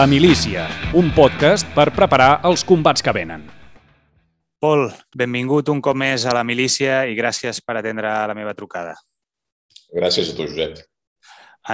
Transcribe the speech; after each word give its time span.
La 0.00 0.06
Milícia, 0.06 0.62
un 0.96 1.10
podcast 1.12 1.66
per 1.76 1.90
preparar 1.92 2.38
els 2.48 2.62
combats 2.64 3.02
que 3.04 3.12
venen. 3.12 3.42
Pol, 4.56 4.86
benvingut 5.12 5.68
un 5.68 5.82
cop 5.84 5.98
més 6.00 6.22
a 6.24 6.32
La 6.32 6.40
Milícia 6.40 7.02
i 7.04 7.16
gràcies 7.18 7.58
per 7.60 7.74
atendre 7.76 8.08
la 8.30 8.36
meva 8.38 8.54
trucada. 8.56 8.94
Gràcies 9.92 10.30
a 10.32 10.36
tu, 10.38 10.46
Josep. 10.48 10.78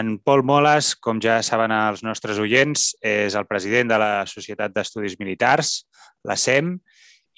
En 0.00 0.16
Pol 0.18 0.42
Moles, 0.42 0.88
com 0.98 1.20
ja 1.22 1.36
saben 1.46 1.70
els 1.70 2.02
nostres 2.02 2.40
oients, 2.42 2.88
és 2.98 3.36
el 3.38 3.46
president 3.46 3.92
de 3.92 4.00
la 4.02 4.10
Societat 4.26 4.74
d'Estudis 4.74 5.14
Militars, 5.20 5.76
la 6.26 6.34
SEM, 6.34 6.72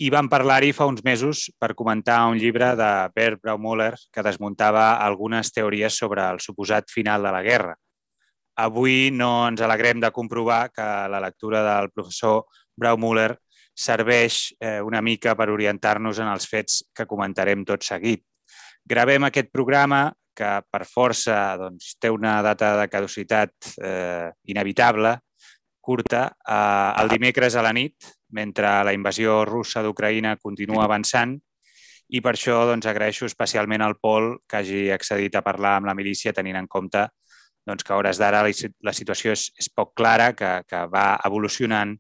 i 0.01 0.09
vam 0.15 0.31
parlar-hi 0.33 0.73
fa 0.73 0.89
uns 0.89 1.05
mesos 1.05 1.51
per 1.61 1.75
comentar 1.77 2.23
un 2.31 2.41
llibre 2.41 2.71
de 2.81 2.89
Bert 3.13 3.43
Braumüller 3.45 3.93
que 4.09 4.25
desmuntava 4.25 4.95
algunes 5.05 5.53
teories 5.53 6.01
sobre 6.01 6.25
el 6.33 6.41
suposat 6.41 6.89
final 6.89 7.29
de 7.29 7.35
la 7.37 7.45
guerra. 7.45 7.77
Avui 8.59 9.11
no 9.15 9.31
ens 9.47 9.61
alegrem 9.63 10.01
de 10.03 10.11
comprovar 10.11 10.71
que 10.75 10.83
la 10.83 11.21
lectura 11.23 11.63
del 11.63 11.93
professor 11.95 12.47
Braumüller 12.75 13.37
serveix 13.79 14.49
eh, 14.59 14.81
una 14.83 15.01
mica 15.03 15.37
per 15.39 15.53
orientar-nos 15.55 16.19
en 16.19 16.31
els 16.33 16.49
fets 16.51 16.81
que 16.95 17.07
comentarem 17.07 17.63
tot 17.67 17.87
seguit. 17.87 18.25
Gravem 18.83 19.29
aquest 19.29 19.53
programa 19.55 20.09
que 20.35 20.51
per 20.71 20.85
força 20.87 21.37
doncs, 21.59 21.95
té 22.03 22.11
una 22.11 22.39
data 22.43 22.73
de 22.81 22.89
caducitat 22.91 23.75
eh, 23.83 24.31
inevitable, 24.51 25.15
curta, 25.79 26.25
eh, 26.43 27.03
el 27.03 27.11
dimecres 27.15 27.55
a 27.55 27.63
la 27.63 27.73
nit, 27.75 28.11
mentre 28.35 28.73
la 28.85 28.95
invasió 28.95 29.45
russa 29.47 29.85
d'Ucraïna 29.87 30.35
continua 30.43 30.83
avançant, 30.87 31.37
i 32.09 32.23
per 32.25 32.35
això 32.35 32.63
doncs, 32.67 32.91
agraeixo 32.91 33.29
especialment 33.29 33.85
al 33.85 33.99
Pol 34.01 34.33
que 34.49 34.63
hagi 34.63 34.85
accedit 34.91 35.37
a 35.37 35.45
parlar 35.47 35.77
amb 35.79 35.91
la 35.91 35.95
milícia 35.95 36.33
tenint 36.35 36.59
en 36.59 36.67
compte 36.67 37.07
doncs, 37.69 37.85
que 37.85 37.93
a 37.93 38.01
hores 38.01 38.21
d'ara 38.21 38.43
la 38.45 38.95
situació 38.97 39.35
és, 39.37 39.49
és 39.61 39.69
poc 39.69 39.93
clara, 39.99 40.33
que, 40.37 40.59
que 40.69 40.87
va 40.93 41.11
evolucionant 41.29 41.95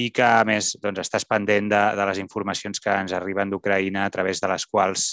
i 0.00 0.08
que, 0.10 0.24
a 0.24 0.44
més, 0.48 0.72
doncs, 0.80 1.02
estàs 1.04 1.28
pendent 1.28 1.68
de, 1.68 1.82
de 1.98 2.08
les 2.08 2.20
informacions 2.22 2.80
que 2.80 2.96
ens 3.04 3.12
arriben 3.12 3.52
d'Ucraïna 3.52 4.06
a 4.06 4.12
través 4.12 4.40
de 4.40 4.48
les 4.48 4.64
quals 4.66 5.12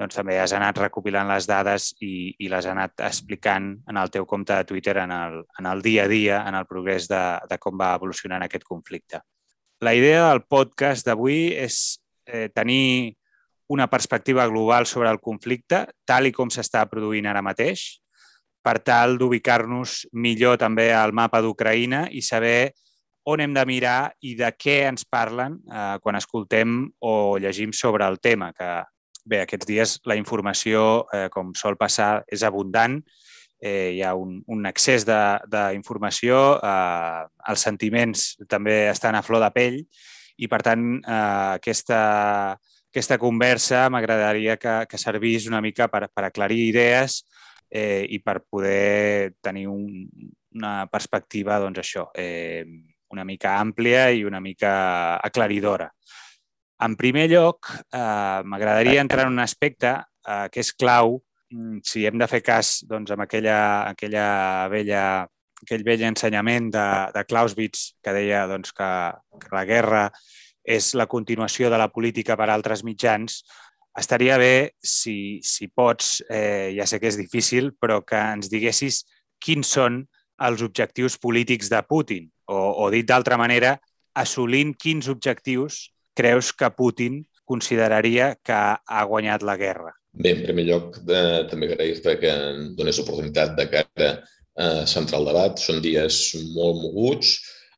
doncs, 0.00 0.16
també 0.18 0.36
has 0.40 0.52
anat 0.52 0.78
recopilant 0.82 1.28
les 1.30 1.46
dades 1.48 1.92
i, 2.04 2.34
i 2.38 2.50
les 2.52 2.66
has 2.66 2.72
anat 2.74 3.06
explicant 3.06 3.70
en 3.88 4.00
el 4.00 4.10
teu 4.12 4.26
compte 4.28 4.52
de 4.52 4.66
Twitter 4.68 4.98
en 5.00 5.12
el, 5.14 5.38
en 5.58 5.68
el 5.70 5.82
dia 5.82 6.04
a 6.04 6.10
dia, 6.10 6.42
en 6.48 6.58
el 6.58 6.66
progrés 6.68 7.08
de, 7.08 7.22
de 7.48 7.58
com 7.62 7.78
va 7.80 7.94
evolucionant 7.96 8.44
aquest 8.44 8.66
conflicte. 8.68 9.22
La 9.80 9.94
idea 9.94 10.26
del 10.28 10.42
podcast 10.48 11.06
d'avui 11.06 11.54
és 11.56 12.00
eh, 12.26 12.48
tenir 12.52 13.14
una 13.72 13.88
perspectiva 13.90 14.46
global 14.46 14.86
sobre 14.86 15.10
el 15.10 15.20
conflicte, 15.20 15.84
tal 16.04 16.28
i 16.28 16.32
com 16.32 16.52
s'està 16.52 16.84
produint 16.90 17.26
ara 17.26 17.42
mateix, 17.42 17.86
per 18.66 18.80
tal 18.82 19.14
d'ubicar-nos 19.20 20.08
millor 20.18 20.58
també 20.58 20.90
al 20.90 21.14
mapa 21.14 21.38
d'Ucraïna 21.44 22.08
i 22.10 22.24
saber 22.26 22.72
on 23.30 23.42
hem 23.42 23.54
de 23.54 23.62
mirar 23.66 24.10
i 24.26 24.34
de 24.38 24.50
què 24.58 24.80
ens 24.88 25.06
parlen 25.06 25.60
eh, 25.70 25.96
quan 26.02 26.18
escoltem 26.18 26.82
o 27.02 27.38
llegim 27.42 27.72
sobre 27.74 28.06
el 28.06 28.18
tema, 28.22 28.52
que 28.54 28.82
Bé, 29.26 29.40
aquests 29.42 29.66
dies 29.66 29.92
la 30.06 30.14
informació, 30.14 31.06
eh, 31.10 31.26
com 31.34 31.50
sol 31.58 31.74
passar, 31.76 32.22
és 32.30 32.44
abundant. 32.46 33.00
Eh, 33.58 33.96
hi 33.96 34.02
ha 34.04 34.12
un, 34.14 34.36
un 34.46 34.68
excés 34.70 35.02
d'informació, 35.02 36.42
eh, 36.62 37.24
els 37.50 37.64
sentiments 37.66 38.28
també 38.46 38.84
estan 38.92 39.18
a 39.18 39.24
flor 39.26 39.42
de 39.42 39.50
pell 39.50 39.80
i, 39.82 40.46
per 40.46 40.60
tant, 40.62 40.84
eh, 41.00 41.56
aquesta, 41.56 41.98
aquesta 42.92 43.18
conversa 43.18 43.88
m'agradaria 43.90 44.58
que, 44.62 44.76
que 44.86 45.00
servís 45.00 45.48
una 45.50 45.62
mica 45.64 45.90
per, 45.90 46.04
per 46.14 46.28
aclarir 46.28 46.60
idees 46.68 47.24
eh, 47.70 48.06
i 48.08 48.20
per 48.22 48.40
poder 48.48 49.34
tenir 49.42 49.66
un, 49.68 50.06
una 50.56 50.86
perspectiva, 50.90 51.58
doncs 51.62 51.82
això, 51.82 52.08
eh, 52.14 52.64
una 53.12 53.24
mica 53.24 53.56
àmplia 53.60 54.10
i 54.10 54.24
una 54.24 54.40
mica 54.40 55.16
aclaridora. 55.22 55.90
En 56.84 56.96
primer 56.96 57.28
lloc, 57.30 57.70
eh, 57.92 58.42
m'agradaria 58.44 59.00
entrar 59.00 59.26
en 59.26 59.32
un 59.32 59.40
aspecte 59.40 59.94
eh, 59.96 60.48
que 60.52 60.60
és 60.60 60.72
clau 60.76 61.16
mm, 61.52 61.80
si 61.84 62.04
hem 62.06 62.18
de 62.20 62.28
fer 62.28 62.42
cas 62.44 62.80
doncs, 62.88 63.14
amb 63.14 63.24
aquella, 63.24 63.58
aquella 63.88 64.26
vella, 64.72 65.04
aquell 65.62 65.86
vell 65.86 66.04
ensenyament 66.10 66.68
de, 66.74 66.88
de 67.14 67.24
Clausewitz 67.24 67.94
que 68.04 68.12
deia 68.16 68.44
doncs, 68.50 68.74
que, 68.76 68.90
que 69.40 69.54
la 69.54 69.64
guerra 69.68 70.10
és 70.66 70.92
la 70.98 71.06
continuació 71.06 71.70
de 71.70 71.78
la 71.78 71.88
política 71.94 72.36
per 72.36 72.50
altres 72.50 72.82
mitjans, 72.84 73.44
estaria 74.00 74.36
bé, 74.38 74.76
si, 74.82 75.40
si 75.42 75.68
pots, 75.68 76.20
eh, 76.28 76.72
ja 76.76 76.86
sé 76.86 77.00
que 77.00 77.08
és 77.10 77.18
difícil, 77.18 77.72
però 77.80 78.02
que 78.04 78.18
ens 78.36 78.50
diguessis 78.52 79.04
quins 79.42 79.72
són 79.78 80.02
els 80.46 80.62
objectius 80.64 81.16
polítics 81.18 81.70
de 81.72 81.80
Putin, 81.88 82.28
o, 82.52 82.58
o 82.84 82.90
dit 82.92 83.06
d'altra 83.08 83.38
manera, 83.40 83.76
assolint 84.16 84.74
quins 84.76 85.08
objectius 85.12 85.86
creus 86.16 86.52
que 86.52 86.70
Putin 86.76 87.22
consideraria 87.44 88.34
que 88.44 88.56
ha 88.56 89.04
guanyat 89.08 89.44
la 89.46 89.56
guerra? 89.60 89.92
Bé, 90.16 90.32
en 90.32 90.44
primer 90.46 90.64
lloc, 90.68 90.96
eh, 91.04 91.44
també 91.50 91.68
agrair-te 91.70 92.16
que 92.20 92.32
em 92.32 92.70
dones 92.76 93.00
oportunitat 93.02 93.52
de 93.58 93.68
cara 93.72 94.10
a 94.56 94.68
centrar 94.88 95.20
el 95.20 95.28
debat. 95.28 95.60
Són 95.60 95.82
dies 95.84 96.20
molt 96.54 96.80
moguts, 96.80 97.34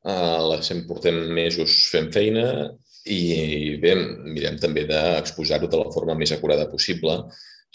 eh, 0.06 0.38
les 0.52 0.70
em 0.74 0.84
portem 0.86 1.18
mesos 1.34 1.80
fent 1.92 2.12
feina 2.14 2.46
i 3.08 3.76
bé, 3.82 3.94
mirem 4.34 4.58
també 4.62 4.84
d'exposar-ho 4.88 5.69
de 5.70 5.80
la 5.80 5.92
forma 5.94 6.16
més 6.19 6.32
acurada 6.34 6.69
possible, 6.70 7.19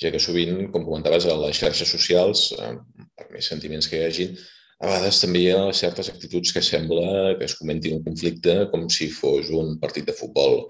ja 0.01 0.11
que 0.13 0.21
sovint, 0.21 0.67
com 0.73 0.85
comentaves, 0.85 1.25
a 1.25 1.37
les 1.43 1.59
xarxes 1.59 1.89
socials, 1.95 2.51
eh, 2.57 2.73
per 3.17 3.29
més 3.33 3.49
sentiments 3.49 3.89
que 3.89 3.99
hi 3.99 4.07
hagin, 4.07 4.37
a 4.83 4.89
vegades 4.89 5.19
també 5.21 5.43
hi 5.43 5.51
ha 5.53 5.59
certes 5.79 6.09
actituds 6.11 6.51
que 6.55 6.63
sembla 6.65 7.35
que 7.39 7.45
es 7.47 7.53
comentin 7.55 7.99
un 7.99 8.03
conflicte 8.03 8.55
com 8.71 8.89
si 8.91 9.07
fos 9.15 9.51
un 9.53 9.77
partit 9.79 10.09
de 10.09 10.15
futbol 10.17 10.65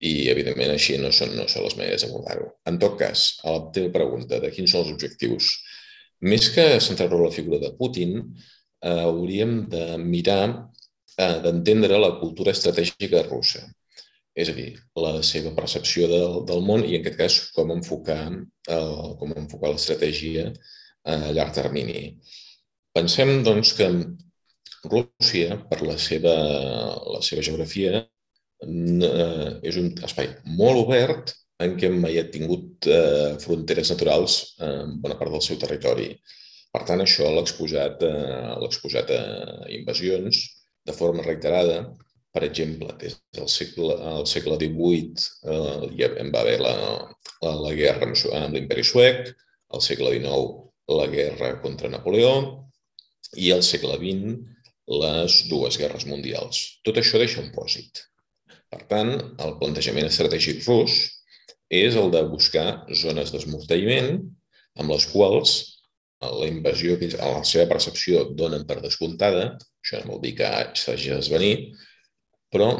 i, 0.00 0.30
evidentment, 0.32 0.70
així 0.72 0.96
no 1.00 1.10
són, 1.12 1.34
no 1.36 1.44
són 1.50 1.66
les 1.66 1.76
maneres 1.76 2.06
d'abordar-ho. 2.06 2.46
En 2.70 2.78
tot 2.80 2.96
cas, 3.02 3.26
a 3.44 3.56
la 3.58 3.66
teva 3.74 3.92
pregunta 3.98 4.40
de 4.40 4.52
quins 4.54 4.72
són 4.72 4.86
els 4.86 4.94
objectius, 4.94 5.50
més 6.24 6.48
que 6.54 6.64
centrar-ho 6.80 7.18
en 7.18 7.26
la 7.26 7.34
figura 7.34 7.60
de 7.60 7.74
Putin, 7.76 8.16
eh, 8.22 9.02
hauríem 9.04 9.66
de 9.74 9.84
mirar, 10.00 10.70
eh, 11.18 11.36
d'entendre 11.44 12.00
la 12.00 12.14
cultura 12.22 12.56
estratègica 12.56 13.26
russa. 13.28 13.66
És 14.38 14.50
a 14.52 14.54
dir, 14.54 14.68
la 15.04 15.16
seva 15.26 15.50
percepció 15.56 16.06
del, 16.10 16.36
del 16.48 16.62
món 16.66 16.84
i, 16.86 16.94
en 16.96 17.02
aquest 17.02 17.18
cas, 17.18 17.38
com 17.56 17.72
enfocar, 17.74 18.22
eh, 18.70 19.08
com 19.20 19.34
enfocar 19.34 19.72
l'estratègia 19.72 20.50
a 21.10 21.16
llarg 21.34 21.54
termini. 21.56 22.04
Pensem, 22.94 23.40
doncs, 23.46 23.74
que 23.78 23.88
Rússia, 24.84 25.58
per 25.68 25.82
la 25.84 25.96
seva, 26.00 26.32
la 27.14 27.20
seva 27.26 27.42
geografia, 27.44 28.00
eh, 28.64 29.50
és 29.70 29.76
un 29.80 29.90
espai 30.06 30.30
molt 30.60 30.84
obert 30.86 31.34
en 31.60 31.76
què 31.80 31.90
mai 31.92 32.16
ha 32.20 32.28
tingut 32.32 32.88
eh, 32.88 33.36
fronteres 33.42 33.90
naturals 33.92 34.38
en 34.64 34.96
bona 35.02 35.18
part 35.20 35.34
del 35.34 35.44
seu 35.44 35.58
territori. 35.60 36.14
Per 36.72 36.84
tant, 36.88 37.02
això 37.02 37.28
l'ha 37.28 37.42
exposat, 37.44 38.02
eh, 38.06 38.54
exposat 38.68 39.12
a 39.12 39.20
invasions 39.76 40.40
de 40.86 40.96
forma 40.96 41.26
reiterada. 41.26 41.82
Per 42.30 42.42
exemple, 42.46 42.92
des 43.00 43.16
del 43.34 43.48
segle, 43.50 43.96
el 44.12 44.26
segle 44.30 44.56
XVIII 44.60 45.24
eh, 45.50 45.86
ja 45.98 46.10
va 46.14 46.42
haver 46.44 46.58
la, 46.62 46.74
la, 47.42 47.54
la 47.66 47.72
guerra 47.74 48.06
amb, 48.06 48.18
amb 48.38 48.54
l'imperi 48.54 48.84
suec, 48.86 49.32
al 49.74 49.82
segle 49.82 50.14
XIX 50.14 50.98
la 51.00 51.06
guerra 51.10 51.52
contra 51.62 51.90
Napoleó, 51.90 52.34
i 53.38 53.50
al 53.54 53.62
segle 53.66 53.96
XX 53.98 54.38
les 55.00 55.36
dues 55.50 55.78
guerres 55.78 56.06
mundials. 56.10 56.62
Tot 56.86 56.98
això 56.98 57.18
deixa 57.22 57.42
un 57.42 57.50
pòsit. 57.54 58.02
Per 58.70 58.82
tant, 58.90 59.12
el 59.42 59.56
plantejament 59.58 60.06
estratègic 60.06 60.62
rus 60.66 60.98
és 61.70 61.98
el 61.98 62.10
de 62.14 62.22
buscar 62.30 62.84
zones 63.02 63.30
d'esmorteïment 63.34 64.16
amb 64.78 64.90
les 64.94 65.06
quals 65.10 65.58
la 66.20 66.46
invasió, 66.46 66.98
a 67.18 67.28
la 67.32 67.44
seva 67.48 67.66
percepció, 67.70 68.26
donen 68.36 68.66
per 68.68 68.80
descomptada, 68.82 69.54
això 69.80 70.02
no 70.02 70.16
vol 70.16 70.20
dir 70.26 70.34
que 70.40 70.50
s'hagi 70.76 71.14
d'esvenir, 71.14 71.54
però 72.52 72.70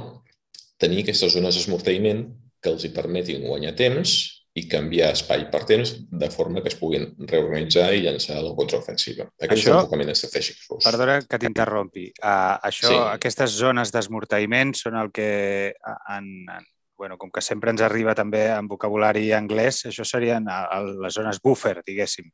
tenir 0.81 1.05
aquestes 1.05 1.35
zones 1.37 1.57
d'esmorteïment 1.57 2.27
que 2.61 2.73
els 2.73 2.85
hi 2.85 2.93
permetin 2.95 3.47
guanyar 3.47 3.75
temps 3.79 4.19
i 4.59 4.65
canviar 4.69 5.13
espai 5.15 5.45
per 5.53 5.63
temps 5.69 5.93
de 6.11 6.29
forma 6.33 6.63
que 6.63 6.71
es 6.73 6.77
puguin 6.79 7.05
reorganitzar 7.31 7.87
i 7.95 8.03
llançar 8.03 8.41
la 8.43 8.51
contraofensiva. 8.59 9.29
Aquest 9.39 9.55
això, 9.55 9.69
és 9.69 9.77
l'enfocament 9.77 10.11
estratègic 10.11 10.65
rus. 10.67 10.83
Perdona 10.89 11.21
que 11.23 11.39
t'interrompi. 11.39 12.09
Uh, 12.19 12.59
això, 12.67 12.91
sí. 12.91 12.99
Aquestes 12.99 13.55
zones 13.61 13.95
d'esmorteïment 13.95 14.75
són 14.79 14.99
el 14.99 15.13
que 15.15 15.31
en, 15.71 16.31
en, 16.51 16.67
bueno, 16.99 17.17
com 17.21 17.31
que 17.31 17.45
sempre 17.45 17.71
ens 17.71 17.85
arriba 17.87 18.17
també 18.19 18.49
en 18.51 18.67
vocabulari 18.69 19.31
anglès, 19.37 19.85
això 19.93 20.05
serien 20.05 20.51
les 20.99 21.15
zones 21.15 21.39
buffer, 21.45 21.79
diguéssim. 21.87 22.27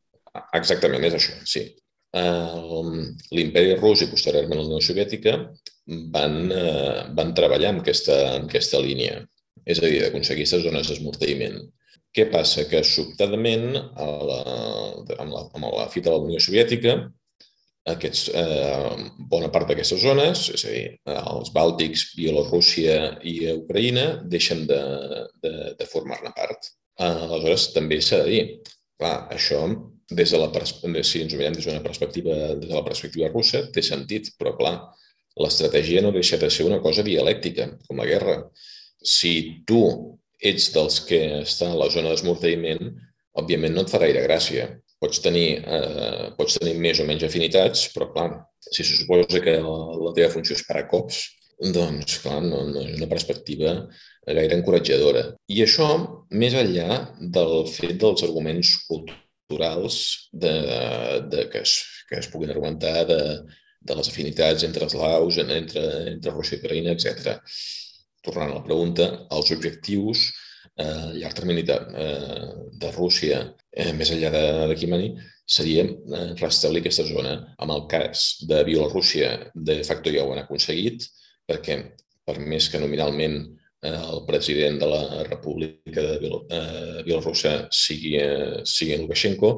Exactament, 0.56 1.04
és 1.10 1.20
això, 1.20 1.36
sí. 1.44 1.68
Uh, 2.16 3.04
L'imperi 3.36 3.76
rus 3.76 4.06
i 4.06 4.08
posteriorment 4.08 4.62
la 4.62 4.70
Unió 4.70 4.80
Soviètica 4.80 5.36
van, 5.86 6.36
uh, 6.50 7.06
van 7.16 7.32
treballar 7.38 7.74
en 7.74 7.82
aquesta, 7.82 8.16
en 8.36 8.48
aquesta 8.50 8.80
línia, 8.82 9.20
és 9.66 9.80
a 9.80 9.86
dir, 9.86 10.00
d'aconseguir 10.02 10.44
aquestes 10.44 10.64
zones 10.66 10.90
d'esmorteïment. 10.90 11.60
Què 12.16 12.26
passa? 12.32 12.64
Que 12.70 12.82
sobtadament, 12.86 13.74
a 13.76 14.06
la, 14.30 14.40
amb, 15.18 15.32
la, 15.32 15.46
amb 15.54 15.66
la 15.74 15.88
fita 15.92 16.10
de 16.10 16.16
la 16.16 16.28
Unió 16.30 16.40
Soviètica, 16.40 16.96
aquests, 17.86 18.28
eh, 18.34 19.08
bona 19.30 19.50
part 19.54 19.68
d'aquestes 19.70 20.00
zones, 20.02 20.46
és 20.54 20.64
a 20.66 20.72
dir, 20.72 20.86
els 21.12 21.52
Bàltics, 21.54 22.08
Bielorússia 22.18 22.96
i 23.22 23.36
Ucraïna, 23.52 24.06
deixen 24.32 24.64
de, 24.70 24.80
de, 25.44 25.52
de 25.78 25.86
formar-ne 25.90 26.32
part. 26.34 26.72
Aleshores, 26.98 27.68
també 27.76 28.00
s'ha 28.02 28.24
de 28.24 28.32
dir, 28.32 28.42
clar, 28.98 29.14
això, 29.36 29.60
des 30.10 30.32
de 30.32 30.40
la, 30.40 30.48
si 31.04 31.22
ens 31.22 31.34
ho 31.34 31.38
mirem 31.38 31.54
des 31.54 31.66
d'una 31.66 31.84
perspectiva, 31.84 32.34
des 32.56 32.68
de 32.70 32.74
la 32.74 32.84
perspectiva 32.86 33.30
russa, 33.30 33.66
té 33.74 33.82
sentit, 33.82 34.32
però 34.38 34.56
clar, 34.58 34.76
l'estratègia 35.42 36.02
no 36.04 36.14
deixa 36.14 36.38
de 36.40 36.48
ser 36.52 36.66
una 36.66 36.80
cosa 36.84 37.04
dialèctica, 37.06 37.68
com 37.88 38.00
la 38.00 38.08
guerra. 38.08 38.38
Si 39.02 39.62
tu 39.68 39.82
ets 40.40 40.70
dels 40.74 40.98
que 41.08 41.20
està 41.42 41.70
a 41.72 41.78
la 41.78 41.88
zona 41.92 42.12
d'esmorteïment, 42.12 42.90
òbviament 43.36 43.74
no 43.76 43.84
et 43.84 43.92
fa 43.92 44.00
gaire 44.02 44.24
gràcia. 44.24 44.68
Pots 45.00 45.20
tenir, 45.24 45.60
eh, 45.60 46.28
pots 46.38 46.56
tenir 46.60 46.76
més 46.80 47.00
o 47.00 47.06
menys 47.08 47.26
afinitats, 47.28 47.88
però 47.92 48.08
clar, 48.12 48.30
si 48.70 48.84
se 48.84 48.96
suposa 48.96 49.42
que 49.44 49.58
la, 49.60 49.80
la 50.06 50.14
teva 50.16 50.32
funció 50.32 50.56
és 50.56 50.64
parar 50.66 50.86
cops, 50.92 51.20
doncs 51.72 52.18
clar, 52.24 52.40
no, 52.44 52.64
no 52.68 52.82
és 52.84 52.96
una 52.96 53.08
perspectiva 53.08 53.76
gaire 54.26 54.56
encoratjadora. 54.58 55.28
I 55.52 55.62
això 55.64 55.88
més 56.32 56.56
enllà 56.56 56.98
del 57.20 57.54
fet 57.70 57.94
dels 58.00 58.24
arguments 58.26 58.72
culturals 58.88 60.00
de, 60.32 60.56
de 61.30 61.46
que, 61.52 61.62
es, 61.62 61.78
que 62.08 62.20
es 62.20 62.28
puguin 62.32 62.52
argumentar 62.52 63.06
de, 63.08 63.20
de 63.88 63.96
les 63.98 64.10
afinitats 64.10 64.64
entre 64.66 64.88
eslaus, 64.90 65.38
entre, 65.42 65.84
entre 66.12 66.34
Rússia 66.34 66.58
i 66.58 66.62
Ucraïna, 66.62 66.96
etc. 66.96 67.38
Tornant 68.26 68.50
a 68.50 68.58
la 68.58 68.66
pregunta, 68.66 69.08
els 69.36 69.52
objectius 69.54 70.26
eh, 70.76 71.12
llarg 71.20 71.34
termini 71.38 71.62
de, 71.62 71.76
eh, 72.04 72.48
de 72.72 72.92
Rússia, 72.96 73.42
eh, 73.72 73.92
més 73.96 74.10
enllà 74.12 74.30
de, 74.34 74.44
de 74.70 74.78
Kimani, 74.78 75.12
seria 75.46 75.84
eh, 75.86 76.32
restablir 76.40 76.82
aquesta 76.82 77.06
zona. 77.08 77.36
En 77.62 77.72
el 77.72 77.86
cas 77.90 78.26
de 78.48 78.62
Bielorússia, 78.66 79.30
de 79.54 79.82
facto 79.84 80.12
ja 80.12 80.24
ho 80.24 80.34
han 80.34 80.42
aconseguit, 80.44 81.06
perquè 81.46 81.78
per 82.26 82.40
més 82.42 82.68
que 82.68 82.82
nominalment 82.82 83.38
eh, 83.86 83.94
el 83.94 84.24
president 84.28 84.80
de 84.82 84.90
la 84.90 85.02
República 85.30 86.02
de 86.02 86.32
Bielorússia 87.06 87.68
sigui, 87.70 88.16
sigui 88.66 88.98
Lukashenko, 89.02 89.52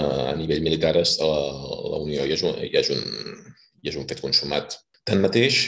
a 0.00 0.34
nivell 0.38 0.62
militar 0.64 0.94
la, 0.96 1.06
la 1.92 2.00
Unió 2.02 2.26
ja 2.26 2.36
és, 2.36 2.44
un, 2.46 2.58
ja 2.72 2.82
és 2.82 2.90
un, 2.94 3.02
i 3.82 3.90
és 3.92 3.98
un 4.00 4.06
fet 4.10 4.22
consumat. 4.24 4.78
Tanmateix, 5.06 5.64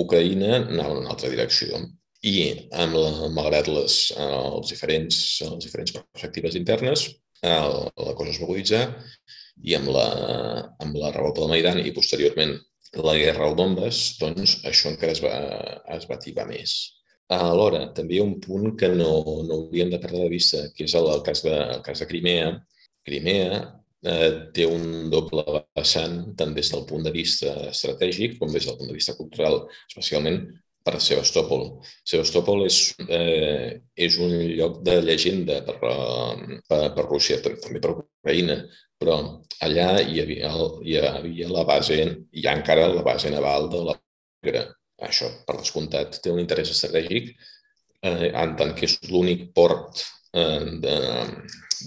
Ucraïna 0.00 0.60
anava 0.60 0.94
en 0.94 1.02
una 1.02 1.14
altra 1.14 1.30
direcció 1.32 1.80
i, 2.22 2.34
amb 2.76 2.94
la, 2.96 3.28
malgrat 3.34 3.68
les, 3.68 3.98
els 4.16 4.70
diferents, 4.70 5.18
les 5.42 5.66
diferents 5.66 5.96
perspectives 5.96 6.56
internes, 6.56 7.08
el, 7.42 7.76
la 7.96 8.14
cosa 8.16 8.34
es 8.34 8.40
va 8.40 8.46
aguditzar 8.48 8.82
i 9.64 9.76
amb 9.76 9.90
la, 9.92 10.06
amb 10.84 10.96
la 11.00 11.12
revolta 11.14 11.42
del 11.42 11.52
Maidan 11.52 11.80
i 11.80 11.94
posteriorment 11.96 12.54
la 13.06 13.14
guerra 13.16 13.46
al 13.46 13.56
Donbass, 13.58 14.16
doncs 14.20 14.58
això 14.66 14.90
encara 14.90 15.14
es 15.14 15.22
va, 15.22 15.36
es 15.96 16.08
va 16.10 16.16
ativar 16.18 16.46
més. 16.48 16.74
Alhora, 17.30 17.84
també 17.94 18.16
hi 18.16 18.20
ha 18.20 18.26
un 18.26 18.40
punt 18.42 18.74
que 18.78 18.88
no, 18.90 19.10
no 19.46 19.58
hauríem 19.60 19.92
de 19.92 20.00
perdre 20.02 20.24
de 20.24 20.32
vista, 20.32 20.64
que 20.74 20.88
és 20.88 20.94
el, 20.98 21.06
el, 21.12 21.22
cas, 21.26 21.44
de, 21.46 21.54
el 21.76 21.84
cas 21.86 22.02
de 22.02 22.08
Crimea. 22.10 22.48
Crimea 23.10 23.60
eh, 24.06 24.30
té 24.54 24.66
un 24.70 25.10
doble 25.12 25.44
vessant 25.76 26.16
tant 26.38 26.54
des 26.56 26.70
del 26.72 26.86
punt 26.88 27.04
de 27.06 27.12
vista 27.14 27.52
estratègic 27.68 28.38
com 28.38 28.52
des 28.54 28.66
del 28.66 28.76
punt 28.78 28.90
de 28.90 28.96
vista 28.96 29.16
cultural, 29.18 29.64
especialment 29.90 30.44
per 30.86 30.94
a 30.96 31.02
Sebastòpol. 31.04 32.64
És, 32.66 32.78
eh, 33.08 33.80
és 34.06 34.18
un 34.22 34.34
lloc 34.56 34.80
de 34.86 35.00
llegenda 35.02 35.60
per, 35.66 35.76
eh, 35.90 36.60
per, 36.68 36.82
per 36.96 37.06
Rússia, 37.08 37.40
també 37.42 37.82
per 37.82 37.96
Ucraïna, 37.96 38.60
però 39.00 39.16
allà 39.66 39.90
hi 40.00 40.20
havia, 40.22 40.52
hi 40.84 40.98
havia 41.00 41.48
la 41.48 41.64
base, 41.68 41.98
hi 42.32 42.46
ha 42.46 42.56
encara 42.56 42.88
la 42.94 43.02
base 43.02 43.32
naval 43.32 43.68
de 43.72 43.82
la 43.88 43.96
Negra. 44.42 44.68
Això, 45.00 45.28
per 45.46 45.56
descomptat, 45.56 46.20
té 46.20 46.30
un 46.32 46.40
interès 46.40 46.70
estratègic 46.72 47.30
eh, 48.04 48.30
en 48.30 48.56
tant 48.56 48.72
que 48.76 48.86
és 48.88 48.96
l'únic 49.08 49.46
port 49.56 50.02
eh, 50.36 50.64
de, 50.84 50.96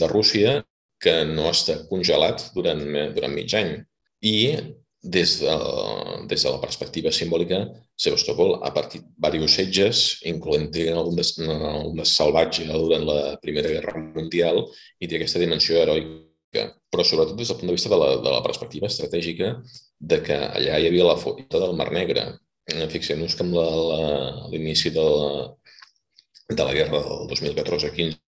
de 0.02 0.10
Rússia 0.10 0.60
que 1.04 1.18
no 1.28 1.50
està 1.52 1.82
congelat 1.90 2.48
durant, 2.56 2.82
durant 3.16 3.36
mig 3.36 3.54
any. 3.60 3.76
I 4.24 4.38
des 5.04 5.40
de, 5.42 5.54
des 6.32 6.44
de 6.46 6.52
la 6.52 6.60
perspectiva 6.62 7.12
simbòlica, 7.12 7.66
Sebastopol 8.00 8.56
ha 8.64 8.72
partit 8.76 9.04
diversos 9.20 9.58
setges, 9.60 10.04
incloent 10.32 10.70
algun 10.94 11.20
de, 11.20 11.26
algun 11.50 12.00
de 12.00 12.06
salvatge 12.08 12.70
durant 12.72 13.04
la 13.10 13.18
Primera 13.42 13.74
Guerra 13.74 14.00
Mundial 14.00 14.64
i 15.00 15.10
té 15.10 15.20
aquesta 15.20 15.44
dimensió 15.44 15.82
heroica, 15.82 16.70
però 16.90 17.04
sobretot 17.04 17.36
des 17.36 17.52
del 17.52 17.60
punt 17.60 17.74
de 17.74 17.76
vista 17.76 17.92
de 17.92 18.00
la, 18.00 18.10
de 18.24 18.32
la 18.38 18.42
perspectiva 18.48 18.88
estratègica 18.88 19.58
de 20.00 20.22
que 20.24 20.40
allà 20.40 20.80
hi 20.80 20.88
havia 20.88 21.12
la 21.12 21.20
fota 21.20 21.60
del 21.60 21.76
Mar 21.76 21.92
Negre. 21.92 22.30
Fixem-nos 22.96 23.36
que 23.36 23.44
amb 23.44 23.60
l'inici 24.54 24.94
de, 24.96 25.04
la, 25.04 25.52
de 26.48 26.64
la 26.64 26.76
guerra 26.80 27.04
del 27.04 27.28
2014-15 27.36 28.24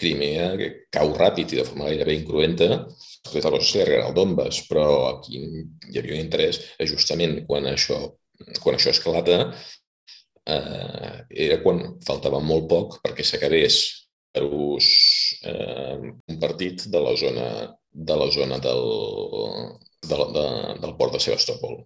Crimea 0.00 0.48
cau 0.94 1.12
ràpid 1.18 1.52
i 1.52 1.60
de 1.60 1.66
forma 1.68 1.90
gairebé 1.90 2.16
incruenta 2.16 2.68
després 3.22 3.44
de 3.44 3.52
l'Osser 3.52 3.86
al 4.00 4.14
Donbass, 4.16 4.64
però 4.68 4.86
aquí 5.12 5.38
hi 5.38 5.98
havia 5.98 6.16
un 6.16 6.24
interès 6.24 6.60
justament 6.88 7.42
quan 7.46 7.68
això, 7.70 8.00
quan 8.64 8.78
això 8.78 8.90
esclata 8.90 9.38
eh, 10.46 11.14
era 11.46 11.60
quan 11.62 11.84
faltava 12.06 12.40
molt 12.42 12.68
poc 12.70 12.98
perquè 13.04 13.26
s'acabés 13.26 13.78
per 14.32 14.42
ús 14.48 14.88
eh, 15.44 15.96
un 16.00 16.40
partit 16.40 16.86
de 16.88 17.00
la 17.04 17.14
zona, 17.20 17.48
de 17.92 18.16
la 18.16 18.28
zona 18.32 18.58
del, 18.64 18.84
de, 20.08 20.16
de, 20.36 20.46
del 20.80 20.94
port 20.96 21.12
de 21.12 21.20
Sebastopol. 21.20 21.82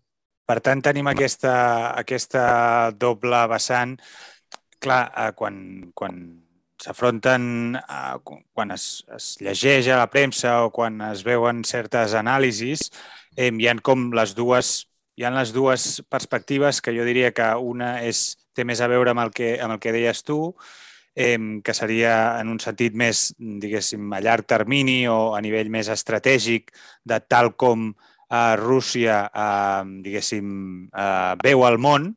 Per 0.47 0.61
tant, 0.63 0.79
tenim 0.79 1.11
aquesta, 1.11 1.53
aquesta 1.99 2.47
doble 2.95 3.43
vessant. 3.51 3.97
Clar, 4.79 5.03
eh, 5.11 5.33
quan, 5.35 5.57
quan 5.99 6.21
s'afronten 6.83 7.77
quan 8.53 8.75
es, 8.75 9.05
es 9.17 9.37
llegeix 9.41 9.89
a 9.89 10.01
la 10.03 10.11
premsa 10.13 10.59
o 10.67 10.73
quan 10.75 11.01
es 11.11 11.25
veuen 11.27 11.65
certes 11.65 12.15
anàlisis, 12.15 12.91
eh, 13.37 13.51
hi 13.53 13.69
ha 13.69 13.77
com 13.83 14.11
les 14.17 14.35
dues 14.37 14.87
hi 15.17 15.25
ha 15.25 15.31
les 15.33 15.53
dues 15.53 16.03
perspectives 16.13 16.83
que 16.85 16.93
jo 16.93 17.05
diria 17.09 17.33
que 17.33 17.47
una 17.57 18.03
és, 18.05 18.37
té 18.53 18.67
més 18.69 18.83
a 18.85 18.89
veure 18.93 19.15
amb 19.15 19.23
el 19.25 19.33
que, 19.33 19.55
amb 19.65 19.73
el 19.73 19.81
que 19.81 19.95
deies 19.95 20.21
tu, 20.29 20.53
eh, 21.17 21.39
que 21.65 21.75
seria 21.75 22.37
en 22.41 22.53
un 22.53 22.61
sentit 22.61 22.95
més, 22.95 23.31
diguéssim, 23.39 24.13
a 24.13 24.21
llarg 24.21 24.45
termini 24.45 25.07
o 25.09 25.33
a 25.35 25.41
nivell 25.41 25.73
més 25.73 25.89
estratègic 25.89 26.69
de 27.09 27.21
tal 27.25 27.55
com 27.57 27.89
eh, 27.95 28.57
Rússia, 28.61 29.23
eh, 29.33 29.83
diguéssim, 30.05 30.53
eh, 30.93 31.35
veu 31.43 31.65
el 31.65 31.81
món, 31.81 32.13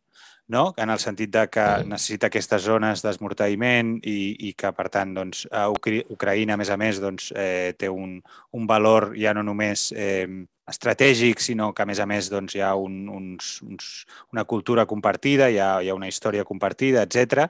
no? 0.50 0.74
en 0.78 0.90
el 0.90 1.00
sentit 1.00 1.32
de 1.32 1.46
que 1.54 1.66
necessita 1.88 2.28
aquestes 2.28 2.66
zones 2.66 3.04
d'esmorteïment 3.06 3.96
i, 4.02 4.20
i 4.50 4.54
que, 4.58 4.72
per 4.76 4.88
tant, 4.92 5.14
doncs, 5.16 5.46
a 5.54 5.68
Ucraïna, 5.70 6.58
a 6.58 6.60
més 6.60 6.72
a 6.74 6.78
més, 6.82 7.00
doncs, 7.00 7.30
eh, 7.38 7.76
té 7.78 7.90
un, 7.90 8.18
un 8.58 8.66
valor 8.68 9.12
ja 9.18 9.36
no 9.38 9.46
només 9.46 9.92
eh, 9.96 10.26
estratègic, 10.70 11.40
sinó 11.42 11.70
que, 11.74 11.86
a 11.86 11.90
més 11.90 12.02
a 12.02 12.10
més, 12.10 12.32
doncs, 12.34 12.58
hi 12.58 12.66
ha 12.66 12.74
un, 12.76 13.06
uns, 13.14 13.60
uns, 13.66 13.94
una 14.34 14.44
cultura 14.50 14.88
compartida, 14.90 15.52
hi 15.54 15.62
ha, 15.62 15.70
hi 15.86 15.94
ha 15.94 15.98
una 15.98 16.10
història 16.10 16.44
compartida, 16.50 17.06
etc. 17.06 17.48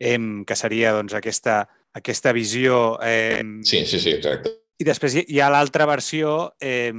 Eh, 0.00 0.18
que 0.48 0.58
seria 0.58 0.96
doncs, 0.96 1.14
aquesta, 1.20 1.62
aquesta 1.92 2.32
visió... 2.32 2.98
Eh, 3.04 3.44
sí, 3.62 3.84
sí, 3.86 4.00
sí, 4.00 4.16
exacte. 4.16 4.56
I 4.80 4.88
després 4.88 5.14
hi 5.20 5.38
ha 5.38 5.52
l'altra 5.52 5.84
versió 5.86 6.54
eh, 6.58 6.90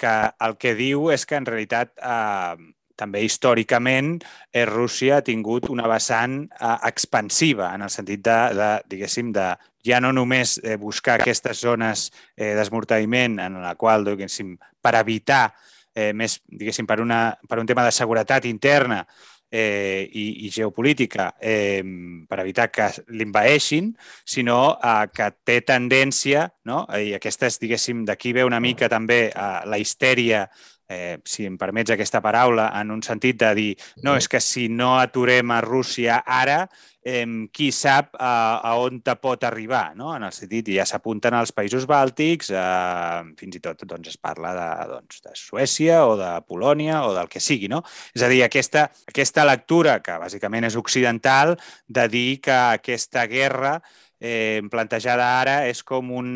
que 0.00 0.14
el 0.48 0.56
que 0.58 0.72
diu 0.74 1.10
és 1.14 1.28
que 1.28 1.36
en 1.38 1.46
realitat 1.46 1.92
eh, 2.00 2.56
també 3.00 3.24
històricament 3.24 4.18
eh, 4.52 4.66
Rússia 4.68 5.18
ha 5.18 5.26
tingut 5.26 5.70
una 5.72 5.88
vessant 5.90 6.44
eh, 6.44 6.76
expansiva 6.90 7.72
en 7.74 7.86
el 7.88 7.92
sentit 7.92 8.22
de, 8.26 8.38
de 8.56 8.70
diguéssim, 8.92 9.32
de 9.34 9.54
ja 9.86 10.00
no 10.04 10.12
només 10.12 10.58
eh, 10.62 10.76
buscar 10.76 11.18
aquestes 11.18 11.64
zones 11.64 12.10
eh, 12.36 12.52
d'esmorteïment 12.58 13.40
en 13.46 13.60
la 13.64 13.74
qual, 13.80 14.04
diguéssim, 14.04 14.54
per 14.80 14.94
evitar 15.00 15.48
eh, 15.94 16.12
més, 16.12 16.40
diguéssim, 16.46 16.88
per, 16.88 17.00
una, 17.00 17.22
per 17.48 17.60
un 17.60 17.68
tema 17.68 17.84
de 17.86 17.94
seguretat 17.94 18.46
interna 18.50 19.04
eh, 19.50 20.08
i, 20.12 20.46
i 20.46 20.50
geopolítica 20.50 21.34
eh, 21.40 21.82
per 22.28 22.40
evitar 22.44 22.68
que 22.70 22.88
l'invaeixin, 23.16 23.92
sinó 24.24 24.76
eh, 24.76 25.06
que 25.14 25.30
té 25.44 25.60
tendència, 25.66 26.46
no? 26.70 26.84
i 26.96 27.14
aquesta 27.18 27.50
és, 27.50 27.58
diguéssim, 27.62 28.04
d'aquí 28.08 28.34
ve 28.36 28.46
una 28.46 28.60
mica 28.60 28.88
també 28.92 29.26
eh, 29.30 29.48
la 29.66 29.80
histèria 29.80 30.46
eh, 30.90 31.18
si 31.24 31.46
em 31.46 31.56
permets 31.58 31.94
aquesta 31.94 32.20
paraula, 32.20 32.68
en 32.80 32.90
un 32.90 33.02
sentit 33.06 33.38
de 33.40 33.50
dir 33.54 33.70
no, 34.02 34.16
és 34.18 34.26
que 34.28 34.40
si 34.42 34.66
no 34.68 34.96
aturem 34.98 35.52
a 35.54 35.60
Rússia 35.62 36.18
ara, 36.26 36.64
eh, 37.06 37.24
qui 37.54 37.70
sap 37.72 38.16
a, 38.18 38.58
a 38.58 38.74
on 38.82 38.98
te 39.06 39.14
pot 39.22 39.46
arribar, 39.46 39.94
no? 39.96 40.10
en 40.16 40.26
el 40.26 40.34
sentit, 40.34 40.72
ja 40.74 40.86
s'apunten 40.88 41.36
als 41.38 41.54
països 41.56 41.86
bàltics, 41.88 42.50
eh, 42.50 43.30
fins 43.38 43.60
i 43.60 43.62
tot 43.62 43.86
doncs, 43.86 44.10
es 44.10 44.18
parla 44.18 44.52
de, 44.58 44.68
doncs, 44.96 45.22
de 45.24 45.36
Suècia 45.38 46.02
o 46.08 46.18
de 46.18 46.32
Polònia 46.48 47.04
o 47.06 47.14
del 47.16 47.30
que 47.30 47.40
sigui. 47.40 47.70
No? 47.70 47.84
És 48.16 48.26
a 48.26 48.32
dir, 48.32 48.42
aquesta, 48.44 48.88
aquesta 49.08 49.46
lectura, 49.46 50.00
que 50.02 50.18
bàsicament 50.20 50.66
és 50.68 50.78
occidental, 50.80 51.54
de 51.86 52.08
dir 52.10 52.28
que 52.42 52.58
aquesta 52.80 53.24
guerra 53.30 53.78
eh, 54.18 54.60
plantejada 54.70 55.30
ara 55.40 55.56
és 55.70 55.84
com 55.86 56.10
un, 56.18 56.34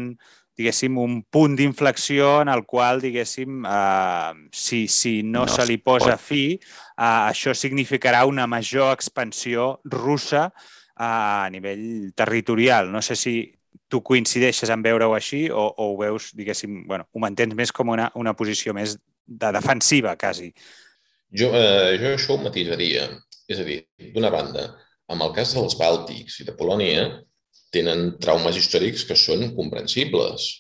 diguéssim, 0.59 0.99
un 0.99 1.23
punt 1.31 1.57
d'inflexió 1.59 2.41
en 2.43 2.51
el 2.53 2.65
qual, 2.67 3.03
diguéssim, 3.03 3.65
eh, 3.67 4.49
si, 4.53 4.87
si 4.89 5.23
no, 5.23 5.45
no 5.45 5.49
se 5.51 5.67
li 5.67 5.79
posa 5.83 6.17
fi, 6.21 6.45
eh, 6.55 7.03
això 7.05 7.55
significarà 7.57 8.25
una 8.31 8.47
major 8.47 8.93
expansió 8.95 9.75
russa 9.85 10.47
eh, 10.47 11.03
a 11.05 11.49
nivell 11.51 12.13
territorial. 12.15 12.93
No 12.93 13.03
sé 13.03 13.17
si 13.19 13.37
tu 13.91 14.03
coincideixes 14.03 14.71
en 14.71 14.83
veure-ho 14.83 15.15
així 15.15 15.49
o, 15.51 15.67
o 15.67 15.91
ho 15.93 15.99
veus, 15.99 16.31
diguéssim, 16.39 16.85
bueno, 16.89 17.09
ho 17.13 17.23
mantens 17.23 17.55
més 17.59 17.75
com 17.75 17.91
una, 17.95 18.11
una 18.15 18.35
posició 18.39 18.75
més 18.75 18.97
de 19.27 19.53
defensiva, 19.57 20.15
quasi. 20.21 20.53
Jo, 21.35 21.51
eh, 21.51 21.99
jo 21.99 22.15
això 22.15 22.37
ho 22.37 22.43
matisaria. 22.43 23.09
És 23.51 23.61
a 23.61 23.67
dir, 23.67 23.83
d'una 24.15 24.31
banda, 24.33 24.71
amb 25.13 25.25
el 25.27 25.35
cas 25.37 25.53
dels 25.57 25.77
Bàltics 25.77 26.39
i 26.41 26.47
de 26.49 26.55
Polònia, 26.57 27.09
tenen 27.75 28.15
traumes 28.23 28.59
històrics 28.59 29.05
que 29.09 29.17
són 29.19 29.51
comprensibles. 29.57 30.51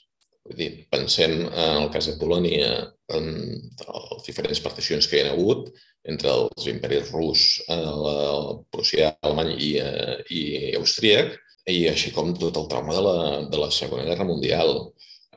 Vull 0.44 0.59
dir, 0.61 0.71
pensem 0.92 1.38
en 1.47 1.78
el 1.78 1.88
cas 1.92 2.11
de 2.11 2.18
Polònia, 2.21 2.71
en 3.16 3.28
les 3.54 4.26
diferents 4.26 4.61
particions 4.61 5.09
que 5.09 5.16
hi 5.16 5.25
ha 5.25 5.33
hagut 5.33 5.71
entre 6.12 6.33
els 6.35 6.66
imperis 6.68 7.11
rus, 7.14 7.44
el 7.73 8.09
eh, 8.11 8.54
prussià, 8.75 9.14
alemany 9.25 9.54
i, 9.56 9.71
eh, 9.80 10.18
i 10.28 10.42
austríac, 10.76 11.33
i 11.73 11.87
així 11.88 12.12
com 12.12 12.35
tot 12.37 12.59
el 12.61 12.68
trauma 12.68 12.97
de 12.97 13.04
la, 13.06 13.18
de 13.49 13.61
la 13.61 13.71
Segona 13.73 14.04
Guerra 14.11 14.26
Mundial. 14.28 14.75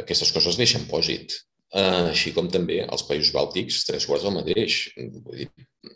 Aquestes 0.04 0.34
coses 0.36 0.60
deixen 0.60 0.90
pòsit. 0.92 1.38
Uh, 1.68 2.08
així 2.14 2.32
com 2.32 2.46
també 2.48 2.78
els 2.86 3.04
països 3.04 3.34
bàltics, 3.36 3.82
tres 3.88 4.06
quarts 4.08 4.24
del 4.24 4.36
mateix. 4.38 4.76
Vull 4.98 5.42
dir, 5.42 5.48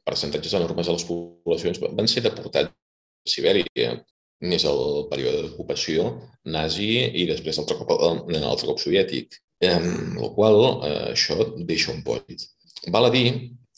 percentatges 0.07 0.55
enormes 0.59 0.87
de 0.87 0.95
les 0.97 1.05
poblacions 1.07 1.79
van 1.83 2.09
ser 2.11 2.23
deportats 2.25 2.71
a 2.71 3.31
Sibèria 3.31 3.93
més 4.41 4.65
el 4.65 4.81
període 5.11 5.43
d'ocupació 5.45 6.07
nazi 6.49 6.89
i 7.21 7.27
després 7.29 7.59
l'altre 7.59 7.77
cop, 7.79 8.29
l'altre 8.33 8.69
cop 8.69 8.81
soviètic. 8.81 9.37
Amb 9.61 10.17
la 10.17 10.31
qual 10.33 10.57
eh, 10.87 11.11
això 11.11 11.37
deixa 11.69 11.93
un 11.93 12.01
pòsit. 12.05 12.47
Val 12.89 13.05
a 13.05 13.11
dir 13.13 13.27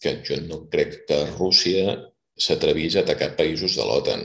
que 0.04 0.16
jo 0.28 0.38
no 0.46 0.62
crec 0.72 1.02
que 1.10 1.20
Rússia 1.34 1.98
s'atrevís 2.40 2.96
a 2.96 3.04
atacar 3.04 3.34
països 3.40 3.76
de 3.76 3.88
l'OTAN. 3.88 4.24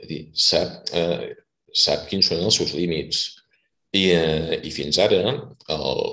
És 0.00 0.10
dir, 0.10 0.20
sap, 0.36 0.92
eh, 0.92 1.32
sap 1.72 2.04
quins 2.10 2.28
són 2.28 2.44
els 2.44 2.60
seus 2.60 2.76
límits. 2.76 3.24
I, 3.94 4.04
eh, 4.12 4.60
i 4.66 4.70
fins 4.74 4.98
ara 5.00 5.22
el 5.70 6.04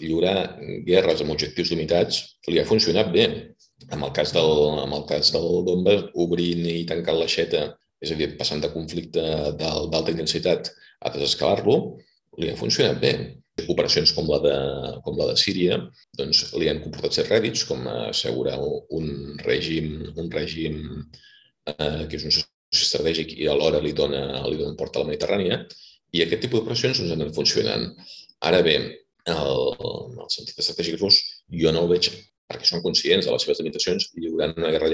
lliurar 0.00 0.60
guerres 0.86 1.22
amb 1.24 1.34
objectius 1.34 1.72
limitats 1.74 2.20
li 2.48 2.60
ha 2.60 2.68
funcionat 2.68 3.10
bé. 3.14 3.26
En 3.90 4.02
el 4.04 4.12
cas 4.14 4.32
del, 4.36 4.50
en 4.84 4.92
el 4.92 5.04
cas 5.08 5.32
del 5.34 5.64
Donbass, 5.66 6.10
obrint 6.22 6.66
i 6.68 6.84
tancant 6.88 7.18
l'aixeta 7.18 7.62
és 8.00 8.12
a 8.12 8.16
dir, 8.18 8.30
passant 8.40 8.62
de 8.62 8.70
conflicte 8.72 9.22
d'alta 9.60 10.12
intensitat 10.12 10.72
a 11.00 11.12
desescalar-lo, 11.14 11.76
li 12.40 12.50
ha 12.50 12.58
funcionat 12.58 13.00
bé. 13.02 13.14
Operacions 13.68 14.14
com 14.16 14.28
la 14.30 14.38
de, 14.40 14.54
com 15.04 15.18
la 15.18 15.26
de 15.28 15.34
Síria 15.36 15.76
doncs, 16.16 16.46
li 16.56 16.70
han 16.70 16.80
comportat 16.80 17.18
ser 17.18 17.26
rèdits, 17.28 17.66
com 17.68 17.84
assegurar 17.92 18.56
un 18.96 19.10
règim, 19.44 19.90
un 20.16 20.30
règim 20.32 20.78
eh, 21.68 22.06
que 22.08 22.16
és 22.16 22.24
un 22.24 22.32
estratègic 22.32 23.34
i 23.36 23.50
alhora 23.52 23.82
li 23.84 23.92
dona, 23.92 24.22
li 24.48 24.56
dona 24.62 24.78
port 24.78 24.96
a 24.96 25.04
la 25.04 25.10
Mediterrània, 25.10 25.60
i 26.16 26.24
aquest 26.24 26.46
tipus 26.46 26.62
d'operacions 26.62 27.02
doncs, 27.02 27.12
han 27.12 27.36
funcionant. 27.36 27.86
Ara 28.48 28.62
bé, 28.64 28.76
el, 29.28 29.62
el 29.76 30.32
sentit 30.32 30.56
estratègic 30.56 30.96
rus, 31.02 31.20
jo 31.62 31.74
no 31.74 31.84
ho 31.84 31.90
veig 31.90 32.08
perquè 32.50 32.66
són 32.66 32.82
conscients 32.82 33.26
de 33.26 33.34
les 33.34 33.44
seves 33.44 33.60
limitacions 33.60 34.08
lliurant 34.16 34.56
una 34.56 34.72
guerra 34.74 34.90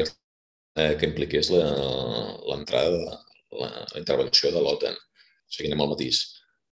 eh, 0.77 0.95
que 1.01 1.09
impliqués 1.09 1.51
l'entrada, 1.53 2.97
la, 2.97 3.21
la, 3.61 3.71
la 3.95 4.01
intervenció 4.01 4.53
de 4.55 4.63
l'OTAN, 4.63 4.97
seguint 5.57 5.77
amb 5.77 5.87
el 5.87 5.95
matís. 5.95 6.23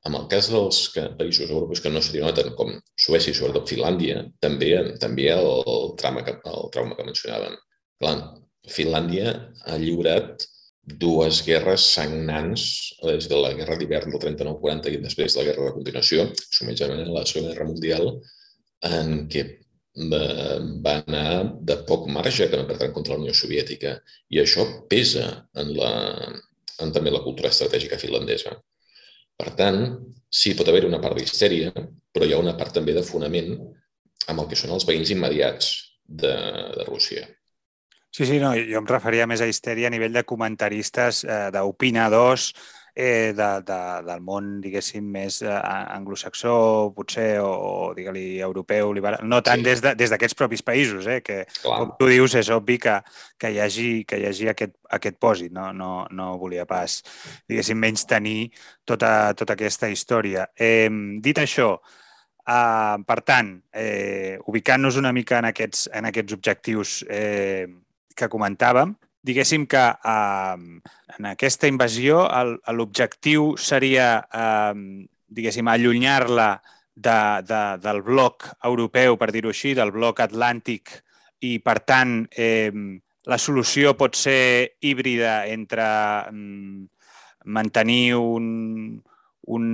En 0.05 0.17
el 0.19 0.27
cas 0.29 0.51
dels 0.53 0.81
que, 0.93 1.07
països 1.19 1.49
europeus 1.49 1.81
que 1.81 1.93
no 1.93 2.03
se 2.05 2.21
noten, 2.21 2.51
com 2.59 2.75
Suècia 3.07 3.33
i 3.33 3.37
sobretot 3.37 3.71
Finlàndia, 3.73 4.21
també, 4.45 4.75
també 5.01 5.31
el, 5.33 5.49
el, 5.65 5.95
trauma 6.01 6.25
que, 6.27 6.37
el 6.51 6.67
trauma 6.75 6.99
que 6.99 7.07
mencionaven. 7.09 7.57
Clar, 8.03 8.17
Finlàndia 8.75 9.33
ha 9.65 9.79
lliurat 9.81 10.45
dues 10.85 11.41
guerres 11.47 11.87
sagnants 11.95 12.65
des 13.01 13.29
de 13.31 13.41
la 13.41 13.55
guerra 13.57 13.79
d'hivern 13.81 14.13
del 14.13 14.21
39-40 14.21 14.93
i 14.93 15.01
després 15.01 15.33
de 15.33 15.41
la 15.41 15.49
guerra 15.49 15.71
de 15.71 15.77
continuació, 15.79 16.27
submitjament 16.53 17.07
a 17.07 17.13
la 17.15 17.25
Segona 17.25 17.55
Guerra 17.55 17.71
Mundial, 17.71 18.11
en 18.85 19.25
què 19.33 19.47
va 19.95 20.95
anar 21.07 21.45
de 21.63 21.77
poc 21.87 22.09
marge 22.11 22.49
que 22.51 22.59
no 22.59 22.67
perdran 22.67 22.93
contra 22.93 23.15
la 23.15 23.23
Unió 23.23 23.35
Soviètica 23.35 23.95
i 24.35 24.41
això 24.43 24.67
pesa 24.91 25.27
en, 25.55 25.71
la, 25.77 25.93
en 26.83 26.93
també 26.93 27.13
la 27.15 27.23
cultura 27.23 27.53
estratègica 27.55 28.01
finlandesa. 28.01 28.57
Per 29.39 29.55
tant, 29.59 29.81
sí, 30.31 30.55
pot 30.59 30.69
haver 30.71 30.85
una 30.89 31.01
part 31.03 31.19
d'histèria, 31.19 31.71
però 32.15 32.27
hi 32.27 32.35
ha 32.35 32.43
una 32.43 32.57
part 32.59 32.75
també 32.75 32.95
de 32.95 33.07
fonament 33.07 33.55
amb 34.31 34.41
el 34.41 34.51
que 34.51 34.59
són 34.59 34.75
els 34.75 34.87
veïns 34.89 35.11
immediats 35.15 35.73
de, 36.05 36.35
de 36.75 36.87
Rússia. 36.87 37.27
Sí, 38.15 38.27
sí, 38.27 38.39
no, 38.39 38.53
jo 38.55 38.79
em 38.79 38.87
referia 38.87 39.27
més 39.27 39.43
a 39.43 39.49
histèria 39.51 39.89
a 39.91 39.95
nivell 39.95 40.15
de 40.15 40.23
comentaristes, 40.23 41.25
eh, 41.27 41.51
d'opinadors, 41.55 42.53
eh, 42.95 43.33
de, 43.37 43.49
de, 43.67 43.79
del 44.07 44.21
món, 44.23 44.61
diguéssim, 44.63 45.07
més 45.17 45.41
eh, 45.43 45.51
anglosaxó, 45.51 46.55
potser, 46.95 47.41
o, 47.43 47.51
o 47.51 47.89
digue-li, 47.97 48.39
europeu, 48.45 48.93
liberal, 48.95 49.25
no 49.27 49.41
tant 49.45 49.65
sí. 49.65 49.67
des 49.67 49.83
d'aquests 50.13 50.37
de, 50.37 50.39
propis 50.39 50.63
països, 50.63 51.09
eh, 51.11 51.19
que, 51.27 51.41
Clar. 51.59 51.81
com 51.81 51.97
tu 51.99 52.09
dius, 52.13 52.37
és 52.39 52.53
obvi 52.55 52.79
que, 52.83 53.01
que 53.41 53.51
hi 53.51 53.59
hagi, 53.65 53.91
que 54.07 54.21
hi 54.21 54.29
hagi 54.31 54.49
aquest, 54.53 54.77
aquest 54.99 55.19
pòsit, 55.19 55.53
no, 55.55 55.73
no, 55.75 56.07
no 56.15 56.31
volia 56.39 56.69
pas, 56.71 57.01
diguéssim, 57.51 57.81
menys 57.83 58.07
tenir 58.07 58.53
tota, 58.87 59.35
tota 59.35 59.59
aquesta 59.59 59.91
història. 59.91 60.49
Eh, 60.55 60.89
dit 61.25 61.43
això, 61.43 61.75
Uh, 62.45 63.01
per 63.09 63.23
tant, 63.25 63.55
eh, 63.73 64.37
ubicant-nos 64.53 64.99
una 65.01 65.15
mica 65.17 65.39
en 65.41 65.47
aquests, 65.49 65.87
en 65.97 66.05
aquests 66.11 66.35
objectius 66.37 66.91
eh, 67.09 67.65
que 68.13 68.29
comentàvem, 68.29 68.93
diguéssim 69.25 69.65
que 69.67 69.83
eh, 69.89 70.57
en 71.19 71.29
aquesta 71.31 71.71
invasió 71.71 72.27
l'objectiu 72.77 73.55
seria, 73.57 74.09
eh, 74.29 75.07
diguéssim, 75.29 75.69
allunyar-la 75.69 76.51
de, 76.95 77.19
de, 77.49 77.63
del 77.83 78.03
bloc 78.03 78.51
europeu, 78.63 79.17
per 79.19 79.31
dir-ho 79.35 79.51
així, 79.55 79.75
del 79.75 79.95
bloc 79.95 80.21
atlàntic, 80.25 81.01
i, 81.45 81.59
per 81.65 81.81
tant, 81.89 82.21
eh, 82.37 82.71
la 83.25 83.41
solució 83.41 83.95
pot 83.97 84.17
ser 84.17 84.77
híbrida 84.85 85.47
entre 85.49 85.89
eh, 86.29 86.85
mantenir 87.45 88.15
un, 88.21 88.47
un 89.57 89.67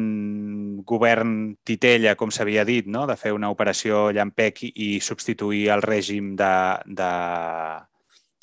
govern 0.87 1.35
titella, 1.66 2.16
com 2.16 2.30
s'havia 2.35 2.64
dit, 2.64 2.87
no? 2.87 3.07
de 3.07 3.19
fer 3.19 3.35
una 3.35 3.50
operació 3.50 4.09
llampec 4.14 4.64
i 4.71 4.99
substituir 5.02 5.69
el 5.75 5.83
règim 5.83 6.35
de, 6.38 6.54
de, 6.87 7.12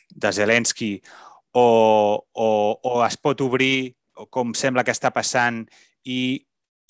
de 0.10 0.32
Zelensky 0.34 0.96
o, 1.52 2.26
o, 2.34 2.50
o 2.84 3.06
es 3.06 3.18
pot 3.18 3.42
obrir, 3.42 3.96
com 4.30 4.54
sembla 4.58 4.84
que 4.86 4.94
està 4.94 5.12
passant, 5.14 5.64
i 6.06 6.44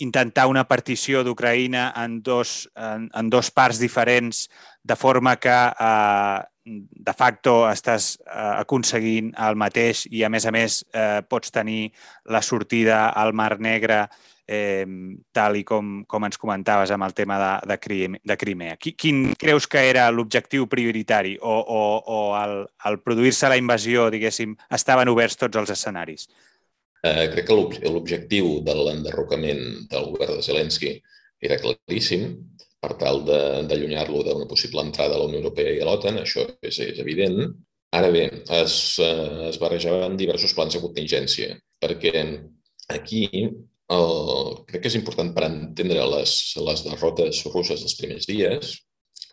intentar 0.03 0.45
una 0.47 0.67
partició 0.69 1.23
d'Ucraïna 1.25 1.89
en, 1.97 2.19
dos, 2.21 2.67
en, 2.77 3.07
en 3.17 3.31
dos 3.33 3.49
parts 3.51 3.79
diferents, 3.81 4.45
de 4.83 4.95
forma 4.95 5.35
que 5.41 5.55
eh, 5.55 6.39
de 6.67 7.13
facto 7.17 7.63
estàs 7.69 8.13
eh, 8.19 8.53
aconseguint 8.61 9.31
el 9.47 9.57
mateix 9.57 10.05
i, 10.11 10.23
a 10.23 10.29
més 10.29 10.45
a 10.45 10.53
més, 10.53 10.83
eh, 10.93 11.21
pots 11.27 11.53
tenir 11.53 11.89
la 12.29 12.43
sortida 12.45 13.07
al 13.09 13.33
Mar 13.33 13.57
Negre 13.59 14.05
tal 14.47 15.57
i 15.59 15.63
com, 15.67 16.05
com 16.07 16.23
ens 16.23 16.39
comentaves 16.39 16.91
amb 16.95 17.03
el 17.03 17.13
tema 17.13 17.37
de, 17.41 17.51
de, 17.67 17.77
Crimea, 17.83 18.21
de 18.23 18.37
Crimea. 18.39 18.77
Quin 18.79 19.33
creus 19.35 19.67
que 19.67 19.81
era 19.89 20.07
l'objectiu 20.11 20.69
prioritari 20.71 21.35
o, 21.41 21.55
o, 21.59 21.81
o 21.99 22.19
al, 22.39 22.61
al 22.87 22.99
produir-se 23.03 23.49
la 23.51 23.59
invasió, 23.59 24.07
diguéssim, 24.13 24.55
estaven 24.71 25.11
oberts 25.11 25.35
tots 25.41 25.59
els 25.59 25.73
escenaris? 25.75 26.29
Eh, 27.03 27.27
crec 27.33 27.47
que 27.49 27.91
l'objectiu 27.91 28.61
de 28.65 28.75
l'enderrocament 28.75 29.63
del 29.91 30.09
govern 30.13 30.39
de 30.39 30.45
Zelensky 30.45 30.95
era 31.43 31.59
claríssim 31.61 32.31
per 32.81 32.95
tal 32.97 33.23
d'allunyar-lo 33.27 34.23
d'una 34.25 34.47
possible 34.49 34.83
entrada 34.85 35.15
a 35.15 35.21
la 35.21 35.27
Unió 35.27 35.41
Europea 35.41 35.73
i 35.75 35.81
a 35.81 35.87
l'OTAN, 35.87 36.21
això 36.21 36.45
és, 36.61 36.79
és 36.79 36.99
evident. 37.03 37.41
Ara 37.97 38.09
bé, 38.13 38.27
es, 38.57 38.97
eh, 39.03 39.47
es 39.49 39.57
barrejaven 39.61 40.17
diversos 40.19 40.53
plans 40.55 40.75
de 40.75 40.83
contingència, 40.83 41.55
perquè 41.81 42.13
aquí 42.93 43.23
el, 43.95 44.09
crec 44.67 44.83
que 44.83 44.91
és 44.91 44.97
important 44.99 45.29
per 45.35 45.45
entendre 45.47 46.07
les, 46.13 46.33
les 46.59 46.83
derrotes 46.87 47.43
russes 47.53 47.83
dels 47.83 47.95
primers 47.99 48.27
dies, 48.29 48.73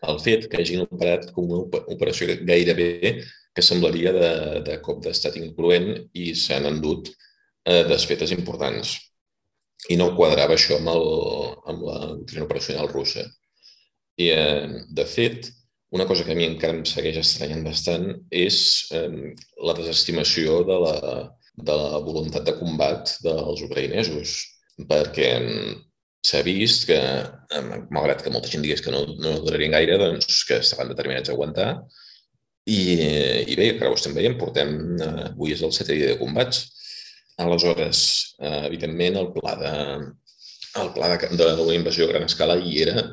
el 0.09 0.21
fet 0.23 0.47
que 0.51 0.61
hagin 0.61 0.85
operat 0.85 1.31
com 1.35 1.49
una 1.49 1.83
operació 1.95 2.29
gairebé 2.47 3.17
que 3.55 3.63
semblaria 3.63 4.13
de, 4.15 4.31
de 4.67 4.79
cop 4.85 5.01
d'estat 5.05 5.39
incloent 5.41 5.91
i 6.19 6.33
s'han 6.39 6.69
endut 6.71 7.11
eh, 7.11 7.85
desfetes 7.89 8.35
importants. 8.35 8.97
I 9.91 9.99
no 10.01 10.15
quadrava 10.17 10.57
això 10.57 10.79
amb, 10.79 10.91
el, 10.91 11.09
amb 11.71 11.85
la 11.87 11.99
doctrina 12.15 12.47
operacional 12.47 12.91
russa. 12.91 13.25
I, 14.19 14.31
eh, 14.31 14.83
de 14.91 15.07
fet, 15.09 15.51
una 15.95 16.07
cosa 16.11 16.25
que 16.27 16.35
a 16.35 16.39
mi 16.39 16.47
encara 16.49 16.79
em 16.79 16.85
segueix 16.89 17.21
estranyant 17.21 17.63
bastant 17.67 18.09
és 18.35 18.57
eh, 18.95 19.35
la 19.63 19.77
desestimació 19.79 20.63
de 20.67 20.79
la, 20.87 20.95
de 21.55 21.75
la 21.79 22.01
voluntat 22.03 22.47
de 22.47 22.57
combat 22.59 23.17
dels 23.23 23.63
ucraïnesos, 23.67 24.37
perquè 24.91 25.31
s'ha 26.25 26.41
vist 26.47 26.87
que, 26.89 26.99
malgrat 27.93 28.25
que 28.25 28.33
molta 28.33 28.51
gent 28.51 28.65
digués 28.65 28.83
que 28.83 28.93
no, 28.95 29.05
no 29.21 29.37
durarien 29.45 29.77
gaire, 29.77 29.99
doncs 30.01 30.41
que 30.49 30.59
estaven 30.63 30.91
determinats 30.91 31.31
a 31.31 31.37
aguantar. 31.37 31.69
I, 32.65 32.81
i 33.53 33.57
bé, 33.61 33.75
que 33.77 33.91
ho 33.91 33.97
estem 33.97 34.15
veient, 34.17 34.39
portem, 34.41 34.73
eh, 34.97 35.27
avui 35.29 35.53
és 35.53 35.63
el 35.67 35.73
setè 35.77 35.93
dia 35.99 36.15
de 36.15 36.21
combats. 36.21 36.63
Aleshores, 37.45 38.01
eh, 38.41 38.63
evidentment, 38.71 39.19
el 39.21 39.31
pla 39.35 39.53
de, 39.61 39.73
el 40.81 40.91
pla 40.97 41.13
d'una 41.21 41.77
invasió 41.77 42.09
a 42.09 42.13
gran 42.15 42.25
escala 42.27 42.57
hi 42.57 42.81
era, 42.87 43.05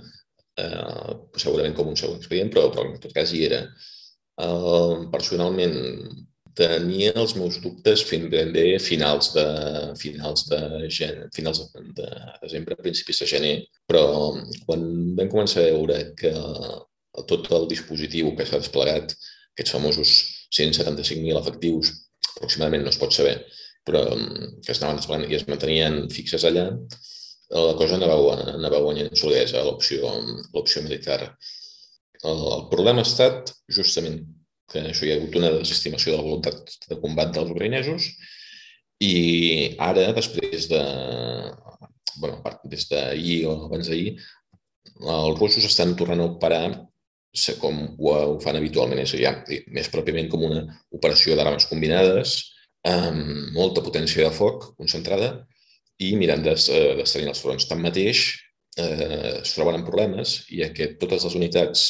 eh, 0.64 1.16
segurament 1.44 1.76
com 1.76 1.92
un 1.92 2.00
segon 2.00 2.22
expedient, 2.22 2.54
però, 2.54 2.70
però 2.72 2.88
en 2.88 3.00
tot 3.04 3.14
cas 3.18 3.34
hi 3.36 3.44
era. 3.50 3.66
Eh, 4.46 4.96
personalment, 5.12 5.76
tenia 6.58 7.14
els 7.22 7.34
meus 7.38 7.58
dubtes 7.64 8.04
fins 8.08 8.30
ben 8.32 8.52
bé 8.56 8.66
finals 8.84 9.32
de, 9.36 9.46
finals 10.00 10.46
de, 10.50 10.60
gen, 10.92 11.26
finals 11.36 11.64
de 11.98 12.08
desembre, 12.42 12.78
principis 12.80 13.22
de 13.24 13.30
gener, 13.30 13.54
però 13.88 14.04
quan 14.66 14.84
vam 15.18 15.32
començar 15.32 15.64
a 15.64 15.70
veure 15.72 16.00
que 16.20 16.34
tot 17.28 17.50
el 17.56 17.68
dispositiu 17.72 18.34
que 18.36 18.48
s'ha 18.48 18.62
desplegat, 18.62 19.16
aquests 19.56 19.76
famosos 19.76 20.14
175.000 20.58 21.40
efectius, 21.40 21.94
aproximadament 22.38 22.86
no 22.86 22.92
es 22.94 23.00
pot 23.00 23.16
saber, 23.16 23.38
però 23.88 24.04
que 24.12 24.72
es 24.74 24.82
anaven 24.82 25.00
desplegant 25.00 25.32
i 25.32 25.40
es 25.40 25.48
mantenien 25.50 26.04
fixes 26.14 26.46
allà, 26.48 26.68
la 27.52 27.74
cosa 27.80 27.98
anava, 27.98 28.38
anava 28.56 28.80
guanyant 28.84 29.12
solidesa 29.20 29.64
l'opció 29.66 30.84
militar. 30.86 31.20
El 32.24 32.68
problema 32.72 33.02
ha 33.02 33.08
estat 33.08 33.52
justament 33.68 34.22
que 34.72 34.86
això 34.90 35.06
hi 35.06 35.14
ha 35.14 35.18
hagut 35.20 35.36
una 35.40 35.52
desestimació 35.60 36.14
de 36.14 36.20
la 36.20 36.28
voluntat 36.28 36.78
de 36.90 37.00
combat 37.04 37.34
dels 37.36 37.52
ucraïnesos 37.54 38.12
i 39.02 39.76
ara, 39.82 40.12
després 40.18 40.70
de... 40.72 40.82
bueno, 42.22 42.42
des 42.70 42.88
d'ahir 42.90 43.42
o 43.50 43.58
abans 43.68 43.90
d'ahir, 43.90 44.16
els 45.02 45.40
russos 45.40 45.66
estan 45.66 45.96
tornant 45.98 46.22
a 46.22 46.30
operar 46.30 46.66
com 47.62 47.78
ho 47.98 48.40
fan 48.44 48.58
habitualment, 48.60 49.00
és 49.00 49.14
a 49.16 49.34
dir, 49.48 49.62
més 49.72 49.90
pròpiament 49.90 50.28
com 50.30 50.44
una 50.44 50.66
operació 50.92 51.36
d'armes 51.36 51.66
combinades, 51.70 52.36
amb 52.84 53.54
molta 53.56 53.84
potència 53.86 54.26
de 54.26 54.36
foc 54.36 54.72
concentrada 54.76 55.46
i 56.02 56.16
mirant 56.18 56.44
d'estenir 56.44 57.30
els 57.30 57.42
fronts. 57.42 57.68
Tanmateix, 57.70 58.24
eh, 58.78 59.42
es 59.42 59.54
troben 59.56 59.78
amb 59.78 59.88
problemes 59.88 60.42
i 60.50 60.66
que 60.76 60.96
totes 61.02 61.24
les 61.28 61.38
unitats 61.38 61.86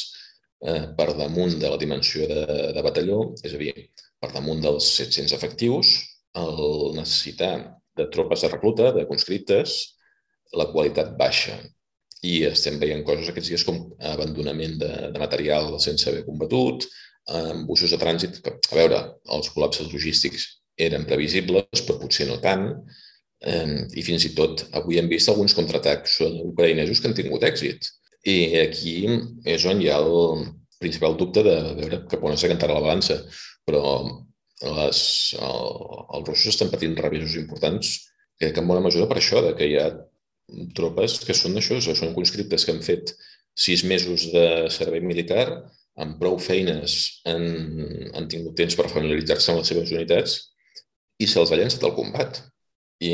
eh, 0.62 0.86
per 0.96 1.12
damunt 1.18 1.58
de 1.60 1.70
la 1.70 1.80
dimensió 1.80 2.26
de, 2.30 2.46
de 2.76 2.84
batalló, 2.84 3.20
és 3.42 3.54
a 3.54 3.60
dir, 3.60 3.74
per 4.22 4.32
damunt 4.32 4.62
dels 4.64 4.88
700 4.96 5.34
efectius, 5.36 5.92
el 6.38 6.96
necessitar 6.96 7.54
de 7.98 8.08
tropes 8.12 8.44
de 8.44 8.50
recluta, 8.52 8.90
de 8.96 9.06
conscriptes, 9.08 9.76
la 10.56 10.68
qualitat 10.72 11.14
baixa. 11.18 11.58
I 12.22 12.44
estem 12.46 12.78
veient 12.78 13.02
coses 13.04 13.28
aquests 13.28 13.50
dies 13.50 13.64
com 13.66 13.80
abandonament 14.12 14.76
de, 14.80 14.90
de 15.12 15.20
material 15.20 15.74
sense 15.82 16.06
haver 16.08 16.22
combatut, 16.28 16.86
amb 17.32 17.66
busos 17.66 17.90
de 17.92 17.98
trànsit. 17.98 18.38
A 18.46 18.76
veure, 18.76 19.00
els 19.36 19.50
col·lapses 19.54 19.90
logístics 19.92 20.46
eren 20.78 21.06
previsibles, 21.08 21.82
però 21.82 21.98
potser 22.00 22.28
no 22.30 22.38
tant. 22.42 22.70
I 23.42 24.02
fins 24.06 24.24
i 24.28 24.32
tot 24.38 24.68
avui 24.78 25.00
hem 25.00 25.08
vist 25.10 25.30
alguns 25.30 25.54
contraatacs 25.58 26.20
ucraïnesos 26.22 27.00
que 27.00 27.10
han 27.10 27.16
tingut 27.18 27.42
èxit. 27.46 27.90
I 28.28 28.36
aquí 28.60 28.96
és 29.50 29.64
on 29.66 29.80
hi 29.82 29.88
ha 29.90 29.98
el 30.02 30.44
principal 30.82 31.16
dubte 31.18 31.42
de 31.46 31.56
veure 31.78 32.02
cap 32.10 32.22
on 32.26 32.38
s'acantarà 32.38 32.76
la 32.76 32.84
balança. 32.84 33.18
Però 33.66 33.82
les, 34.62 35.02
el, 35.38 35.68
els 36.16 36.28
russos 36.28 36.54
estan 36.54 36.70
patint 36.70 36.96
revisos 36.98 37.36
importants, 37.40 37.92
crec 38.38 38.54
que 38.54 38.62
en 38.62 38.70
bona 38.70 38.84
mesura 38.84 39.08
per 39.10 39.18
això, 39.18 39.42
de 39.42 39.52
que 39.58 39.68
hi 39.68 39.78
ha 39.78 39.90
tropes 40.76 41.18
que 41.26 41.34
són 41.34 41.58
això, 41.58 41.78
són 41.82 42.14
conscriptes 42.14 42.66
que 42.66 42.74
han 42.74 42.82
fet 42.84 43.14
sis 43.58 43.84
mesos 43.84 44.28
de 44.32 44.46
servei 44.74 45.02
militar, 45.04 45.46
amb 46.02 46.16
prou 46.20 46.38
feines 46.40 46.94
han, 47.28 47.44
han 48.16 48.28
tingut 48.32 48.56
temps 48.56 48.76
per 48.78 48.88
familiaritzar-se 48.88 49.52
amb 49.52 49.60
les 49.60 49.72
seves 49.72 49.92
unitats 49.92 50.38
i 51.20 51.28
se'ls 51.28 51.52
ha 51.52 51.58
llançat 51.60 51.84
al 51.84 51.96
combat. 51.98 52.40
I 53.02 53.12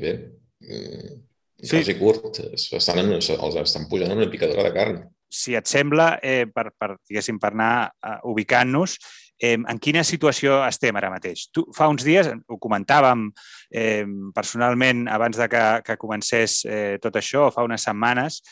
bé, 0.00 0.12
Sí. 1.56 1.78
Quasi 1.78 1.94
curt, 1.96 2.40
estan 2.52 3.00
en, 3.00 3.14
els 3.16 3.30
estan 3.62 3.86
pujant 3.88 4.12
en 4.12 4.18
una 4.20 4.30
picadora 4.30 4.66
de 4.66 4.72
carn. 4.74 4.98
Si 5.32 5.56
et 5.56 5.66
sembla, 5.66 6.18
eh, 6.22 6.44
per, 6.52 6.68
per, 6.78 6.96
diguéssim, 7.08 7.38
per 7.40 7.54
anar 7.54 7.88
uh, 7.88 8.18
ubicant-nos, 8.30 8.98
eh, 9.40 9.56
en 9.56 9.80
quina 9.82 10.04
situació 10.04 10.60
estem 10.66 10.96
ara 10.96 11.10
mateix? 11.12 11.46
Tu, 11.54 11.64
fa 11.76 11.88
uns 11.92 12.04
dies, 12.06 12.28
ho 12.28 12.58
comentàvem 12.62 13.26
eh, 13.72 14.04
personalment 14.36 15.06
abans 15.12 15.40
de 15.40 15.48
que, 15.52 15.64
que 15.86 15.98
comencés 16.00 16.60
eh, 16.68 16.96
tot 17.02 17.16
això, 17.16 17.48
fa 17.54 17.64
unes 17.66 17.88
setmanes, 17.88 18.42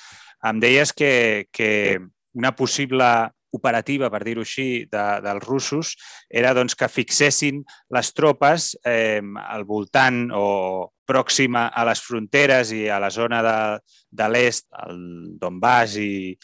em 0.45 0.61
deies 0.61 0.93
que, 0.93 1.47
que 1.53 2.01
una 2.35 2.53
possible 2.57 3.07
operativa, 3.55 4.11
per 4.11 4.25
dir-ho 4.27 4.43
així, 4.43 4.85
de, 4.91 5.05
dels 5.23 5.45
russos 5.47 5.95
era 6.29 6.53
doncs, 6.57 6.75
que 6.75 6.91
fixessin 6.91 7.63
les 7.95 8.11
tropes 8.17 8.73
eh, 8.85 9.23
al 9.23 9.65
voltant 9.69 10.27
o 10.35 10.47
pròxima 11.07 11.69
a 11.69 11.85
les 11.89 12.03
fronteres 12.03 12.73
i 12.75 12.87
a 12.89 12.99
la 13.03 13.11
zona 13.13 13.41
de, 13.45 13.57
de 14.11 14.29
l'est, 14.33 14.67
el 14.87 15.01
Donbass 15.41 15.99
i, 16.01 16.35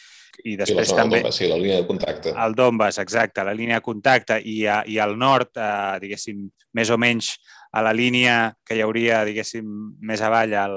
i 0.44 0.56
després 0.60 0.90
sí, 0.92 0.96
també... 0.96 1.20
Donbass, 1.20 1.40
sí, 1.40 1.48
la 1.50 1.60
línia 1.60 1.80
de 1.82 1.86
contacte. 1.88 2.34
El 2.46 2.56
Donbass, 2.58 3.00
exacte, 3.02 3.44
la 3.46 3.56
línia 3.56 3.80
de 3.80 3.86
contacte 3.86 4.40
i, 4.40 4.60
a, 4.66 4.82
i 4.86 5.00
al 5.02 5.16
nord, 5.18 5.52
eh, 5.56 5.96
diguéssim, 6.04 6.44
més 6.76 6.90
o 6.90 6.98
menys 7.00 7.34
a 7.72 7.84
la 7.86 7.94
línia 7.96 8.36
que 8.66 8.76
hi 8.76 8.84
hauria, 8.84 9.24
diguéssim, 9.28 9.66
més 10.06 10.22
avall 10.26 10.54
al, 10.58 10.76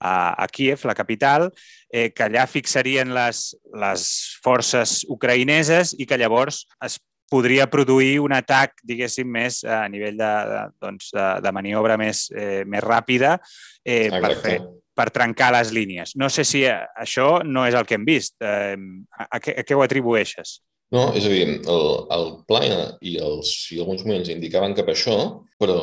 a, 0.00 0.34
a 0.44 0.46
Kiev, 0.48 0.84
la 0.84 0.94
capital, 0.94 1.48
eh, 1.88 2.10
que 2.12 2.26
allà 2.26 2.46
fixarien 2.50 3.14
les, 3.14 3.46
les 3.80 4.06
forces 4.44 5.02
ucraïneses 5.10 5.94
i 5.98 6.06
que 6.06 6.18
llavors 6.20 6.64
es 6.84 6.98
podria 7.34 7.66
produir 7.70 8.20
un 8.22 8.34
atac, 8.36 8.78
diguéssim, 8.86 9.26
més 9.26 9.62
a 9.66 9.82
nivell 9.90 10.18
de, 10.20 10.32
de, 10.50 10.62
doncs, 10.84 11.10
de, 11.16 11.26
de 11.42 11.52
maniobra 11.56 11.98
més, 12.00 12.28
eh, 12.30 12.62
més 12.70 12.84
ràpida 12.84 13.36
eh, 13.82 14.06
per, 14.14 14.34
fer, 14.44 14.58
per 14.94 15.08
trencar 15.14 15.50
les 15.56 15.72
línies. 15.74 16.14
No 16.20 16.30
sé 16.30 16.46
si 16.46 16.62
això 16.68 17.40
no 17.46 17.66
és 17.66 17.74
el 17.74 17.88
que 17.88 17.98
hem 17.98 18.06
vist. 18.06 18.36
Eh, 18.38 18.76
a, 19.18 19.26
a, 19.26 19.42
què, 19.42 19.56
a 19.58 19.66
què 19.66 19.76
ho 19.76 19.82
atribueixes? 19.84 20.60
No, 20.94 21.08
és 21.18 21.24
a 21.26 21.30
dir, 21.32 21.44
el, 21.72 21.88
el 22.14 22.28
pla 22.46 22.60
i, 23.02 23.16
els, 23.18 23.50
i 23.74 23.80
alguns 23.82 24.04
moments 24.04 24.28
indicaven 24.30 24.76
cap 24.78 24.86
a 24.86 24.92
això, 24.94 25.16
però 25.58 25.74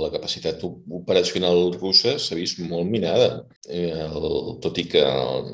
la 0.00 0.08
capacitat 0.14 0.62
operacional 0.64 1.74
russa 1.74 2.14
s'ha 2.22 2.38
vist 2.38 2.62
molt 2.64 2.88
minada, 2.88 3.26
el, 3.68 4.28
tot 4.64 4.80
i 4.80 4.86
que 4.94 5.02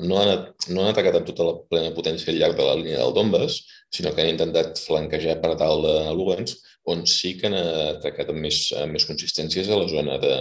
no 0.05 0.21
han, 0.21 0.45
no 0.69 0.85
han 0.85 0.91
atacat 0.93 1.17
amb 1.19 1.27
tota 1.27 1.47
la 1.49 1.57
plena 1.73 1.91
potència 1.97 2.31
al 2.31 2.39
llarg 2.39 2.59
de 2.59 2.67
la 2.69 2.77
línia 2.79 3.01
del 3.01 3.15
Donbass, 3.17 3.57
sinó 3.91 4.13
que 4.15 4.23
han 4.23 4.31
intentat 4.31 4.79
flanquejar 4.79 5.41
per 5.43 5.57
tal 5.59 5.83
de 5.83 5.97
Lugansk, 6.15 6.61
on 6.93 7.03
sí 7.05 7.33
que 7.39 7.49
han 7.49 7.57
atacat 7.59 8.31
amb 8.31 8.45
més, 8.45 8.61
amb 8.79 8.95
més 8.95 9.07
consistències 9.09 9.67
a 9.67 9.81
la 9.81 9.89
zona 9.91 10.21
de 10.23 10.37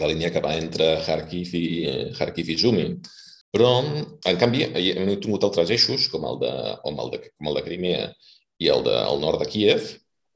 la 0.00 0.08
línia 0.08 0.32
que 0.32 0.42
va 0.44 0.56
entre 0.62 0.94
Kharkiv 1.04 1.52
i, 1.60 1.66
Kharkiv 2.16 2.56
i 2.56 2.58
Zumi. 2.64 2.88
Però, 3.54 3.70
en 3.86 4.38
canvi, 4.40 4.64
hem 4.66 5.12
tingut 5.22 5.44
altres 5.46 5.70
eixos, 5.70 6.08
com 6.10 6.24
el 6.26 6.40
de, 6.40 6.54
com 6.82 6.96
el 7.04 7.12
de, 7.12 7.20
com 7.30 7.50
el 7.50 7.60
de 7.60 7.62
Crimea 7.68 8.08
i 8.62 8.70
el 8.74 8.82
del 8.86 9.20
nord 9.22 9.38
de 9.42 9.46
Kiev, 9.50 9.92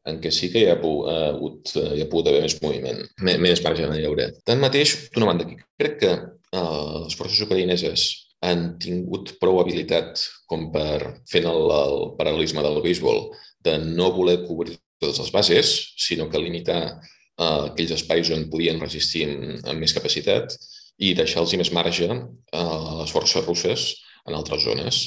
en 0.09 0.21
què 0.23 0.31
sí 0.33 0.49
que 0.53 0.63
hi 0.63 0.69
ha, 0.71 0.77
hagut, 0.79 1.75
hi 1.75 2.05
ha 2.05 2.09
pogut 2.11 2.31
haver 2.31 2.45
més 2.45 2.57
moviment, 2.63 3.03
més 3.27 3.63
marge 3.65 3.85
de 3.85 3.91
maniobra. 3.91 4.29
Tanmateix, 4.49 4.95
d'una 5.15 5.33
banda, 5.33 5.49
crec 5.83 5.99
que 6.05 6.15
eh, 6.15 6.95
les 7.03 7.19
forces 7.19 7.43
ucraïneses 7.45 8.07
han 8.47 8.65
tingut 8.79 9.35
prou 9.43 9.59
habilitat 9.61 10.23
com 10.51 10.69
per, 10.73 11.19
fent 11.31 11.49
el, 11.51 11.71
el 11.75 12.03
paral·lelisme 12.21 12.63
del 12.65 12.81
béisbol, 12.85 13.25
de 13.67 13.77
no 13.83 14.13
voler 14.15 14.45
cobrir 14.47 14.79
totes 15.03 15.19
les 15.25 15.35
bases, 15.35 15.77
sinó 15.99 16.31
que 16.31 16.41
limitar 16.41 16.81
eh, 16.87 17.63
aquells 17.67 17.99
espais 17.99 18.31
on 18.35 18.47
podien 18.53 18.79
resistir 18.83 19.27
amb, 19.27 19.59
amb 19.67 19.83
més 19.83 19.95
capacitat 19.97 20.55
i 20.99 21.15
deixar-los 21.15 21.55
més 21.61 21.73
marge 21.75 22.09
a 22.11 22.63
les 23.01 23.13
forces 23.15 23.45
russes 23.47 23.89
en 24.27 24.37
altres 24.39 24.65
zones. 24.67 25.03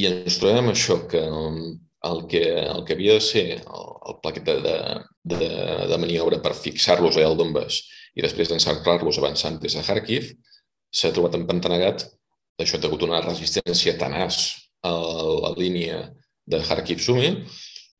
I 0.00 0.08
ens 0.10 0.38
trobem 0.40 0.70
això, 0.72 0.98
que 1.10 1.20
um, 1.20 1.60
el 2.04 2.24
que, 2.30 2.42
el 2.62 2.82
que 2.84 2.96
havia 2.96 3.18
de 3.18 3.24
ser 3.24 3.44
el, 3.60 3.86
el 4.08 4.18
pla 4.22 4.32
de, 4.36 4.56
de, 4.64 4.76
de, 5.34 5.50
de 5.92 6.00
maniobra 6.00 6.40
per 6.44 6.56
fixar-los 6.56 7.16
allà 7.16 7.30
al 7.30 7.38
Donbass 7.38 7.80
i 8.14 8.24
després 8.24 8.50
d'encerclar-los 8.50 9.20
avançant 9.20 9.56
des 9.62 9.76
de 9.76 9.84
Kharkiv, 9.86 10.32
s'ha 10.94 11.12
trobat 11.14 11.38
empantanegat 11.38 12.04
d'això 12.58 12.78
ha 12.78 12.86
hagut 12.86 13.02
una 13.06 13.22
resistència 13.24 13.96
tenaç 13.98 14.44
a 14.86 14.92
la 15.44 15.54
línia 15.58 16.04
de 16.46 16.60
Kharkiv-Sumi 16.62 17.30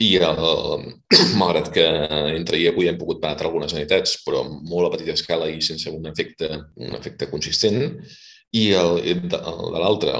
i 0.02 0.10
el, 0.18 0.84
malgrat 1.40 1.70
que 1.74 1.86
entre 2.34 2.58
i 2.58 2.68
avui 2.70 2.90
hem 2.90 2.98
pogut 2.98 3.22
penetrar 3.22 3.50
algunes 3.50 3.74
unitats, 3.76 4.18
però 4.26 4.42
molt 4.44 4.88
a 4.88 4.94
petita 4.96 5.14
escala 5.14 5.50
i 5.50 5.60
sense 5.62 5.90
un 5.90 6.06
efecte, 6.10 6.50
un 6.80 6.96
efecte 6.98 7.30
consistent, 7.30 7.82
i 8.54 8.70
el, 8.78 9.00
el 9.02 9.28
de 9.28 9.82
l'altre, 9.82 10.18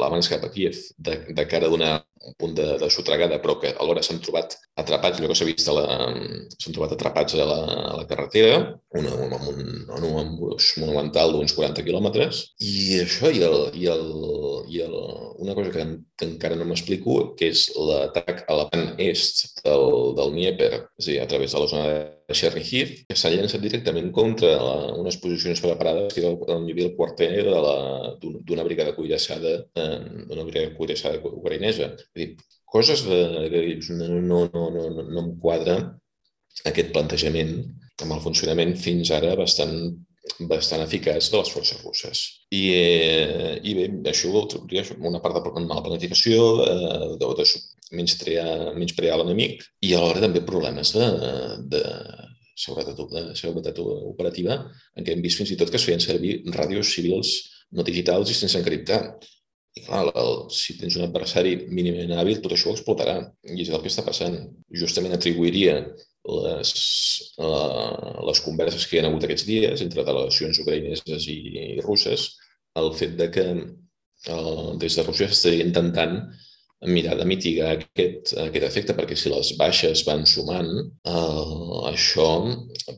l'abans 0.00 0.28
cap 0.28 0.44
a 0.44 0.50
Kiev, 0.52 0.76
de, 0.98 1.18
de 1.36 1.46
cara 1.48 1.68
a 1.68 1.72
donar 1.72 1.94
un 2.26 2.36
punt 2.40 2.54
de, 2.56 2.66
de 2.80 2.88
sotregada, 2.90 3.40
però 3.42 3.58
que 3.60 3.74
alhora 3.80 4.02
s'han 4.04 4.20
trobat 4.24 4.56
atrapats, 4.80 5.20
allò 5.20 5.30
que 5.30 5.36
s'ha 5.38 5.48
vist, 5.48 5.68
s'han 5.68 6.74
trobat 6.76 6.94
atrapats 6.96 7.36
a 7.36 7.46
la, 7.48 7.58
a 7.92 7.96
la 8.00 8.06
carretera, 8.10 8.56
una, 8.98 9.12
un, 9.26 9.34
un, 9.36 9.60
un, 9.94 10.08
un 10.10 10.18
embús 10.22 10.72
monumental 10.82 11.34
d'uns 11.34 11.54
40 11.56 11.84
quilòmetres, 11.86 12.42
i 12.64 13.00
això, 13.02 13.30
i, 13.30 13.44
el, 13.46 13.58
i, 13.78 13.86
el, 13.92 14.08
i 14.72 14.82
el, 14.86 14.96
una 15.44 15.54
cosa 15.58 15.74
que, 15.74 15.86
que 16.18 16.28
encara 16.30 16.58
no 16.58 16.66
m'explico, 16.68 17.20
que 17.38 17.52
és 17.54 17.68
l'atac 17.76 18.44
a 18.48 18.58
la 18.62 18.68
part 18.72 19.00
est 19.02 19.46
del, 19.62 19.88
del 20.18 20.34
Dnieper, 20.34 20.72
és 20.98 21.08
a 21.08 21.10
dir, 21.12 21.22
a 21.22 21.30
través 21.30 21.54
de 21.54 21.62
la 21.62 21.70
zona 21.70 21.88
de 22.24 22.34
Chernihiv, 22.34 22.92
que 23.08 23.16
s'ha 23.18 23.32
llançat 23.32 23.60
directament 23.60 24.10
contra 24.16 24.54
la, 24.56 24.76
unes 24.96 25.18
posicions 25.20 25.60
preparades 25.60 26.14
que 26.14 26.22
era 26.22 26.32
on 26.56 26.64
hi 26.66 26.72
havia 26.72 26.88
el 26.88 26.94
quarter 26.96 27.28
d'una 27.44 28.64
brigada 28.64 28.94
cuirassada, 28.96 29.56
eh, 29.76 29.98
d'una 30.30 30.46
brigada 30.46 30.72
cuirassada 30.78 31.20
ucraïnesa. 31.20 31.90
Dir, 32.14 32.34
coses 32.70 33.04
de, 33.06 33.20
que 33.52 33.62
no, 33.94 34.08
no, 34.20 34.40
no, 34.54 34.64
no, 34.70 35.04
no 35.10 35.22
em 35.24 35.30
quadra 35.42 35.78
aquest 36.70 36.92
plantejament 36.94 37.54
amb 38.02 38.16
el 38.16 38.22
funcionament 38.24 38.74
fins 38.80 39.12
ara 39.14 39.34
bastant 39.38 39.76
bastant 40.48 40.80
eficaç 40.80 41.28
de 41.30 41.36
les 41.36 41.50
forces 41.52 41.80
russes. 41.84 42.20
I, 42.48 42.62
eh, 42.72 43.50
i 43.62 43.74
bé, 43.76 43.88
això 44.10 44.30
hauria 44.32 44.84
una 44.96 45.20
part 45.20 45.36
de 45.36 45.64
mala 45.66 45.84
planificació, 45.84 46.38
de, 46.62 46.76
de, 47.20 47.28
de 47.40 47.46
menysprear, 47.98 48.72
menysprear 48.78 49.18
l'enemic 49.20 49.66
i 49.84 49.92
alhora 49.94 50.24
també 50.24 50.40
problemes 50.46 50.94
de, 50.96 51.10
de, 51.74 51.82
seguretat, 52.56 53.04
de 53.12 53.36
seguretat 53.38 53.80
operativa 53.84 54.58
en 54.96 55.04
què 55.04 55.14
hem 55.14 55.22
vist 55.24 55.42
fins 55.42 55.52
i 55.52 55.58
tot 55.60 55.70
que 55.70 55.80
es 55.80 55.86
feien 55.86 56.02
servir 56.02 56.38
ràdios 56.56 56.94
civils 56.96 57.36
no 57.74 57.84
digitals 57.86 58.30
i 58.30 58.38
sense 58.38 58.58
encriptar. 58.58 59.00
I 59.74 59.82
clar, 59.82 60.04
el, 60.14 60.34
si 60.54 60.76
tens 60.78 60.94
un 60.98 61.06
adversari 61.08 61.54
mínimament 61.66 62.14
hàbil, 62.14 62.40
tot 62.42 62.54
això 62.54 62.70
ho 62.70 62.76
explotarà. 62.76 63.16
I 63.50 63.60
és 63.64 63.72
el 63.72 63.82
que 63.82 63.90
està 63.90 64.04
passant. 64.06 64.36
Justament 64.82 65.16
atribuiria 65.16 65.80
les, 66.24 66.72
uh, 67.42 68.22
les 68.28 68.40
converses 68.44 68.86
que 68.86 68.96
hi 68.96 69.02
ha 69.02 69.08
hagut 69.10 69.26
aquests 69.26 69.46
dies 69.48 69.82
entre 69.84 70.06
delegacions 70.06 70.60
ucraïneses 70.62 71.26
i, 71.28 71.38
i 71.76 71.82
russes 71.84 72.30
el 72.80 72.92
fet 72.96 73.18
de 73.18 73.28
que 73.34 73.44
uh, 73.54 74.70
des 74.80 74.96
de 74.96 75.04
Rússia 75.04 75.28
s'estaria 75.28 75.66
intentant 75.66 76.16
mirar 76.86 77.16
de 77.18 77.26
mitigar 77.28 77.72
aquest, 77.76 78.34
aquest 78.46 78.66
efecte, 78.68 78.96
perquè 78.96 79.16
si 79.18 79.32
les 79.32 79.52
baixes 79.60 80.04
van 80.06 80.24
sumant, 80.28 80.70
eh, 81.08 81.80
això 81.90 82.28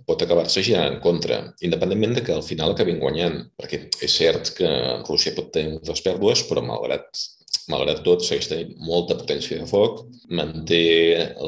pot 0.08 0.22
acabar-se 0.22 0.64
girant 0.66 0.94
en 0.94 1.00
contra, 1.04 1.40
independentment 1.60 2.16
de 2.18 2.26
que 2.26 2.34
al 2.34 2.44
final 2.46 2.74
acabin 2.74 3.00
guanyant, 3.02 3.40
perquè 3.58 3.86
és 4.02 4.18
cert 4.20 4.54
que 4.58 4.70
Rússia 5.08 5.34
pot 5.36 5.52
tenir 5.54 5.76
moltes 5.76 6.02
pèrdues, 6.06 6.44
però 6.48 6.64
malgrat 6.64 7.26
malgrat 7.72 8.02
tot, 8.06 8.24
segueix 8.24 8.48
tenint 8.50 8.74
molta 8.86 9.16
potència 9.18 9.58
de 9.60 9.66
foc, 9.70 10.04
manté 10.28 10.82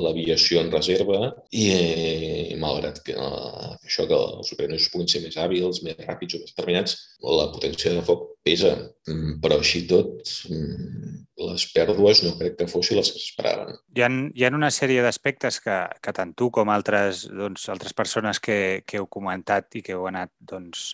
l'aviació 0.05 0.63
en 0.63 0.73
reserva 0.73 1.21
i, 1.51 1.69
eh, 1.75 2.57
malgrat 2.61 3.03
que 3.07 3.15
eh, 3.15 3.71
això 3.87 4.07
que 4.09 4.19
els 4.19 4.53
ucraïnesos 4.55 4.91
puguin 4.93 5.11
ser 5.11 5.23
més 5.25 5.39
hàbils, 5.39 5.83
més 5.87 6.01
ràpids 6.05 6.37
o 6.37 6.43
més 6.43 6.55
determinats, 6.55 6.97
la 7.25 7.49
potència 7.55 7.95
de 7.95 8.05
foc 8.07 8.27
pesa. 8.47 8.75
Mm, 9.09 9.39
però 9.43 9.59
així 9.61 9.85
tot, 9.89 10.21
mm, 10.51 11.15
les 11.49 11.65
pèrdues 11.73 12.23
no 12.27 12.35
crec 12.39 12.59
que 12.59 12.69
fossin 12.71 12.99
les 12.99 13.11
que 13.13 13.21
s'esperaven. 13.21 13.79
Hi, 13.97 14.05
ha, 14.05 14.11
hi 14.35 14.45
ha 14.45 14.53
una 14.55 14.71
sèrie 14.75 15.05
d'aspectes 15.05 15.61
que, 15.65 15.79
que 16.03 16.15
tant 16.17 16.35
tu 16.39 16.51
com 16.55 16.71
altres, 16.75 17.27
doncs, 17.31 17.69
altres 17.73 17.97
persones 17.97 18.41
que, 18.43 18.83
que 18.87 19.01
heu 19.01 19.07
comentat 19.07 19.79
i 19.79 19.85
que 19.87 19.97
heu 19.97 20.09
anat 20.11 20.33
doncs, 20.41 20.91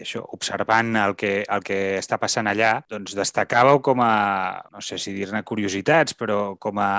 això, 0.00 0.22
observant 0.36 0.94
el 1.00 1.16
que, 1.18 1.32
el 1.42 1.66
que 1.66 1.80
està 1.98 2.18
passant 2.22 2.48
allà, 2.50 2.78
doncs 2.90 3.16
destacàveu 3.18 3.82
com 3.84 4.02
a, 4.04 4.14
no 4.72 4.82
sé 4.84 4.98
si 5.00 5.14
dir-ne 5.16 5.42
curiositats, 5.46 6.14
però 6.18 6.56
com 6.62 6.78
a 6.82 6.92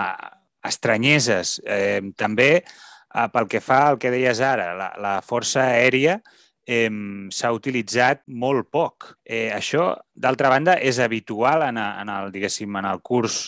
estranyeses. 0.68 1.60
Eh, 1.66 2.02
també, 2.18 2.52
eh, 2.62 3.28
pel 3.34 3.50
que 3.50 3.64
fa 3.64 3.88
al 3.90 4.00
que 4.02 4.12
deies 4.14 4.42
ara, 4.46 4.72
la, 4.78 4.92
la 5.02 5.16
força 5.26 5.66
aèria 5.72 6.20
eh, 6.68 6.90
s'ha 7.34 7.52
utilitzat 7.56 8.24
molt 8.28 8.70
poc. 8.72 9.12
Eh, 9.26 9.50
això, 9.56 9.92
d'altra 10.14 10.52
banda, 10.54 10.78
és 10.78 11.00
habitual 11.00 11.66
en, 11.68 11.82
en, 11.82 12.14
el, 12.14 12.32
diguéssim, 12.34 12.76
en 12.78 12.88
el 12.92 13.02
curs 13.02 13.48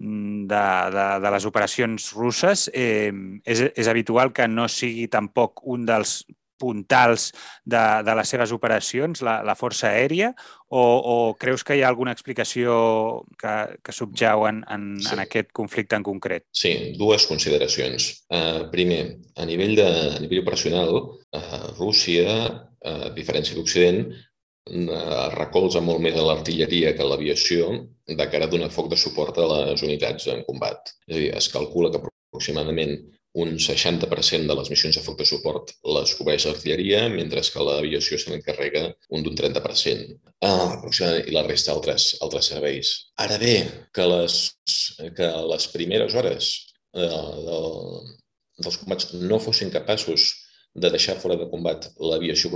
mm, 0.00 0.46
de, 0.50 0.66
de, 0.96 1.06
de 1.24 1.32
les 1.36 1.46
operacions 1.48 2.10
russes. 2.16 2.68
Eh, 2.74 3.12
és, 3.44 3.64
és 3.70 3.90
habitual 3.90 4.34
que 4.36 4.48
no 4.48 4.68
sigui 4.68 5.08
tampoc 5.12 5.64
un 5.70 5.86
dels 5.88 6.20
puntals 6.60 7.30
de, 7.64 7.82
de 8.06 8.14
les 8.18 8.32
seves 8.32 8.52
operacions, 8.52 9.24
la, 9.26 9.40
la 9.46 9.56
força 9.58 9.90
aèria, 9.90 10.30
o, 10.70 10.80
o 10.82 11.16
creus 11.40 11.64
que 11.66 11.76
hi 11.76 11.82
ha 11.82 11.90
alguna 11.90 12.14
explicació 12.14 12.74
que, 13.40 13.54
que 13.82 13.94
subjau 13.96 14.46
en, 14.50 14.62
en, 14.70 14.88
sí. 15.02 15.12
en 15.16 15.24
aquest 15.24 15.50
conflicte 15.56 15.98
en 15.98 16.06
concret? 16.06 16.46
Sí, 16.54 16.74
dues 17.00 17.26
consideracions. 17.30 18.10
Uh, 18.30 18.68
primer, 18.72 19.02
a 19.40 19.48
nivell, 19.48 19.74
de, 19.80 19.88
a 20.16 20.18
nivell 20.22 20.44
operacional, 20.44 20.98
uh, 21.34 21.62
Rússia, 21.78 22.26
uh, 22.46 22.98
a 23.10 23.14
diferència 23.16 23.58
d'Occident, 23.58 24.04
uh, 24.70 25.26
recolza 25.34 25.82
molt 25.82 26.02
més 26.04 26.18
a 26.18 26.26
l'artilleria 26.28 26.94
que 26.94 27.02
a 27.02 27.10
l'aviació 27.10 27.72
de 28.06 28.26
cara 28.30 28.46
a 28.46 28.52
donar 28.52 28.70
foc 28.74 28.90
de 28.92 28.98
suport 28.98 29.38
a 29.38 29.48
les 29.50 29.82
unitats 29.86 30.30
en 30.30 30.44
combat. 30.46 30.94
És 31.08 31.16
a 31.16 31.18
dir, 31.18 31.32
es 31.42 31.50
calcula 31.52 31.90
que 31.90 32.02
aproximadament 32.04 32.98
un 33.32 33.52
60% 33.62 34.48
de 34.48 34.54
les 34.58 34.70
missions 34.72 34.96
de 34.96 35.02
foc 35.04 35.18
de 35.18 35.26
suport 35.28 35.70
les 35.96 36.14
cobreix 36.18 36.46
l'artilleria, 36.46 37.04
mentre 37.12 37.42
que 37.46 37.66
l'aviació 37.66 38.18
se 38.18 38.30
n'encarrega 38.32 38.88
un 39.14 39.22
d'un 39.22 39.36
30%. 39.38 40.16
Ah, 40.42 40.80
I 41.28 41.34
la 41.34 41.44
resta 41.46 41.72
altres, 41.72 42.16
altres 42.26 42.50
serveis. 42.50 42.90
Ara 43.22 43.38
bé, 43.38 43.54
que 43.94 44.06
les, 44.14 44.40
que 45.16 45.30
les 45.52 45.68
primeres 45.70 46.14
hores 46.18 46.50
eh, 46.94 47.06
de, 47.06 47.60
dels 48.64 48.80
combats 48.82 49.12
no 49.14 49.38
fossin 49.38 49.70
capaços 49.70 50.32
de 50.74 50.90
deixar 50.90 51.18
fora 51.18 51.36
de 51.38 51.46
combat 51.50 51.86
l'aviació 52.02 52.50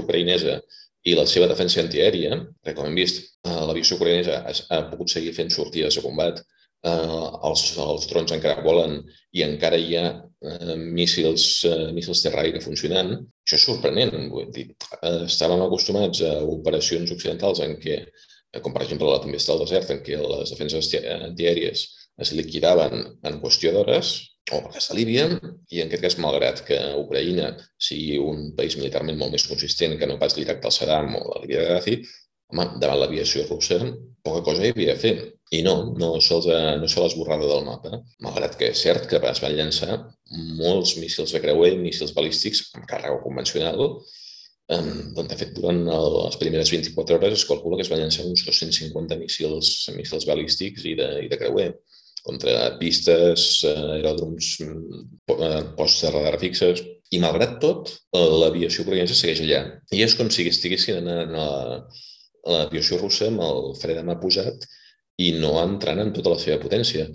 ucraïnesa 0.00 0.58
i 1.04 1.12
la 1.16 1.26
seva 1.28 1.48
defensa 1.50 1.82
antiaèria, 1.82 2.38
perquè 2.64 2.78
com 2.78 2.88
hem 2.88 2.96
vist, 2.96 3.20
eh, 3.44 3.60
l'aviació 3.68 3.98
ucraïnesa 3.98 4.40
ha, 4.48 4.52
ha 4.72 4.82
pogut 4.88 5.12
seguir 5.12 5.34
fent 5.36 5.52
sortides 5.52 6.00
de 6.00 6.04
combat 6.04 6.40
eh, 6.84 7.26
els, 7.48 7.64
els 7.86 8.06
drons 8.10 8.34
encara 8.36 8.64
volen 8.64 9.00
i 9.34 9.44
encara 9.46 9.78
hi 9.80 9.96
ha 9.98 10.04
eh, 10.12 10.76
míssils, 10.76 11.46
eh, 11.68 11.88
míssils 11.96 12.22
terra-aire 12.24 12.62
funcionant. 12.64 13.16
Això 13.44 13.58
és 13.58 13.66
sorprenent. 13.70 14.14
Vull 14.32 14.52
dir, 14.54 14.68
eh, 15.00 15.24
estàvem 15.28 15.64
acostumats 15.64 16.22
a 16.26 16.36
operacions 16.56 17.12
occidentals 17.16 17.62
en 17.64 17.76
què, 17.80 17.98
eh, 18.04 18.60
com 18.60 18.76
per 18.76 18.84
exemple 18.84 19.10
la 19.10 19.22
tempesta 19.24 19.54
del 19.54 19.66
desert, 19.66 19.90
en 19.90 20.04
què 20.04 20.20
les 20.20 20.54
defenses 20.54 20.92
antiaèries 20.92 21.88
es 22.22 22.32
liquidaven 22.32 23.02
en 23.26 23.40
qüestió 23.42 23.72
d'hores, 23.74 24.14
o 24.52 24.60
cas 24.68 24.90
de 24.90 24.94
Líbia, 24.98 25.24
i 25.72 25.80
en 25.80 25.88
aquest 25.88 26.02
cas, 26.04 26.18
malgrat 26.20 26.60
que 26.68 26.76
Ucraïna 27.00 27.54
sigui 27.80 28.18
un 28.20 28.50
país 28.58 28.76
militarment 28.76 29.16
molt 29.16 29.32
més 29.32 29.46
consistent 29.48 29.96
que 29.98 30.06
no 30.06 30.18
pas 30.20 30.36
l'Iraq 30.36 30.60
del 30.62 30.74
Saddam 30.74 31.16
o 31.16 31.22
la 31.30 31.40
Líbia 31.40 31.62
de 31.62 31.70
Gaddafi, 31.70 31.96
home, 32.52 32.66
davant 32.82 33.00
l'aviació 33.00 33.46
russa, 33.48 33.80
poca 34.22 34.44
cosa 34.44 34.66
hi 34.66 34.74
havia 34.74 34.94
a 34.94 35.00
fer. 35.00 35.14
I 35.52 35.60
no, 35.62 35.74
no 36.00 36.10
se'ls 36.24 36.46
no 36.80 36.88
se 36.88 37.02
l'esborrada 37.02 37.46
del 37.50 37.64
mapa, 37.66 38.00
malgrat 38.24 38.56
que 38.58 38.70
és 38.72 38.80
cert 38.86 39.06
que 39.10 39.20
es 39.30 39.40
van 39.44 39.56
llançar 39.58 39.98
molts 40.58 40.96
míssils 40.96 41.34
de 41.34 41.40
creuer, 41.44 41.74
míssils 41.78 42.14
balístics 42.16 42.70
amb 42.74 42.86
càrrega 42.90 43.20
convencional, 43.22 43.82
eh, 44.72 44.80
doncs, 44.80 45.28
de 45.30 45.36
fet, 45.36 45.52
durant 45.58 45.82
les 45.84 46.38
primeres 46.40 46.72
24 46.72 47.18
hores 47.18 47.36
es 47.38 47.44
calcula 47.48 47.76
que 47.76 47.84
es 47.86 47.92
van 47.92 48.00
llançar 48.00 48.24
uns 48.26 48.46
250 48.46 49.20
míssils, 49.20 49.74
míssils 49.96 50.26
balístics 50.30 50.88
i 50.88 50.96
de, 50.98 51.10
i 51.26 51.28
de 51.28 51.40
creuer 51.40 51.74
contra 52.24 52.72
pistes, 52.80 53.64
aeròdroms, 53.68 54.54
eh, 54.64 55.62
posts 55.76 56.06
de 56.06 56.12
radar 56.14 56.38
fixes, 56.40 56.80
i 57.12 57.20
malgrat 57.20 57.58
tot, 57.62 57.92
l'aviació 58.16 58.82
ucraïnesa 58.82 59.16
segueix 59.18 59.42
allà. 59.44 59.60
I 59.92 60.00
és 60.06 60.16
com 60.18 60.30
si 60.32 60.48
estiguessin 60.48 61.02
anant 61.02 61.36
a 61.36 61.48
l'aviació 62.54 62.98
russa 63.00 63.28
amb 63.28 63.44
el 63.44 63.70
fre 63.80 63.94
de 63.98 64.02
mà 64.08 64.16
posat 64.22 64.64
i 65.22 65.32
no 65.38 65.54
entrant 65.62 66.00
en 66.02 66.12
tota 66.14 66.34
la 66.34 66.40
seva 66.42 66.60
potència. 66.62 67.06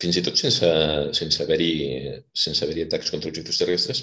Fins 0.00 0.18
i 0.18 0.22
tot 0.26 0.38
sense, 0.40 0.70
sense 1.16 1.42
haver-hi 1.42 1.72
sense 2.44 2.64
haver 2.64 2.86
atacs 2.86 3.12
contra 3.14 3.30
objectius 3.30 3.60
terrestres, 3.60 4.02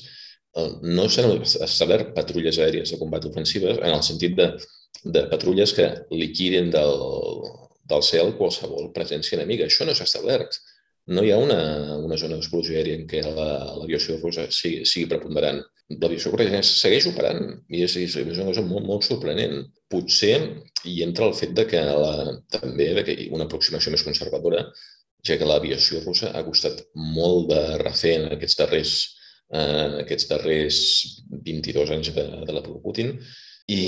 eh, 0.58 0.70
no 0.98 1.08
s'han 1.10 1.42
establert 1.68 2.14
patrulles 2.18 2.60
aèries 2.60 2.94
de 2.94 3.00
combat 3.02 3.26
ofensives 3.28 3.82
en 3.82 3.96
el 3.96 4.04
sentit 4.08 4.38
de, 4.38 4.52
de 5.04 5.26
patrulles 5.32 5.74
que 5.78 5.90
liquiden 6.12 6.72
del, 6.74 6.96
del 7.92 8.06
cel 8.06 8.36
qualsevol 8.38 8.92
presència 8.96 9.38
enemiga. 9.40 9.68
Això 9.68 9.88
no 9.88 9.96
s'ha 9.98 10.08
establert. 10.10 10.58
No 11.08 11.24
hi 11.26 11.32
ha 11.34 11.38
una, 11.42 11.60
una 11.98 12.18
zona 12.18 12.38
d'explosió 12.38 12.78
aèria 12.78 12.98
en 13.00 13.08
què 13.10 13.24
l'aviació 13.26 14.20
la, 14.22 14.46
sigui, 14.54 14.86
sigui 14.86 15.10
preponderant. 15.10 15.62
L'aviació 15.92 16.32
corregent 16.32 16.64
segueix 16.64 17.08
operant 17.10 17.42
i 17.74 17.82
és, 17.84 17.98
és 17.98 18.16
una 18.22 18.48
cosa 18.52 18.64
molt, 18.64 18.86
molt 18.86 19.08
sorprenent. 19.08 19.58
Potser 19.92 20.36
hi 20.88 21.02
entra 21.04 21.28
el 21.28 21.36
fet 21.36 21.56
de 21.58 21.66
que 21.68 21.82
la, 21.82 22.36
també 22.54 22.92
de 23.00 23.06
que 23.08 23.18
una 23.34 23.50
aproximació 23.50 23.92
més 23.92 24.06
conservadora, 24.08 24.68
ja 25.26 25.38
que 25.38 25.48
l'aviació 25.50 26.02
russa 26.06 26.32
ha 26.38 26.46
costat 26.46 26.86
molt 26.96 27.50
de 27.52 27.62
refer 27.82 28.16
en 28.20 28.28
aquests 28.38 28.58
darrers, 28.62 28.94
eh, 29.54 30.02
aquests 30.06 30.30
darrers 30.30 30.82
22 31.50 31.96
anys 31.98 32.14
de, 32.16 32.28
de 32.46 32.56
la 32.56 32.64
Putin 32.66 33.18
i, 33.72 33.80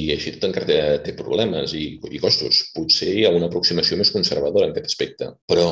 i 0.00 0.04
així 0.14 0.32
tot 0.34 0.48
encara 0.48 0.66
té, 0.68 0.78
té 1.04 1.14
problemes 1.18 1.74
i, 1.76 1.84
i 1.98 2.20
costos. 2.22 2.62
Potser 2.74 3.10
hi 3.12 3.24
ha 3.26 3.32
una 3.34 3.48
aproximació 3.50 3.98
més 4.00 4.10
conservadora 4.14 4.66
en 4.68 4.74
aquest 4.74 4.90
aspecte, 4.90 5.30
però 5.50 5.66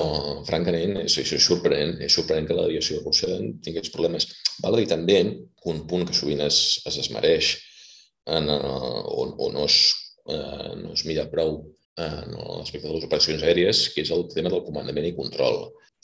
francament 0.48 1.00
és, 1.02 1.18
és 1.22 1.34
sorprenent, 1.42 1.96
és 2.06 2.14
sorprenent 2.18 2.48
que 2.48 2.58
l'aviació 2.58 3.00
russa 3.02 3.40
tingués 3.64 3.92
problemes. 3.94 4.28
Val 4.62 4.76
a 4.76 4.82
dir 4.82 4.90
també 4.92 5.18
un 5.72 5.82
punt 5.90 6.06
que 6.06 6.16
sovint 6.16 6.44
es, 6.46 6.60
es 6.86 7.00
desmereix 7.00 7.56
en, 8.36 8.50
o, 8.50 9.26
o 9.46 9.50
no, 9.54 9.66
es, 9.66 9.80
uh, 10.30 10.74
no 10.78 10.94
es 10.94 11.06
mira 11.08 11.26
prou 11.32 11.60
en 11.96 12.32
l'aspecte 12.36 12.86
de 12.86 12.94
les 12.94 13.04
operacions 13.06 13.42
aèries, 13.42 13.86
que 13.94 14.02
és 14.04 14.10
el 14.12 14.26
tema 14.34 14.52
del 14.52 14.64
comandament 14.66 15.06
i 15.08 15.16
control. 15.16 15.62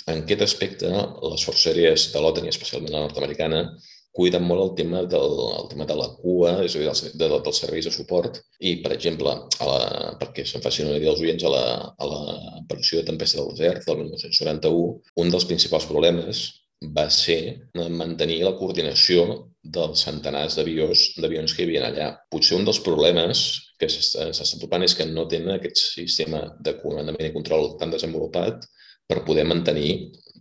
En 0.08 0.22
aquest 0.22 0.42
aspecte, 0.48 0.88
les 0.88 1.42
forces 1.46 1.68
aèries 1.70 2.08
de 2.14 2.22
l'OTAN 2.22 2.48
i 2.48 2.50
especialment 2.50 2.94
la 2.94 3.04
nord-americana 3.04 3.66
cuiden 4.12 4.44
molt 4.44 4.62
el 4.62 4.72
tema, 4.76 5.02
del, 5.08 5.36
el 5.58 5.68
tema 5.70 5.86
de 5.88 5.96
la 5.96 6.08
cua, 6.20 6.56
és 6.66 6.76
a 6.76 6.80
dir, 6.80 6.88
dels, 6.88 7.04
de, 7.16 7.28
dels 7.32 7.60
serveis 7.64 7.88
de 7.88 7.92
suport. 7.94 8.40
I, 8.60 8.76
per 8.84 8.92
exemple, 8.96 9.32
a 9.32 9.68
la, 9.68 9.78
perquè 10.20 10.44
se'n 10.48 10.64
facin 10.64 10.90
una 10.90 10.98
idea 11.00 11.14
els 11.14 11.22
oients, 11.24 11.44
a 11.48 11.52
la, 11.52 11.62
a 11.96 12.10
l'operació 12.10 13.00
de 13.00 13.08
Tempesta 13.08 13.40
del 13.40 13.54
Desert 13.56 13.88
del 13.88 14.02
1991, 14.04 15.14
un 15.24 15.32
dels 15.32 15.48
principals 15.48 15.88
problemes 15.88 16.44
va 16.82 17.06
ser 17.14 17.38
mantenir 17.74 18.42
la 18.42 18.56
coordinació 18.58 19.24
dels 19.62 20.02
centenars 20.02 20.56
d'avions 20.58 21.02
d'avions 21.22 21.54
que 21.54 21.62
hi 21.62 21.68
havia 21.68 21.84
allà. 21.88 22.08
Potser 22.30 22.56
un 22.58 22.66
dels 22.66 22.80
problemes 22.82 23.44
que 23.78 23.88
s'està 23.90 24.58
trobant 24.58 24.82
és 24.86 24.96
que 24.98 25.06
no 25.06 25.28
tenen 25.30 25.54
aquest 25.56 25.78
sistema 25.78 26.42
de 26.60 26.74
comandament 26.82 27.28
i 27.28 27.34
control 27.34 27.76
tan 27.78 27.94
desenvolupat 27.94 28.66
per 29.06 29.22
poder 29.26 29.46
mantenir 29.46 29.92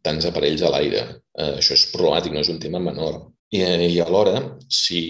tants 0.05 0.25
aparells 0.25 0.63
a 0.65 0.71
l'aire. 0.73 1.03
Eh, 1.37 1.53
això 1.59 1.77
és 1.77 1.87
problemàtic, 1.93 2.33
no 2.33 2.41
és 2.41 2.49
un 2.49 2.59
tema 2.61 2.81
menor. 2.81 3.21
I, 3.51 3.59
i 3.91 3.99
alhora, 3.99 4.37
si 4.71 5.01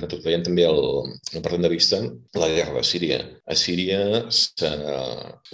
retrocedem 0.00 0.42
també 0.44 0.66
el, 0.68 0.80
no 1.32 1.40
perdem 1.44 1.64
de 1.64 1.70
vista 1.72 2.00
la 2.36 2.50
guerra 2.52 2.76
de 2.76 2.84
Síria. 2.84 3.22
A 3.48 3.56
Síria 3.56 4.00
s'ha 4.28 4.72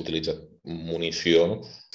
utilitzat 0.03 0.43
munició 0.65 1.47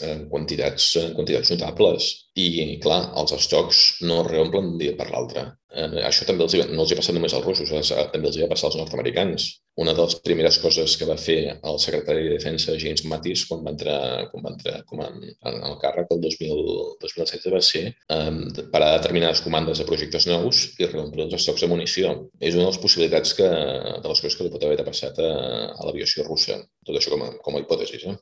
en 0.08 0.28
quantitats, 0.32 0.94
en 1.02 1.14
quantitats 1.18 1.52
notables 1.52 2.10
i, 2.36 2.80
clar, 2.84 3.02
els 3.20 3.36
estocs 3.36 3.84
no 4.08 4.22
es 4.24 4.32
reomplen 4.32 4.72
d'un 4.72 4.82
dia 4.82 4.96
per 4.96 5.10
l'altre. 5.12 5.50
Eh, 5.76 6.02
això 6.08 6.26
també 6.28 6.46
els, 6.46 6.54
no 6.72 6.84
els 6.84 6.92
ha 6.94 6.98
passat 7.00 7.16
només 7.16 7.34
als 7.36 7.46
russos, 7.46 7.72
també 8.14 8.30
els 8.30 8.38
ha 8.40 8.48
passat 8.52 8.70
als 8.70 8.78
nord-americans. 8.80 9.48
Una 9.84 9.94
de 9.94 10.06
les 10.06 10.16
primeres 10.26 10.58
coses 10.64 10.96
que 10.98 11.06
va 11.10 11.18
fer 11.22 11.38
el 11.56 11.80
secretari 11.84 12.24
de 12.26 12.38
Defensa, 12.38 12.78
James 12.82 13.04
Mattis, 13.12 13.44
quan 13.50 13.66
va 13.66 13.74
entrar, 13.76 14.00
quan 14.32 14.46
va 14.46 14.54
entrar 14.56 14.78
com 14.90 15.04
en, 15.06 15.20
en 15.52 15.60
el 15.70 15.76
càrrec 15.84 16.14
el 16.16 16.24
2000, 16.24 16.64
2016, 17.04 17.52
va 17.54 17.62
ser 17.72 17.84
eh, 17.92 18.64
parar 18.74 18.94
determinades 18.96 19.44
comandes 19.46 19.84
de 19.84 19.90
projectes 19.90 20.30
nous 20.32 20.64
i 20.80 20.90
reomplir 20.90 21.28
els 21.28 21.38
estocs 21.42 21.66
de 21.66 21.72
munició. 21.74 22.16
És 22.40 22.56
una 22.56 22.66
de 22.66 22.72
les 22.72 22.82
possibilitats 22.88 23.36
que, 23.38 23.52
de 23.52 24.08
les 24.08 24.24
coses 24.24 24.40
que 24.40 24.48
li 24.48 24.56
pot 24.56 24.66
haver 24.66 24.88
passat 24.88 25.20
a, 25.20 25.30
a 25.76 25.86
l'aviació 25.90 26.26
russa. 26.26 26.62
Tot 26.88 26.98
això 26.98 27.14
com 27.14 27.28
a, 27.28 27.32
com 27.44 27.60
a 27.60 27.64
hipòtesi. 27.66 28.02
Eh? 28.08 28.18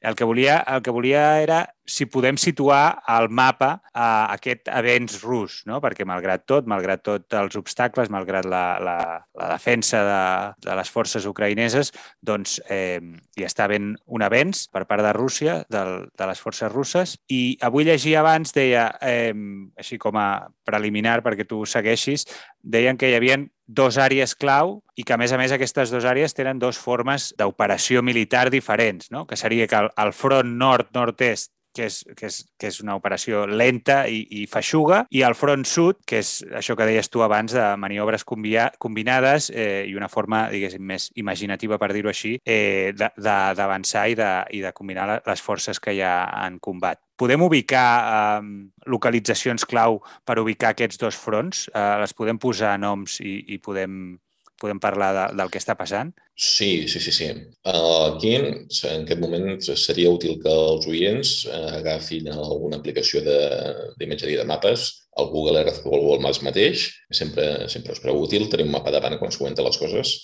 El 0.00 0.16
que 0.16 0.24
volia, 0.24 0.62
el 0.64 0.80
que 0.80 0.92
volia 0.96 1.42
era 1.42 1.60
si 1.84 2.06
podem 2.06 2.38
situar 2.40 3.02
al 3.10 3.28
mapa 3.28 3.82
a 3.92 4.30
aquest 4.32 4.70
avenç 4.72 5.18
rus, 5.20 5.58
no? 5.68 5.80
perquè 5.82 6.06
malgrat 6.08 6.46
tot, 6.48 6.68
malgrat 6.70 7.02
tots 7.04 7.36
els 7.36 7.58
obstacles, 7.58 8.08
malgrat 8.12 8.46
la, 8.48 8.62
la, 8.80 8.96
la 9.36 9.48
defensa 9.50 10.00
de, 10.06 10.22
de 10.68 10.78
les 10.78 10.92
forces 10.94 11.26
ucraïneses, 11.28 11.92
doncs 12.22 12.56
eh, 12.70 13.00
hi 13.36 13.44
està 13.44 13.66
havent 13.66 13.92
un 14.06 14.24
avenç 14.24 14.68
per 14.72 14.86
part 14.88 15.04
de 15.04 15.12
Rússia, 15.16 15.60
del, 15.68 16.08
de 16.16 16.30
les 16.30 16.40
forces 16.40 16.72
russes, 16.72 17.16
i 17.28 17.58
avui 17.66 17.84
llegia 17.88 18.22
abans, 18.22 18.54
deia, 18.56 18.88
eh, 19.02 19.34
així 19.76 19.98
com 20.00 20.16
a 20.16 20.46
preliminar 20.64 21.20
perquè 21.26 21.48
tu 21.48 21.66
segueixis, 21.68 22.24
deien 22.62 22.96
que 22.96 23.10
hi 23.10 23.18
havia 23.18 23.42
dos 23.70 23.98
àrees 24.02 24.34
clau 24.34 24.80
i 24.98 25.04
que, 25.06 25.14
a 25.14 25.20
més 25.20 25.32
a 25.32 25.38
més, 25.38 25.54
aquestes 25.54 25.92
dues 25.94 26.06
àrees 26.08 26.34
tenen 26.34 26.58
dues 26.58 26.78
formes 26.78 27.30
d'operació 27.38 28.02
militar 28.02 28.48
diferents, 28.50 29.12
no? 29.14 29.26
que 29.30 29.38
seria 29.38 29.68
que 29.70 29.78
el, 29.78 29.90
el 30.02 30.12
front 30.16 30.56
nord-nord-est 30.58 31.52
que 31.74 31.86
és, 31.88 32.00
que 32.16 32.28
és, 32.30 32.40
que 32.58 32.70
és 32.70 32.80
una 32.84 32.96
operació 32.98 33.44
lenta 33.46 34.02
i, 34.10 34.22
i 34.42 34.46
feixuga, 34.50 35.04
i 35.10 35.24
el 35.26 35.36
front 35.38 35.64
sud, 35.68 36.00
que 36.06 36.20
és 36.22 36.32
això 36.60 36.76
que 36.78 36.88
deies 36.88 37.10
tu 37.10 37.24
abans 37.26 37.54
de 37.56 37.66
maniobres 37.80 38.24
combinades 38.26 39.50
eh, 39.50 39.84
i 39.88 39.94
una 39.98 40.10
forma, 40.12 40.46
diguéssim, 40.52 40.82
més 40.86 41.10
imaginativa, 41.20 41.78
per 41.80 41.92
dir-ho 41.94 42.10
així, 42.12 42.36
eh, 42.44 42.92
d'avançar 42.94 44.08
i, 44.10 44.18
de, 44.18 44.32
i 44.56 44.64
de 44.64 44.74
combinar 44.76 45.20
les 45.26 45.44
forces 45.44 45.80
que 45.80 45.94
hi 45.94 46.02
ha 46.04 46.16
en 46.46 46.58
combat. 46.62 47.00
Podem 47.20 47.42
ubicar 47.44 47.88
eh, 48.00 48.50
localitzacions 48.88 49.66
clau 49.68 50.00
per 50.24 50.38
ubicar 50.40 50.72
aquests 50.72 51.00
dos 51.02 51.18
fronts? 51.20 51.66
Eh, 51.74 51.94
les 52.00 52.16
podem 52.16 52.40
posar 52.40 52.78
noms 52.80 53.20
i, 53.20 53.36
i 53.54 53.60
podem 53.60 54.16
podem 54.60 54.80
parlar 54.82 55.10
de, 55.16 55.24
del 55.38 55.50
que 55.52 55.60
està 55.60 55.74
passant? 55.78 56.12
Sí, 56.36 56.86
sí, 56.88 57.00
sí. 57.02 57.12
sí. 57.16 57.28
Aquí, 57.72 58.34
en 58.38 58.48
aquest 58.68 59.20
moment, 59.22 59.48
seria 59.60 60.12
útil 60.12 60.38
que 60.42 60.52
els 60.52 60.88
oients 60.90 61.34
uh, 61.48 61.76
agafin 61.80 62.30
alguna 62.32 62.80
aplicació 62.80 63.24
d'imatgeria 63.24 64.42
de, 64.42 64.44
de 64.44 64.48
mapes, 64.52 64.86
el 65.20 65.30
Google 65.32 65.60
Earth 65.60 65.82
o 65.84 65.94
el 65.96 66.04
Google 66.04 66.24
Maps 66.24 66.42
mateix, 66.46 66.86
sempre, 67.12 67.46
sempre 67.72 67.96
és 67.96 68.02
prou 68.04 68.20
útil 68.22 68.48
tenir 68.52 68.68
un 68.68 68.74
mapa 68.76 68.92
davant 68.94 69.18
quan 69.18 69.32
es 69.32 69.40
comenten 69.40 69.66
les 69.66 69.80
coses. 69.80 70.14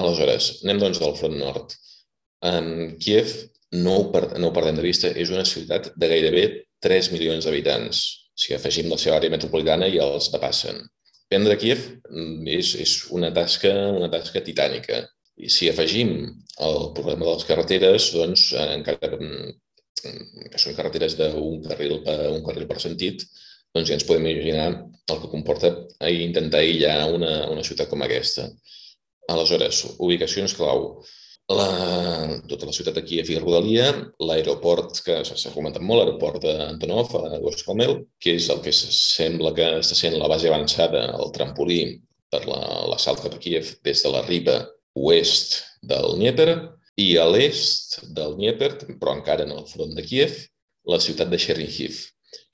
Aleshores, 0.00 0.50
anem 0.64 0.80
doncs 0.82 1.00
del 1.02 1.16
front 1.18 1.36
nord. 1.38 1.74
En 2.46 2.96
Kiev, 3.02 3.34
no 3.84 3.96
ho, 3.98 4.06
per, 4.14 4.24
no 4.38 4.50
ho 4.50 4.54
perdem 4.54 4.78
de 4.78 4.86
vista, 4.86 5.10
és 5.10 5.30
una 5.34 5.44
ciutat 5.46 5.92
de 5.96 6.10
gairebé 6.10 6.44
3 6.82 7.10
milions 7.14 7.46
d'habitants. 7.46 8.06
Si 8.40 8.54
afegim 8.56 8.88
la 8.90 8.98
seva 8.98 9.18
àrea 9.18 9.32
metropolitana 9.34 9.90
ja 9.92 10.06
els 10.08 10.30
depassen. 10.32 10.80
Prendre 11.30 11.56
Kiev 11.62 11.82
mm, 12.10 12.46
és, 12.58 12.74
és 12.82 12.94
una, 13.16 13.30
tasca, 13.34 13.72
una 13.94 14.10
tasca 14.12 14.42
titànica. 14.46 15.04
I 15.40 15.48
si 15.48 15.70
afegim 15.70 16.16
el 16.66 16.80
problema 16.96 17.24
de 17.24 17.34
les 17.36 17.46
carreteres, 17.48 18.10
doncs 18.16 18.48
eh, 18.52 18.66
encara 18.74 19.12
mm, 19.14 19.52
que 20.50 20.60
són 20.60 20.74
carreteres 20.76 21.14
d'un 21.18 21.62
carril, 21.68 22.00
per, 22.04 22.18
un 22.34 22.42
carril 22.46 22.66
per 22.68 22.80
sentit, 22.82 23.22
doncs 23.76 23.88
ja 23.88 23.96
ens 23.96 24.06
podem 24.08 24.26
imaginar 24.26 24.66
el 24.74 25.22
que 25.22 25.30
comporta 25.30 25.70
intentar 26.10 26.64
aïllar 26.64 26.98
una, 27.14 27.32
una 27.52 27.64
ciutat 27.66 27.90
com 27.92 28.02
aquesta. 28.02 28.48
Aleshores, 29.30 29.84
ubicacions 30.02 30.56
clau 30.58 30.88
la, 31.50 32.38
tota 32.48 32.68
la 32.68 32.74
ciutat 32.74 32.96
de 32.98 33.02
Kiev 33.06 33.30
i 33.32 33.38
Rodalia, 33.40 33.88
l'aeroport 34.22 35.00
que 35.04 35.20
s'ha 35.26 35.52
comentat 35.54 35.82
molt, 35.82 36.02
l'aeroport 36.02 36.42
d'Antonov, 36.44 37.14
a 37.18 37.40
Goskomel, 37.42 37.96
que 38.22 38.36
és 38.38 38.48
el 38.52 38.62
que 38.64 38.74
sembla 38.74 39.54
que 39.56 39.66
està 39.80 39.98
sent 39.98 40.18
la 40.20 40.30
base 40.30 40.50
avançada, 40.50 41.08
el 41.18 41.32
trampolí 41.34 41.80
per 42.30 42.44
l'assalt 42.46 43.24
cap 43.24 43.34
a 43.34 43.40
Kiev 43.42 43.74
des 43.86 44.04
de 44.04 44.12
la 44.14 44.22
riba 44.26 44.60
oest 44.94 45.58
del 45.82 46.14
Dnieper 46.16 46.54
i 47.00 47.14
a 47.18 47.26
l'est 47.30 48.00
del 48.16 48.36
Dnieper, 48.38 48.72
però 49.00 49.16
encara 49.16 49.46
en 49.46 49.54
el 49.56 49.66
front 49.70 49.94
de 49.96 50.06
Kiev, 50.06 50.36
la 50.86 51.00
ciutat 51.02 51.30
de 51.30 51.38
Chernihiv. 51.38 51.98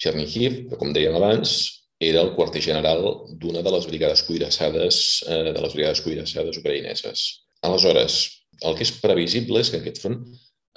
Chernihiv, 0.01 0.63
que 0.71 0.79
com 0.81 0.93
dèiem 0.97 1.17
abans, 1.19 1.59
era 2.01 2.21
el 2.21 2.35
quarter 2.37 2.61
general 2.61 3.05
d'una 3.41 3.63
de 3.65 3.73
les 3.73 3.87
brigades 3.89 4.23
cuirassades, 4.25 5.23
eh, 5.29 5.53
de 5.53 5.61
les 5.61 5.77
brigades 5.77 6.03
cuirassades 6.05 6.59
ucraïneses. 6.61 7.25
Aleshores, 7.65 8.19
el 8.65 8.77
que 8.77 8.87
és 8.87 8.95
previsible 9.03 9.61
és 9.61 9.71
que 9.73 9.81
aquest 9.83 10.01
front 10.03 10.21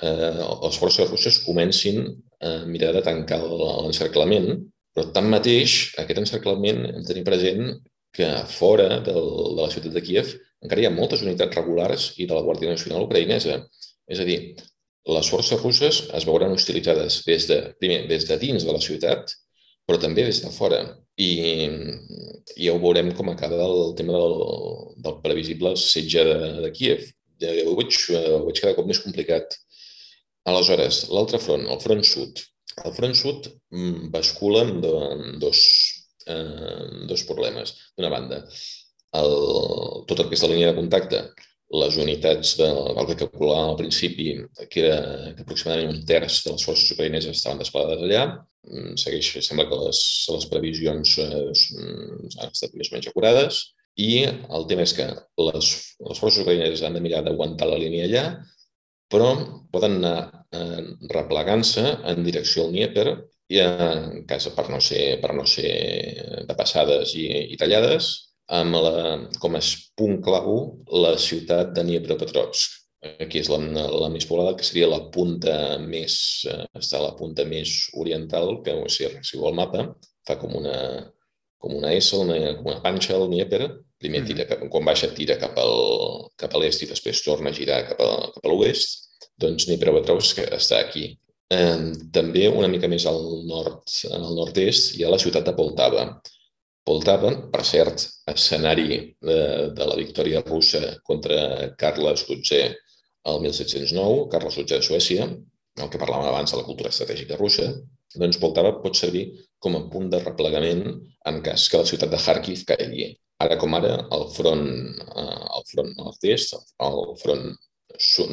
eh, 0.02 0.42
les 0.63 0.80
forces 0.80 1.10
russes 1.10 1.39
comencin 1.46 2.04
a 2.39 2.65
mirar 2.65 2.92
de 2.96 3.04
tancar 3.06 3.39
l'encerclament, 3.44 4.52
però 4.96 5.10
tanmateix 5.15 5.96
aquest 6.02 6.22
encerclament 6.24 6.86
hem 6.88 7.02
de 7.02 7.08
tenir 7.08 7.26
present 7.28 7.74
que 8.15 8.30
fora 8.50 9.00
del, 9.06 9.26
de 9.56 9.62
la 9.62 9.70
ciutat 9.72 9.94
de 9.96 10.04
Kiev 10.04 10.34
encara 10.63 10.82
hi 10.82 10.88
ha 10.89 10.96
moltes 10.96 11.22
unitats 11.24 11.56
regulars 11.56 12.10
i 12.18 12.28
de 12.28 12.36
la 12.36 12.44
Guàrdia 12.44 12.74
Nacional 12.74 13.06
ucraïnesa. 13.06 13.62
És 14.10 14.20
a 14.20 14.26
dir, 14.28 14.39
les 15.10 15.30
forces 15.32 15.62
russes 15.62 16.02
es 16.15 16.26
veuran 16.28 16.56
utilitzades 16.56 17.22
des 17.28 17.46
de, 17.48 17.60
primer, 17.80 18.02
des 18.10 18.26
de 18.28 18.38
dins 18.42 18.65
de 18.65 18.74
la 18.76 18.82
ciutat, 18.84 19.32
però 19.88 20.00
també 20.02 20.26
des 20.28 20.42
de 20.44 20.52
fora. 20.54 20.82
I, 21.20 21.30
i 22.56 22.68
ja 22.68 22.74
ho 22.74 22.82
veurem 22.82 23.13
com 23.15 23.32
acaba 23.32 23.62
el 23.65 23.96
tema 24.00 24.18
del, 24.18 24.36
del 25.06 25.18
previsible 25.24 25.76
setge 25.80 26.26
de, 26.28 26.38
de 26.65 26.74
Kiev 26.76 27.08
ho 27.41 27.75
veig, 27.80 27.99
ho 28.15 28.45
veig 28.47 28.62
cada 28.62 28.75
cop 28.78 28.88
més 28.89 29.02
complicat. 29.04 29.58
Aleshores, 30.49 31.04
l'altre 31.13 31.39
front, 31.43 31.67
el 31.69 31.82
front 31.84 32.04
sud. 32.08 32.41
El 32.86 32.95
front 32.95 33.15
sud 33.17 33.49
mm, 33.75 34.10
bascula 34.13 34.63
en 34.67 35.39
dos, 35.41 35.62
eh, 36.28 37.06
dos 37.12 37.25
problemes. 37.28 37.75
D'una 37.97 38.12
banda, 38.13 38.43
el, 39.19 39.36
tot 40.10 40.19
el 40.19 40.30
que 40.30 40.38
és 40.38 40.43
la 40.45 40.52
línia 40.54 40.71
de 40.71 40.80
contacte, 40.80 41.23
les 41.80 41.97
unitats 42.02 42.56
de, 42.58 42.67
el 42.69 43.08
que 43.10 43.17
calcular 43.19 43.60
al 43.62 43.75
principi, 43.78 44.30
que 44.73 44.86
era 44.88 45.34
que 45.36 45.43
aproximadament 45.45 45.91
un 45.93 46.06
terç 46.12 46.41
de 46.45 46.56
les 46.56 46.65
forces 46.65 46.95
ucraïneses 46.95 47.38
estaven 47.38 47.62
desplegades 47.62 48.06
allà, 48.06 48.23
mm, 48.69 48.95
segueix, 49.04 49.36
sembla 49.45 49.67
que 49.69 49.82
les, 49.84 49.99
les 50.34 50.47
previsions 50.54 51.17
eh, 51.25 51.43
han 52.39 52.49
estat 52.49 52.73
més 52.73 52.89
o 52.89 52.95
menys 52.95 53.12
acurades, 53.12 53.62
i 53.99 54.23
el 54.27 54.65
tema 54.69 54.85
és 54.85 54.93
que 54.95 55.07
les, 55.49 55.71
les 56.07 56.21
forces 56.21 56.43
ucraïneses 56.43 56.85
han 56.88 56.95
de 56.95 57.03
mirar 57.03 57.23
d'aguantar 57.25 57.67
la 57.67 57.79
línia 57.81 58.07
allà, 58.07 58.23
però 59.12 59.33
poden 59.73 59.97
anar 59.99 60.45
eh, 60.55 60.85
replegant-se 61.12 61.83
en 62.12 62.23
direcció 62.23 62.65
al 62.65 62.73
Dnieper 62.75 63.07
i 63.49 63.62
en 63.63 64.25
cas 64.29 64.47
per 64.55 64.67
no 64.69 64.79
ser, 64.85 65.17
per 65.21 65.33
no 65.33 65.45
ser 65.49 65.71
de 66.47 66.55
passades 66.57 67.15
i, 67.17 67.25
i 67.53 67.57
tallades, 67.59 68.12
amb 68.59 68.77
la, 68.81 68.93
com 69.41 69.57
a 69.57 69.63
punt 69.97 70.19
clau 70.25 70.59
la 71.03 71.15
ciutat 71.21 71.73
de 71.75 71.85
Dniepropetrovsk. 71.85 72.77
Aquí 73.23 73.39
és 73.39 73.49
la, 73.51 73.59
la 73.62 74.09
més 74.12 74.25
poblada, 74.27 74.55
que 74.59 74.65
seria 74.67 74.89
la 74.91 75.05
punta 75.13 75.77
més, 75.81 76.15
eh, 76.51 76.65
està 76.79 76.99
la 77.01 77.13
punta 77.19 77.45
més 77.47 77.88
oriental, 77.99 78.57
que 78.65 78.75
si 78.91 79.07
arrenciu 79.07 79.45
el 79.47 79.55
mapa, 79.59 79.85
fa 80.27 80.35
com 80.41 80.57
una, 80.59 80.79
com 81.63 81.77
una 81.77 81.93
S, 81.95 82.17
una, 82.17 82.39
com 82.57 82.73
una 82.73 82.81
panxa 82.83 83.15
al 83.15 83.29
Dnieper, 83.29 83.69
primer 83.99 84.23
tira, 84.27 84.45
cap, 84.49 84.62
quan 84.71 84.88
baixa 84.88 85.12
tira 85.15 85.38
cap, 85.41 85.57
al, 85.59 86.29
cap 86.39 86.55
a 86.55 86.62
l'est 86.62 86.83
i 86.83 86.89
després 86.89 87.23
torna 87.25 87.51
a 87.51 87.55
girar 87.55 87.83
cap 87.91 88.03
a, 88.03 88.12
cap 88.35 88.45
a 88.45 88.51
l'oest, 88.51 89.09
doncs 89.39 89.67
Dniepropetrovsk 89.67 90.43
està 90.47 90.81
aquí. 90.83 91.12
Eh, 91.51 91.77
també 92.15 92.47
una 92.49 92.69
mica 92.71 92.89
més 92.91 93.05
al 93.09 93.21
nord, 93.49 93.83
al 94.12 94.27
nord-est, 94.38 94.93
hi 94.95 95.05
ha 95.05 95.13
la 95.13 95.21
ciutat 95.21 95.47
de 95.47 95.55
Poltava. 95.57 96.05
Poltava, 96.89 97.31
per 97.53 97.63
cert, 97.67 98.05
escenari 98.31 98.89
de, 99.21 99.39
de 99.77 99.88
la 99.91 99.97
victòria 99.99 100.41
russa 100.45 100.81
contra 101.05 101.69
Carles 101.77 102.23
XII 102.25 102.69
el 103.29 103.41
1709, 103.43 104.27
Carles 104.31 104.55
XII 104.57 104.77
de 104.77 104.81
Suècia, 104.85 105.27
el 105.79 105.89
que 105.91 106.01
parlàvem 106.01 106.29
abans 106.31 106.51
de 106.51 106.59
la 106.59 106.65
cultura 106.67 106.91
estratègica 106.93 107.38
russa, 107.39 107.67
doncs 108.15 108.39
Poltava 108.41 108.73
pot 108.83 108.97
servir 108.97 109.27
com 109.62 109.75
a 109.77 109.83
punt 109.91 110.09
de 110.12 110.21
replegament 110.23 110.85
en 111.29 111.41
cas 111.45 111.67
que 111.69 111.81
la 111.81 111.89
ciutat 111.89 112.12
de 112.13 112.21
Kharkiv 112.23 112.63
caigui. 112.71 113.12
Ara 113.43 113.56
com 113.60 113.75
ara, 113.78 113.93
el 114.15 114.25
front, 114.36 114.65
eh, 115.15 115.45
el 115.58 115.65
front 115.71 115.93
nord-est, 115.97 116.58
el 116.88 117.02
front 117.21 117.45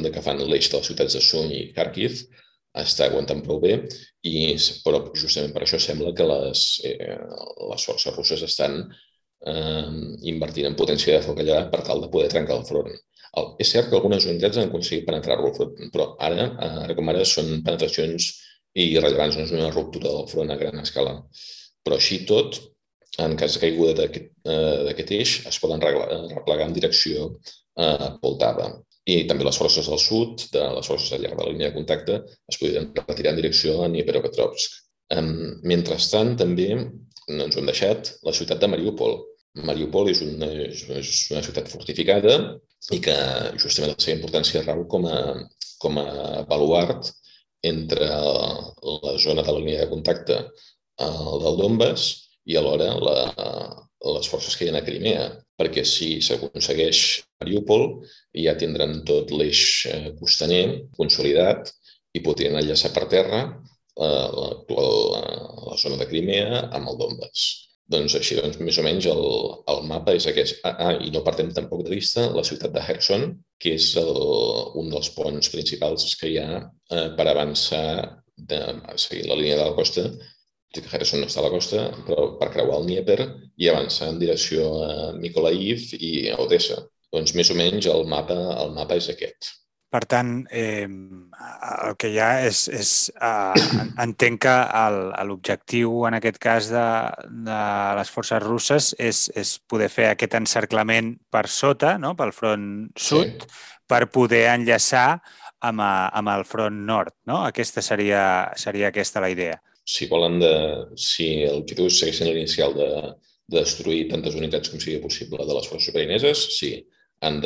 de 0.03 0.11
que 0.11 0.23
fan 0.23 0.41
l'eix 0.43 0.69
de 0.71 0.77
les 0.79 0.89
ciutats 0.91 1.15
de 1.15 1.21
Sun 1.23 1.53
i 1.55 1.61
Kharkiv, 1.75 2.19
està 2.81 3.07
aguantant 3.07 3.41
prou 3.45 3.59
bé, 3.63 3.77
i, 4.27 4.53
però 4.83 5.01
justament 5.15 5.53
per 5.55 5.63
això 5.65 5.79
sembla 5.81 6.13
que 6.17 6.27
les, 6.29 6.63
eh, 6.85 7.15
les 7.71 7.87
forces 7.89 8.15
russes 8.15 8.43
estan 8.45 8.81
eh, 8.83 9.89
invertint 10.33 10.69
en 10.69 10.77
potència 10.77 11.17
de 11.17 11.25
foc 11.25 11.41
allà 11.41 11.63
per 11.71 11.83
tal 11.87 12.03
de 12.03 12.11
poder 12.13 12.29
trencar 12.33 12.59
el 12.59 12.67
front. 12.69 12.91
El, 13.37 13.51
és 13.63 13.71
cert 13.73 13.89
que 13.89 13.97
algunes 13.97 14.27
unitats 14.29 14.59
han 14.59 14.69
aconseguit 14.69 15.07
penetrar-lo, 15.07 15.53
però 15.93 16.11
ara, 16.29 16.51
ara 16.83 16.95
com 16.97 17.09
ara, 17.13 17.25
són 17.25 17.61
penetracions 17.65 18.31
irrellevants, 18.77 19.37
no 19.37 19.45
és 19.47 19.53
una 19.55 19.73
ruptura 19.73 20.11
del 20.11 20.27
front 20.29 20.53
a 20.53 20.57
gran 20.59 20.83
escala. 20.83 21.19
Però 21.85 21.97
així 21.97 22.21
tot, 22.29 22.59
en 23.17 23.35
cas 23.39 23.55
de 23.55 23.61
caiguda 23.63 24.07
eh, 24.07 24.27
d'aquest 24.87 25.13
eix, 25.15 25.37
es 25.49 25.59
poden 25.61 25.81
replegar 25.81 26.67
en 26.67 26.75
direcció 26.75 27.31
a 27.77 28.13
Poltava. 28.21 28.69
I 29.07 29.21
també 29.29 29.45
les 29.47 29.57
forces 29.57 29.87
del 29.87 30.01
sud, 30.03 30.49
de 30.51 30.63
les 30.75 30.87
forces 30.89 31.13
al 31.15 31.23
llarg 31.23 31.37
de 31.37 31.45
la 31.45 31.53
línia 31.53 31.69
de 31.69 31.77
contacte, 31.77 32.19
es 32.51 32.59
podrien 32.59 32.89
retirar 32.97 33.33
en 33.33 33.39
direcció 33.39 33.77
a 33.81 33.87
Dniepropetrovsk. 33.87 34.81
Mentrestant, 35.71 36.33
també 36.41 36.73
no 36.75 37.45
ens 37.45 37.55
ho 37.55 37.61
hem 37.61 37.69
deixat, 37.71 38.11
la 38.27 38.35
ciutat 38.35 38.59
de 38.59 38.69
Mariupol. 38.71 39.21
Mariupol 39.67 40.11
és 40.11 40.21
una, 40.25 40.49
és 40.67 40.83
una 41.31 41.43
ciutat 41.45 41.71
fortificada 41.71 42.35
i 42.93 42.99
que 43.03 43.15
justament 43.57 43.95
la 43.95 44.03
seva 44.03 44.17
importància 44.17 44.65
rau 44.65 44.83
com 44.91 45.07
a, 45.09 45.21
com 45.81 45.97
a 46.01 46.43
baluart 46.49 47.09
entre 47.65 48.05
la 48.05 49.15
zona 49.23 49.41
de 49.41 49.51
la 49.51 49.59
línia 49.59 49.81
de 49.81 49.89
contacte 49.89 50.37
el 51.03 51.41
del 51.43 51.57
Donbass 51.61 52.26
i 52.47 52.57
alhora 52.57 52.93
la, 53.03 53.17
les 54.15 54.29
forces 54.31 54.55
que 54.55 54.65
hi 54.67 54.71
ha 54.71 54.79
a 54.79 54.85
Crimea, 54.85 55.27
perquè 55.59 55.83
si 55.87 56.17
s'aconsegueix 56.23 57.03
Mariupol 57.41 57.87
ja 58.45 58.55
tindran 58.59 59.01
tot 59.07 59.33
l'eix 59.35 59.61
eh, 59.91 60.11
costaner 60.19 60.63
consolidat 60.97 61.71
i 62.15 62.23
podrien 62.25 62.57
enllaçar 62.57 62.93
per 62.95 63.07
terra 63.11 63.41
eh, 63.45 64.27
l'actual 64.41 64.91
la, 65.13 65.23
la 65.71 65.79
zona 65.81 65.97
de 66.01 66.09
Crimea 66.09 66.67
amb 66.67 66.93
el 66.93 67.01
Donbass. 67.01 67.47
Doncs 67.87 68.17
així, 68.19 68.35
doncs, 68.35 68.57
més 68.59 68.77
o 68.81 68.83
menys 68.83 69.05
el, 69.07 69.21
el 69.71 69.85
mapa 69.87 70.11
és 70.17 70.25
aquest. 70.27 70.57
Ah, 70.67 70.75
ah, 70.89 70.95
i 70.99 71.11
no 71.13 71.23
partem 71.23 71.53
tampoc 71.55 71.85
de 71.87 71.93
vista 71.95 72.25
la 72.35 72.43
ciutat 72.43 72.73
de 72.75 72.83
Kherson, 72.83 73.29
que 73.63 73.77
és 73.79 73.93
el, 74.01 74.09
un 74.81 74.91
dels 74.91 75.09
ponts 75.15 75.51
principals 75.53 76.09
que 76.19 76.33
hi 76.33 76.39
ha 76.41 76.49
eh, 76.59 77.05
per 77.15 77.27
avançar 77.31 77.85
de 78.37 78.59
seguir 78.99 79.29
la 79.29 79.39
línia 79.39 79.55
de 79.61 79.69
la 79.69 79.77
costa. 79.77 80.03
Que 80.73 80.83
Kherson 80.83 81.23
no 81.23 81.29
està 81.29 81.41
a 81.41 81.47
la 81.47 81.53
costa, 81.53 81.85
però 82.07 82.31
per 82.39 82.51
creuar 82.53 82.81
el 82.81 82.89
Dnieper 82.89 83.19
i 83.57 83.69
avançar 83.71 84.11
en 84.11 84.19
direcció 84.19 84.67
a 84.83 84.89
Mykolaiv 85.17 85.93
i 85.97 86.11
a 86.33 86.41
Odessa. 86.43 86.81
Doncs 87.13 87.33
més 87.37 87.49
o 87.53 87.55
menys 87.55 87.87
el 87.87 88.03
mapa, 88.09 88.35
el 88.59 88.75
mapa 88.75 88.97
és 88.99 89.07
aquest. 89.13 89.53
Per 89.87 90.01
tant, 90.03 90.31
eh, 90.51 90.83
el 90.83 91.93
que 91.95 92.09
hi 92.11 92.17
ha 92.19 92.31
és, 92.43 92.65
és 92.75 92.89
eh, 93.23 93.67
entenc 94.03 94.41
que 94.43 94.55
l'objectiu 95.29 96.03
en 96.09 96.17
aquest 96.17 96.41
cas 96.43 96.67
de, 96.73 96.87
de 97.47 97.59
les 97.95 98.11
forces 98.11 98.43
russes 98.43 98.89
és, 98.99 99.21
és 99.31 99.53
poder 99.71 99.87
fer 99.93 100.09
aquest 100.11 100.35
encerclament 100.41 101.13
per 101.31 101.45
sota, 101.47 101.95
no? 102.03 102.17
pel 102.19 102.35
front 102.35 102.67
sud, 102.99 103.47
sí. 103.47 103.63
per 103.87 104.03
poder 104.11 104.43
enllaçar 104.51 105.21
amb, 105.63 105.79
a, 105.79 105.93
amb 106.19 106.35
el 106.35 106.43
front 106.51 106.83
nord. 106.91 107.15
No? 107.31 107.45
Aquesta 107.47 107.81
seria, 107.81 108.21
seria 108.59 108.91
aquesta 108.91 109.23
la 109.23 109.31
idea. 109.31 109.55
Si 109.87 110.09
volen 110.11 110.37
de, 110.41 110.53
si 110.99 111.29
l'objectiu 111.45 111.89
segueix 111.89 112.19
sent 112.19 112.29
l'inicial 112.29 112.75
de, 112.75 112.89
de 113.47 113.61
destruir 113.61 114.07
tantes 114.11 114.35
unitats 114.35 114.71
com 114.71 114.81
sigui 114.83 114.99
possible 115.03 115.45
de 115.47 115.55
les 115.55 115.69
forces 115.71 115.93
ucraïneses, 115.93 116.43
sí 116.57 116.73
han 117.25 117.39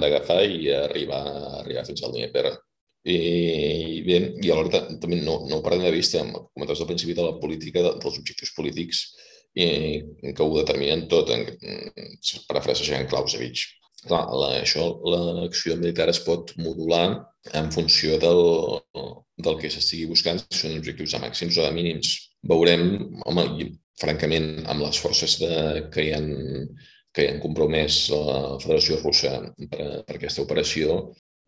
d'agafar 0.00 0.40
i 0.48 0.70
arribar, 0.74 1.22
arribar 1.60 1.84
fins 1.86 2.02
al 2.02 2.14
Dnieper. 2.14 2.48
I, 3.06 4.02
bé, 4.02 4.16
i 4.42 4.50
alhora 4.50 4.80
també 4.98 5.20
no, 5.20 5.36
no 5.46 5.60
ho 5.60 5.62
perdem 5.62 5.84
de 5.86 5.92
vista, 5.94 6.24
com 6.24 6.48
comentaves 6.56 6.80
al 6.82 6.88
principi, 6.88 7.14
de 7.14 7.26
la 7.28 7.36
política, 7.38 7.84
de, 7.84 7.92
dels 8.02 8.18
objectius 8.18 8.50
polítics 8.56 9.04
i, 9.54 9.68
que 10.32 10.42
ho 10.42 10.56
determinen 10.56 11.04
tot, 11.12 11.30
en, 11.30 11.44
parafrasejant 12.48 13.06
Clausewitz. 13.12 13.68
Clar, 14.06 14.22
la, 14.38 14.50
això, 14.60 14.86
l'acció 15.10 15.76
militar 15.80 16.08
es 16.12 16.20
pot 16.22 16.52
modular 16.62 17.06
en 17.58 17.72
funció 17.74 18.20
del, 18.22 18.42
del 19.42 19.58
que 19.60 19.70
s'estigui 19.72 20.06
buscant, 20.10 20.38
si 20.46 20.62
són 20.62 20.76
objectius 20.78 21.16
de 21.16 21.22
màxims 21.24 21.58
o 21.58 21.66
de 21.66 21.72
mínims. 21.74 22.12
Veurem, 22.46 22.86
home, 23.26 23.46
francament, 23.98 24.52
amb 24.70 24.84
les 24.86 25.00
forces 25.02 25.38
de, 25.42 25.56
que 25.90 26.06
hi 26.06 26.12
ha 26.14 26.22
que 27.16 27.24
hi 27.24 27.30
han 27.32 27.38
compromès 27.40 28.10
la 28.12 28.58
Federació 28.60 28.98
Russa 29.00 29.38
per, 29.72 29.86
per 30.04 30.16
aquesta 30.18 30.42
operació, 30.44 30.98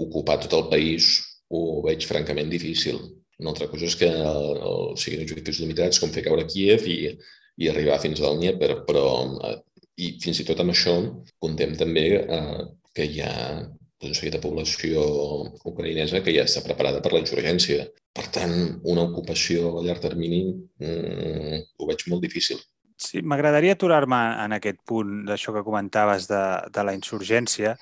ocupar 0.00 0.38
tot 0.40 0.54
el 0.56 0.68
país 0.70 1.10
ho 1.52 1.82
veig 1.84 2.06
francament 2.08 2.48
difícil. 2.52 3.00
Una 3.38 3.52
altra 3.52 3.68
cosa 3.70 3.86
és 3.86 3.96
que 3.98 4.08
el, 4.08 4.46
el, 4.70 4.86
siguin 5.00 5.26
objectius 5.26 5.60
limitats, 5.62 6.00
com 6.00 6.12
fer 6.14 6.24
caure 6.24 6.46
Kiev 6.48 6.88
i, 6.88 6.98
i 7.60 7.68
arribar 7.70 8.00
fins 8.02 8.22
al 8.22 8.40
Dnieper, 8.40 8.70
però 8.88 9.04
eh, 9.50 9.54
i 9.98 10.14
fins 10.22 10.40
i 10.40 10.46
tot 10.46 10.61
amb 10.62 10.74
això 10.74 10.94
contem 11.42 11.74
també 11.78 12.06
eh, 12.20 12.64
que 12.94 13.06
hi 13.06 13.20
ha 13.24 13.34
doncs, 13.98 14.11
un 14.11 14.14
seguit 14.14 14.37
de 14.37 14.42
població 14.42 15.04
ucraïnesa 15.66 16.22
que 16.22 16.34
ja 16.34 16.46
està 16.46 16.62
preparada 16.64 17.02
per 17.02 17.12
la 17.14 17.22
insurgència. 17.24 17.87
Per 18.14 18.26
tant, 18.34 18.54
una 18.87 19.04
ocupació 19.11 19.76
a 19.78 19.84
llarg 19.87 20.02
termini 20.02 20.42
mm, 20.50 21.62
ho 21.78 21.88
veig 21.90 22.04
molt 22.11 22.22
difícil. 22.26 22.61
Sí, 22.98 23.20
m'agradaria 23.22 23.76
aturar-me 23.76 24.18
en 24.42 24.56
aquest 24.56 24.80
punt 24.87 25.20
d'això 25.26 25.52
que 25.54 25.62
comentaves 25.62 26.26
de, 26.26 26.40
de 26.74 26.82
la 26.82 26.94
insurgència, 26.96 27.76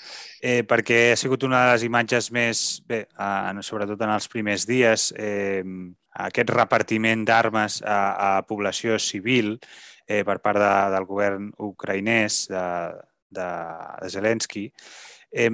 eh, 0.45 0.61
perquè 0.69 0.99
ha 1.15 1.17
sigut 1.17 1.47
una 1.49 1.63
de 1.65 1.71
les 1.71 1.87
imatges 1.89 2.29
més, 2.37 2.65
bé, 2.85 3.07
eh, 3.09 3.63
sobretot 3.65 4.05
en 4.05 4.13
els 4.13 4.29
primers 4.29 4.67
dies, 4.69 5.09
eh, 5.17 5.63
aquest 6.29 6.53
repartiment 6.53 7.25
d'armes 7.29 7.81
a, 7.81 7.99
a 8.29 8.31
població 8.49 9.01
civil 9.01 9.57
eh, 10.07 10.23
per 10.25 10.39
part 10.45 10.61
de, 10.63 10.73
del 10.95 11.07
govern 11.09 11.51
ucraïnès 11.69 12.47
de, 12.53 12.67
de, 13.35 13.49
de 14.03 14.11
Zelensky. 14.11 14.67
Eh, 15.31 15.51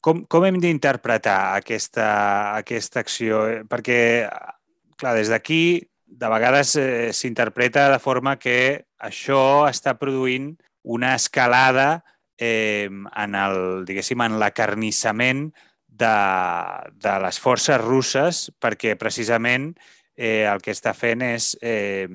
com, 0.00 0.22
com 0.30 0.46
hem 0.46 0.60
d'interpretar 0.62 1.56
aquesta, 1.56 2.08
aquesta 2.58 3.02
acció? 3.02 3.42
Perquè, 3.70 4.00
clar, 5.00 5.14
des 5.18 5.32
d'aquí 5.32 5.62
de 6.06 6.28
vegades 6.30 6.76
eh, 6.78 7.12
s'interpreta 7.12 7.88
de 7.90 7.98
forma 8.02 8.36
que 8.38 8.86
això 9.02 9.66
està 9.68 9.96
produint 9.98 10.52
una 10.86 11.14
escalada 11.18 12.04
eh, 12.38 12.88
en 12.88 13.34
el, 13.34 13.58
diguéssim, 13.88 14.22
en 14.22 14.38
l'acarnissament 14.40 15.48
de, 15.86 16.14
de 17.02 17.16
les 17.24 17.40
forces 17.42 17.80
russes 17.82 18.46
perquè 18.62 18.94
precisament 19.00 19.72
eh, 20.14 20.44
el 20.46 20.62
que 20.62 20.74
està 20.76 20.94
fent 20.94 21.24
és 21.26 21.54
eh, 21.60 22.06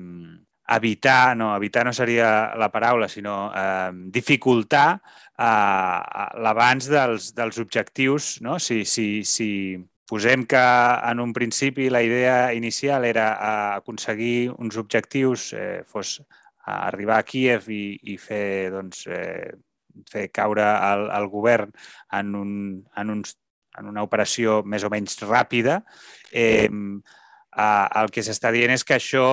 evitar, 0.76 1.36
no, 1.36 1.54
evitar 1.56 1.84
no 1.86 1.92
seria 1.92 2.54
la 2.58 2.70
paraula, 2.72 3.08
sinó 3.08 3.52
eh, 3.54 3.90
dificultar 4.14 4.88
eh, 4.96 6.00
l'abans 6.44 6.90
dels, 6.90 7.32
dels 7.34 7.58
objectius. 7.62 8.36
No? 8.42 8.58
Si, 8.58 8.84
si, 8.84 9.24
si, 9.24 9.50
Posem 10.12 10.42
que 10.44 10.60
en 11.08 11.20
un 11.22 11.30
principi 11.32 11.86
la 11.88 12.02
idea 12.04 12.52
inicial 12.52 13.06
era 13.08 13.30
aconseguir 13.78 14.50
uns 14.50 14.76
objectius, 14.76 15.52
eh, 15.56 15.84
fos 15.88 16.18
arribar 16.68 17.22
a 17.22 17.24
Kiev 17.24 17.70
i, 17.72 17.96
i 18.12 18.18
fer, 18.20 18.68
doncs, 18.74 19.06
eh, 19.08 19.54
fer 20.12 20.26
caure 20.34 20.66
el, 20.66 21.06
el 21.16 21.28
govern 21.32 21.72
en, 22.18 22.34
un, 22.36 22.52
en, 22.92 23.14
uns, 23.14 23.38
en 23.80 23.88
una 23.88 24.04
operació 24.04 24.60
més 24.68 24.84
o 24.84 24.92
menys 24.92 25.16
ràpida, 25.24 25.80
eh, 26.28 26.68
el 26.68 28.12
que 28.12 28.26
s'està 28.26 28.52
dient 28.52 28.76
és 28.76 28.84
que 28.84 28.98
això 29.00 29.26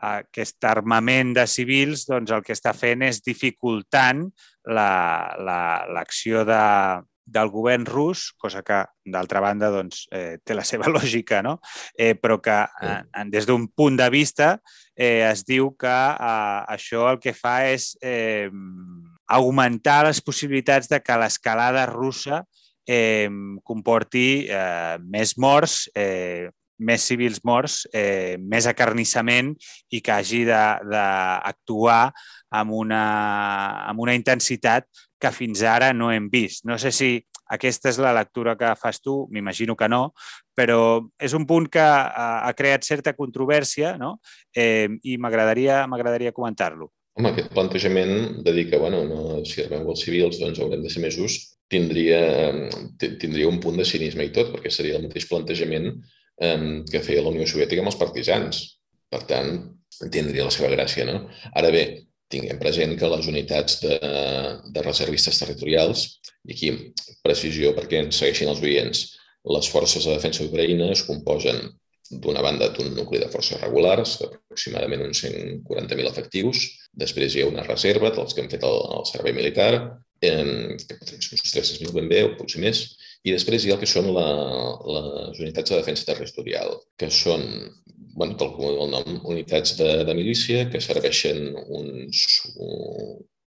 aquest 0.00 0.64
armament 0.64 1.34
de 1.36 1.46
civils 1.50 2.06
doncs, 2.08 2.32
el 2.32 2.42
que 2.46 2.56
està 2.56 2.72
fent 2.76 3.04
és 3.06 3.22
dificultant 3.24 4.26
l'acció 4.66 6.44
la, 6.44 6.44
la, 6.44 6.52
de, 6.52 7.06
del 7.30 7.50
govern 7.50 7.86
rus, 7.86 8.30
cosa 8.38 8.62
que, 8.66 8.82
d'altra 9.06 9.40
banda, 9.40 9.70
doncs, 9.70 10.04
eh, 10.12 10.38
té 10.44 10.56
la 10.56 10.66
seva 10.66 10.90
lògica, 10.96 11.42
no? 11.46 11.58
eh, 11.94 12.14
però 12.18 12.40
que 12.42 12.58
eh, 12.82 13.00
des 13.30 13.46
d'un 13.46 13.68
punt 13.68 13.98
de 14.00 14.10
vista 14.10 14.56
eh, 14.96 15.22
es 15.30 15.44
diu 15.46 15.70
que 15.78 15.90
eh, 15.90 16.60
això 16.74 17.06
el 17.12 17.20
que 17.22 17.34
fa 17.36 17.60
és 17.70 17.92
eh, 18.02 18.50
augmentar 19.30 20.02
les 20.08 20.20
possibilitats 20.20 20.90
de 20.90 20.98
que 21.00 21.18
l'escalada 21.22 21.86
russa 21.86 22.42
eh, 22.86 23.30
comporti 23.62 24.46
eh, 24.50 24.98
més 25.06 25.36
morts, 25.38 25.84
eh, 25.94 26.50
més 26.80 27.04
civils 27.06 27.42
morts, 27.46 27.84
eh, 27.92 28.36
més 28.40 28.66
acarnissament 28.70 29.52
i 29.92 30.00
que 30.00 30.14
hagi 30.14 30.44
d'actuar 30.48 32.02
amb, 32.50 32.74
una, 32.74 33.04
amb 33.90 34.00
una 34.00 34.16
intensitat 34.16 34.88
que 35.20 35.32
fins 35.34 35.62
ara 35.62 35.92
no 35.92 36.10
hem 36.12 36.30
vist. 36.32 36.64
No 36.64 36.78
sé 36.80 36.92
si 36.94 37.18
aquesta 37.50 37.90
és 37.90 37.98
la 38.00 38.14
lectura 38.14 38.54
que 38.58 38.70
fas 38.78 39.00
tu, 39.02 39.24
m'imagino 39.34 39.74
que 39.76 39.88
no, 39.90 40.12
però 40.56 41.02
és 41.18 41.34
un 41.36 41.46
punt 41.50 41.66
que 41.72 41.82
ha, 41.82 42.30
ha 42.46 42.52
creat 42.56 42.86
certa 42.86 43.16
controvèrsia 43.16 43.96
no? 43.98 44.16
eh, 44.54 44.88
i 45.02 45.18
m'agradaria 45.18 46.34
comentar-lo. 46.36 46.92
Home, 47.18 47.32
aquest 47.32 47.50
plantejament 47.52 48.42
de 48.46 48.52
dir 48.54 48.68
que, 48.70 48.78
bueno, 48.78 49.02
no, 49.04 49.40
si 49.44 49.60
arribem 49.60 49.88
els 49.90 50.04
civils, 50.06 50.38
doncs 50.40 50.60
haurem 50.62 50.84
de 50.84 50.92
ser 50.92 51.02
més 51.02 51.18
just, 51.18 51.56
tindria, 51.70 52.20
tindria 52.98 53.50
un 53.50 53.58
punt 53.62 53.76
de 53.80 53.86
cinisme 53.86 54.24
i 54.26 54.32
tot, 54.34 54.54
perquè 54.54 54.70
seria 54.72 54.98
el 54.98 55.08
mateix 55.08 55.26
plantejament 55.30 55.90
eh, 56.40 56.82
que 56.90 57.02
feia 57.06 57.24
la 57.24 57.32
Unió 57.34 57.46
Soviètica 57.48 57.84
amb 57.84 57.92
els 57.92 58.00
partisans. 58.00 58.62
Per 59.10 59.22
tant, 59.30 59.56
tindria 60.12 60.46
la 60.46 60.54
seva 60.54 60.70
gràcia, 60.72 61.06
no? 61.08 61.24
Ara 61.58 61.72
bé, 61.74 61.84
tinguem 62.30 62.60
present 62.62 62.94
que 62.98 63.10
les 63.10 63.26
unitats 63.30 63.80
de, 63.82 63.96
de 64.70 64.84
reservistes 64.86 65.40
territorials, 65.42 66.06
i 66.46 66.54
aquí 66.54 66.70
precisió 67.26 67.74
perquè 67.76 68.04
ens 68.04 68.20
segueixin 68.22 68.52
els 68.52 68.62
oients, 68.62 69.02
les 69.56 69.70
forces 69.72 70.04
de 70.06 70.14
defensa 70.14 70.44
d'Ucraïna 70.44 70.90
es 70.94 71.02
composen 71.08 71.58
d'una 72.10 72.42
banda 72.42 72.68
d'un 72.74 72.90
nucli 72.94 73.20
de 73.22 73.28
forces 73.30 73.60
regulars, 73.62 74.16
aproximadament 74.26 75.04
uns 75.06 75.22
140.000 75.24 76.10
efectius. 76.10 76.64
Després 77.02 77.34
hi 77.34 77.44
ha 77.44 77.50
una 77.50 77.66
reserva 77.66 78.10
dels 78.14 78.34
que 78.34 78.42
han 78.42 78.50
fet 78.50 78.66
el, 78.66 78.78
el 78.98 79.06
servei 79.10 79.34
militar, 79.36 79.70
eh, 80.22 80.76
que 80.86 80.98
pot 80.98 81.12
ser 81.12 81.20
uns 81.20 81.30
300.000 81.54 81.94
ben 81.94 82.10
bé 82.10 82.24
o 82.26 82.34
potser 82.38 82.62
més, 82.64 82.82
i 83.24 83.34
després 83.34 83.64
hi 83.64 83.72
ha 83.72 83.76
el 83.76 83.82
que 83.82 83.88
són 83.90 84.08
la, 84.16 84.28
les 84.96 85.40
unitats 85.42 85.72
de 85.72 85.78
defensa 85.80 86.06
territorial, 86.08 86.78
que 87.00 87.10
són, 87.12 87.44
bueno, 88.16 88.36
tal 88.40 88.54
com 88.56 88.70
el 88.70 88.92
nom, 88.94 89.18
unitats 89.34 89.76
de, 89.80 89.90
de 90.08 90.16
milícia 90.16 90.66
que 90.72 90.80
serveixen 90.80 91.50
uns, 91.66 92.24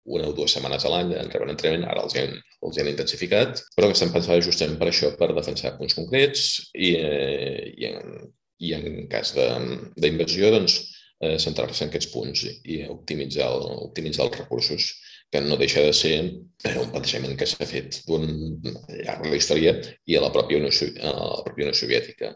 una 0.05 0.27
o 0.29 0.35
dues 0.35 0.57
setmanes 0.57 0.85
a 0.85 0.91
l'any, 0.91 1.15
en 1.15 1.31
reben 1.31 1.53
entrenament, 1.53 1.87
ara 1.91 2.03
els 2.03 2.17
han, 2.19 2.35
els 2.67 2.81
han 2.81 2.91
intensificat, 2.91 3.63
però 3.77 3.89
que 3.89 3.99
estan 3.99 4.15
pensades 4.15 4.49
justament 4.49 4.81
per 4.81 4.91
això, 4.91 5.13
per 5.19 5.31
defensar 5.31 5.77
punts 5.79 5.95
concrets 5.99 6.49
i, 6.75 6.95
eh, 6.99 7.71
i, 7.77 7.93
en, 7.93 8.19
i 8.67 8.75
en 8.79 9.07
cas 9.13 9.35
d'invasió, 9.37 10.51
doncs, 10.57 10.81
eh, 11.23 11.39
centrar-se 11.39 11.87
en 11.87 11.95
aquests 11.95 12.11
punts 12.11 12.45
i 12.51 12.83
optimitzar, 12.91 13.47
el, 13.55 13.69
optimitzar 13.87 14.27
els 14.27 14.43
recursos 14.43 14.91
que 15.33 15.41
no 15.41 15.57
deixa 15.57 15.81
de 15.81 15.93
ser 15.97 16.17
un 16.29 16.91
plantejament 16.93 17.39
que 17.41 17.49
s'ha 17.49 17.67
fet 17.69 18.03
llarg 18.05 19.25
de 19.25 19.31
la 19.33 19.39
història 19.39 19.73
i 20.05 20.19
a 20.19 20.21
la 20.25 20.31
pròpia 20.35 20.61
Unió, 20.61 20.73
a 21.01 21.13
la 21.15 21.41
pròpia 21.47 21.67
Unió 21.69 21.79
Soviètica. 21.79 22.35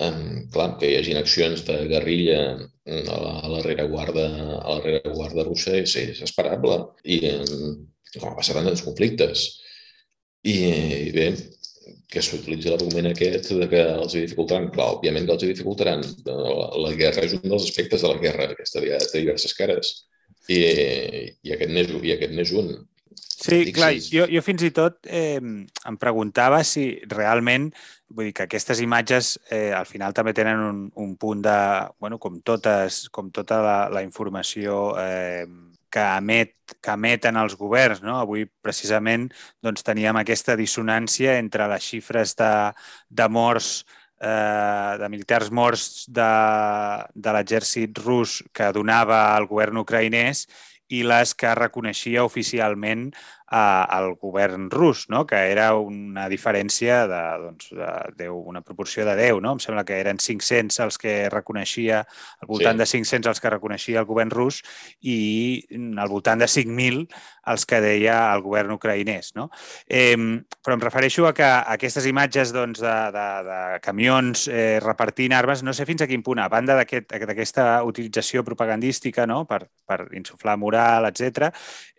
Um, 0.00 0.48
clar, 0.54 0.72
que 0.80 0.90
hi 0.90 0.96
hagi 0.98 1.14
accions 1.18 1.62
de 1.66 1.76
guerrilla 1.90 2.40
a 2.56 2.98
la, 3.06 3.32
a 3.46 3.52
la 3.54 3.62
rereguarda, 3.66 4.26
a 4.58 4.76
la 4.76 4.82
rereguarda 4.84 5.46
russa 5.46 5.74
és, 5.78 5.94
és 6.02 6.20
esperable 6.26 6.76
i 7.04 7.20
um, 7.30 7.80
com 8.18 8.42
ser 8.42 8.58
en 8.58 8.70
els 8.72 8.84
conflictes. 8.86 9.46
I, 10.50 10.56
i 11.10 11.14
bé, 11.14 11.30
que 12.10 12.22
s'utilitza 12.24 12.74
l'argument 12.74 13.10
aquest 13.10 13.50
de 13.54 13.66
que 13.70 13.82
els 13.94 14.18
dificultaran. 14.18 14.70
Clar, 14.74 14.92
òbviament 14.96 15.28
que 15.28 15.36
els 15.38 15.46
dificultaran. 15.46 16.06
La, 16.26 16.70
la 16.86 16.94
guerra 16.98 17.26
és 17.26 17.38
un 17.38 17.46
dels 17.46 17.70
aspectes 17.70 18.02
de 18.02 18.14
la 18.14 18.22
guerra, 18.22 18.50
aquesta 18.50 18.82
té 18.82 19.20
diverses 19.20 19.54
cares 19.58 19.98
i, 20.50 20.62
i, 21.46 21.54
aquest 21.54 21.74
n'és, 21.74 21.92
i 22.02 22.14
aquest 22.16 22.34
n'és 22.36 22.54
un. 22.58 22.72
Sí, 23.40 23.62
Dic, 23.64 23.72
clar, 23.78 23.94
jo, 24.04 24.26
jo 24.28 24.42
fins 24.44 24.66
i 24.66 24.70
tot 24.76 25.06
eh, 25.08 25.38
em 25.40 25.96
preguntava 26.00 26.58
si 26.66 26.90
realment, 27.08 27.70
vull 28.12 28.28
dir 28.28 28.34
que 28.36 28.44
aquestes 28.44 28.82
imatges 28.84 29.32
eh, 29.48 29.70
al 29.72 29.88
final 29.88 30.12
també 30.16 30.34
tenen 30.36 30.60
un, 30.60 30.82
un 31.00 31.14
punt 31.16 31.40
de, 31.46 31.56
bueno, 32.02 32.18
com, 32.20 32.36
totes, 32.44 33.06
com 33.08 33.30
tota 33.32 33.62
la, 33.64 33.76
la 33.92 34.02
informació 34.04 34.90
eh, 35.00 35.46
que, 35.90 36.04
emet, 36.18 36.52
que 36.84 36.96
emeten 36.98 37.40
els 37.40 37.56
governs. 37.56 38.02
No? 38.04 38.18
Avui, 38.20 38.44
precisament, 38.62 39.30
doncs, 39.64 39.84
teníem 39.86 40.20
aquesta 40.20 40.58
dissonància 40.60 41.38
entre 41.40 41.68
les 41.72 41.88
xifres 41.94 42.36
de, 42.38 42.52
de 43.08 43.30
morts 43.32 43.72
eh, 43.80 43.99
de 44.20 45.08
militars 45.08 45.48
morts 45.48 46.04
de, 46.12 46.30
de 47.14 47.32
l'exèrcit 47.32 47.98
rus 48.04 48.42
que 48.52 48.68
donava 48.76 49.22
el 49.38 49.46
govern 49.48 49.80
ucraïnès 49.80 50.44
i 50.90 51.04
les 51.06 51.32
que 51.38 51.54
reconeixia 51.56 52.24
oficialment 52.26 53.08
eh, 53.08 53.39
al 53.50 54.14
govern 54.14 54.68
rus, 54.70 55.08
no? 55.08 55.24
que 55.26 55.36
era 55.50 55.74
una 55.74 56.28
diferència 56.30 57.02
de, 57.10 57.22
doncs, 57.42 57.70
de 57.74 57.90
10, 58.16 58.30
una 58.30 58.62
proporció 58.62 59.04
de 59.04 59.16
10. 59.18 59.40
No? 59.42 59.56
Em 59.56 59.62
sembla 59.62 59.84
que 59.84 59.98
eren 59.98 60.20
500 60.22 60.78
els 60.84 60.98
que 60.98 61.14
reconeixia, 61.32 62.04
al 62.40 62.50
voltant 62.50 62.78
sí. 62.78 62.84
de 62.84 62.88
500 63.04 63.32
els 63.32 63.42
que 63.42 63.50
reconeixia 63.50 64.00
el 64.00 64.06
govern 64.06 64.30
rus 64.30 64.62
i 65.02 65.18
al 65.98 66.08
voltant 66.08 66.38
de 66.38 66.46
5.000 66.46 67.04
els 67.50 67.66
que 67.66 67.80
deia 67.82 68.20
el 68.30 68.44
govern 68.44 68.76
ucraïnès. 68.76 69.32
No? 69.34 69.48
Eh, 69.88 70.14
però 70.62 70.76
em 70.76 70.84
refereixo 70.84 71.26
a 71.26 71.34
que 71.34 71.48
aquestes 71.74 72.06
imatges 72.06 72.54
doncs, 72.54 72.78
de, 72.84 72.96
de, 73.16 73.26
de 73.48 73.60
camions 73.82 74.46
eh, 74.46 74.78
repartint 74.84 75.34
armes, 75.34 75.64
no 75.66 75.74
sé 75.74 75.88
fins 75.88 76.04
a 76.04 76.10
quin 76.10 76.22
punt, 76.22 76.38
a 76.38 76.48
banda 76.52 76.78
d'aquesta 76.78 77.32
aquest, 77.34 77.62
utilització 77.90 78.44
propagandística 78.46 79.26
no? 79.26 79.42
per, 79.50 79.64
per 79.86 80.04
insuflar 80.14 80.56
moral, 80.60 81.10
etc 81.10 81.50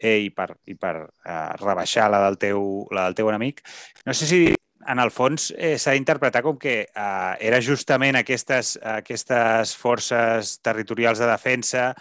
eh, 0.01 0.17
i 0.25 0.29
per, 0.33 0.49
i 0.65 0.75
per 0.75 0.95
eh, 1.01 1.40
rebaixar 1.61 2.09
la 2.11 2.23
del 2.25 2.39
teu, 2.41 2.63
la 2.95 3.09
del 3.09 3.17
teu 3.17 3.31
enemic. 3.31 3.63
No 4.05 4.15
sé 4.17 4.29
si 4.29 4.41
en 4.87 4.99
el 4.99 5.11
fons 5.13 5.51
eh, 5.57 5.75
s'ha 5.77 5.93
d'interpretar 5.95 6.41
com 6.45 6.57
que 6.59 6.75
eh, 6.85 7.33
era 7.39 7.61
justament 7.61 8.17
aquestes, 8.19 8.77
aquestes 8.97 9.75
forces 9.77 10.57
territorials 10.65 11.21
de 11.21 11.29
defensa 11.29 11.91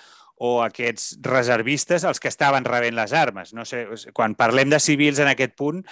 o 0.41 0.63
aquests 0.65 1.19
reservistes 1.27 2.07
els 2.09 2.21
que 2.21 2.31
estaven 2.33 2.65
rebent 2.65 2.97
les 2.97 3.13
armes. 3.13 3.53
No 3.53 3.67
sé, 3.69 3.85
quan 4.17 4.35
parlem 4.39 4.73
de 4.73 4.81
civils 4.81 5.21
en 5.21 5.29
aquest 5.29 5.53
punt, 5.59 5.83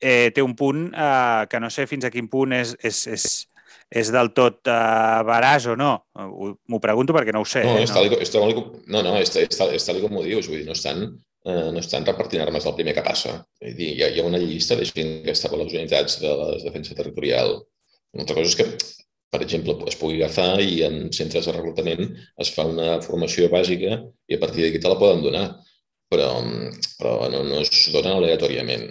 eh, 0.00 0.32
té 0.34 0.42
un 0.42 0.56
punt 0.58 0.88
eh, 0.90 1.46
que 1.48 1.62
no 1.62 1.70
sé 1.70 1.86
fins 1.86 2.08
a 2.08 2.10
quin 2.10 2.26
punt 2.32 2.56
és, 2.56 2.74
és, 2.82 3.04
és, 3.14 3.26
és 4.02 4.10
del 4.10 4.32
tot 4.34 4.66
eh, 4.66 5.20
veraç 5.28 5.70
o 5.70 5.76
no. 5.78 5.92
M'ho 6.18 6.82
pregunto 6.82 7.14
perquè 7.14 7.34
no 7.34 7.44
ho 7.44 7.48
sé. 7.48 7.62
No, 7.68 7.76
eh, 7.78 7.86
és, 7.86 7.94
tal, 7.94 8.10
no? 8.10 8.18
És 8.26 8.34
tal, 8.34 8.56
no, 8.90 9.04
no, 9.06 9.14
és, 9.22 9.30
és, 9.38 9.54
tal, 9.54 9.70
és 9.76 9.86
tal 9.86 10.02
com 10.02 10.18
ho 10.18 10.26
dius. 10.26 10.50
Vull 10.50 10.64
dir, 10.64 10.66
no 10.66 10.74
estan 10.74 11.06
eh, 11.44 11.68
no 11.74 11.80
estan 11.80 12.06
repartint 12.06 12.42
armes 12.44 12.64
del 12.66 12.76
primer 12.78 12.94
que 12.96 13.04
passa. 13.06 13.36
És 13.60 13.76
dir, 13.78 13.92
hi 13.96 14.04
ha, 14.04 14.10
hi 14.12 14.22
ha 14.22 14.28
una 14.28 14.40
llista 14.42 14.78
de 14.78 14.86
gent 14.88 15.14
que 15.26 15.34
està 15.34 15.50
per 15.50 15.60
les 15.62 15.74
unitats 15.74 16.18
de 16.22 16.32
la 16.42 16.50
defensa 16.62 16.96
territorial. 16.98 17.58
Una 18.12 18.26
altra 18.26 18.38
cosa 18.38 18.50
és 18.52 18.58
que, 18.60 18.68
per 19.32 19.42
exemple, 19.44 19.76
es 19.88 19.98
pugui 19.98 20.20
agafar 20.20 20.60
i 20.60 20.82
en 20.86 21.04
centres 21.16 21.48
de 21.48 21.56
reclutament 21.56 22.08
es 22.44 22.52
fa 22.54 22.66
una 22.68 23.00
formació 23.04 23.48
bàsica 23.52 24.02
i 24.28 24.36
a 24.36 24.40
partir 24.42 24.66
d'aquí 24.66 24.82
te 24.82 24.92
la 24.92 25.00
poden 25.00 25.24
donar. 25.24 25.46
Però, 26.12 26.26
però 26.98 27.12
no, 27.32 27.38
no 27.48 27.62
es 27.62 27.86
donen 27.88 28.18
aleatòriament 28.18 28.82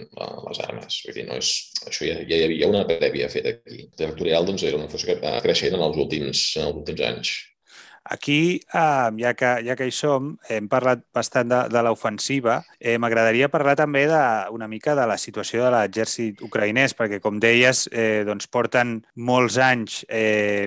les 0.48 0.60
armes. 0.64 0.96
Vull 1.06 1.14
dir, 1.14 1.22
no 1.28 1.36
és, 1.38 1.52
això 1.86 2.08
ja, 2.08 2.16
ja 2.26 2.40
hi 2.40 2.48
havia 2.48 2.70
una 2.72 2.80
prèvia 2.88 3.28
feta 3.30 3.52
aquí. 3.54 3.84
Territorial 4.00 4.48
doncs, 4.48 4.64
era 4.66 4.80
una 4.80 4.90
força 4.90 5.06
que 5.12 5.20
va 5.22 5.36
creixent 5.44 5.76
en 5.78 5.84
els 5.86 6.00
últims, 6.02 6.42
en 6.58 6.66
els 6.66 6.80
últims 6.80 7.04
anys. 7.12 7.30
Aquí, 8.04 8.60
eh, 8.74 9.10
ja, 9.18 9.34
que, 9.38 9.50
ja 9.62 9.76
que 9.78 9.86
hi 9.86 9.94
som, 9.94 10.32
hem 10.50 10.66
parlat 10.70 11.04
bastant 11.14 11.50
de, 11.50 11.60
de 11.70 11.82
l'ofensiva. 11.86 12.58
Eh, 12.80 12.96
M'agradaria 12.98 13.50
parlar 13.52 13.76
també 13.78 14.08
de, 14.10 14.22
una 14.50 14.66
mica 14.68 14.96
de 14.98 15.06
la 15.06 15.18
situació 15.22 15.62
de 15.62 15.70
l'exèrcit 15.76 16.42
ucraïnès, 16.42 16.96
perquè, 16.98 17.20
com 17.22 17.38
deies, 17.42 17.86
eh, 17.92 18.24
doncs 18.26 18.50
porten 18.50 18.98
molts 19.14 19.60
anys, 19.62 20.02
eh, 20.10 20.66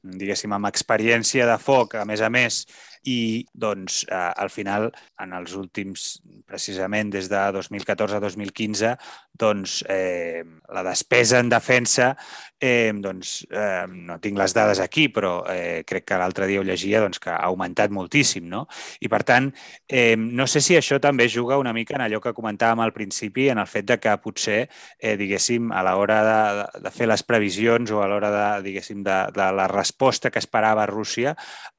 diguéssim, 0.00 0.54
amb 0.54 0.70
experiència 0.70 1.48
de 1.48 1.58
foc, 1.58 1.98
a 1.98 2.06
més 2.06 2.22
a 2.22 2.30
més, 2.30 2.62
i 3.08 3.46
doncs 3.52 4.04
eh, 4.08 4.14
al 4.14 4.50
final 4.50 4.90
en 5.20 5.32
els 5.36 5.54
últims, 5.56 6.20
precisament 6.46 7.12
des 7.12 7.30
de 7.32 7.40
2014 7.56 8.18
a 8.18 8.22
2015, 8.24 8.94
doncs 9.40 9.80
eh, 9.88 10.44
la 10.68 10.84
despesa 10.84 11.40
en 11.40 11.48
defensa 11.48 12.14
eh, 12.60 12.92
doncs, 12.94 13.46
eh, 13.50 13.86
no 13.88 14.18
tinc 14.20 14.38
les 14.38 14.52
dades 14.54 14.80
aquí, 14.84 15.08
però 15.08 15.40
eh, 15.48 15.82
crec 15.88 16.04
que 16.10 16.18
l'altre 16.20 16.46
dia 16.46 16.60
ho 16.60 16.66
llegia 16.66 17.00
doncs, 17.00 17.18
que 17.18 17.32
ha 17.32 17.40
augmentat 17.48 17.90
moltíssim. 17.90 18.44
No? 18.50 18.66
I, 19.00 19.08
per 19.08 19.22
tant, 19.24 19.48
eh, 19.88 20.14
no 20.18 20.46
sé 20.50 20.60
si 20.60 20.76
això 20.76 21.00
també 21.00 21.26
juga 21.32 21.58
una 21.58 21.72
mica 21.72 21.96
en 21.96 22.04
allò 22.04 22.20
que 22.20 22.34
comentàvem 22.36 22.84
al 22.84 22.92
principi, 22.92 23.48
en 23.48 23.62
el 23.62 23.70
fet 23.70 23.88
de 23.88 23.96
que 24.02 24.16
potser, 24.20 24.60
eh, 24.98 25.16
diguéssim, 25.16 25.72
a 25.72 25.82
l'hora 25.88 26.20
de, 26.26 26.82
de 26.84 26.92
fer 26.94 27.08
les 27.08 27.24
previsions 27.24 27.90
o 27.96 28.04
a 28.04 28.08
l'hora 28.10 28.30
de, 28.34 28.46
diguéssim, 28.68 29.02
de, 29.06 29.18
de 29.34 29.50
la 29.56 29.68
resposta 29.72 30.30
que 30.30 30.42
esperava 30.42 30.86
Rússia, 30.90 31.34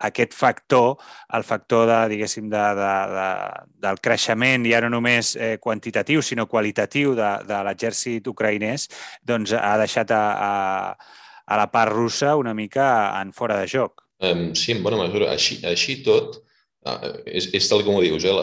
aquest 0.10 0.34
factor, 0.34 0.98
el 1.38 1.48
factor 1.48 1.88
de, 1.90 2.02
diguéssim, 2.16 2.50
de, 2.52 2.66
de, 2.82 2.92
de, 3.16 3.30
del 3.88 4.04
creixement 4.04 4.68
ja 4.70 4.84
no 4.86 4.92
només 4.94 5.36
eh, 5.36 5.56
quantitatiu, 5.64 6.22
sinó 6.26 6.48
qualitatiu 6.52 7.16
de, 7.18 7.32
de 7.48 7.64
l'exèrcit 7.68 8.28
ucraïnès, 8.32 8.88
doncs 9.28 9.56
ha 9.58 9.76
deixat 9.82 10.14
a, 10.16 10.24
a 10.36 11.20
a 11.52 11.58
la 11.58 11.68
part 11.72 11.92
russa 11.92 12.36
una 12.40 12.54
mica 12.54 12.86
en 13.22 13.34
fora 13.34 13.60
de 13.60 13.68
joc. 13.68 14.06
Um, 14.24 14.52
sí, 14.56 14.72
en 14.72 14.84
bona 14.86 15.02
mesura. 15.02 15.32
Així, 15.34 15.60
així 15.68 15.98
tot, 16.06 16.38
uh, 16.88 17.10
és, 17.26 17.50
és 17.58 17.70
tal 17.70 17.84
com 17.88 17.98
ho 17.98 18.04
dius, 18.04 18.26
eh? 18.28 18.36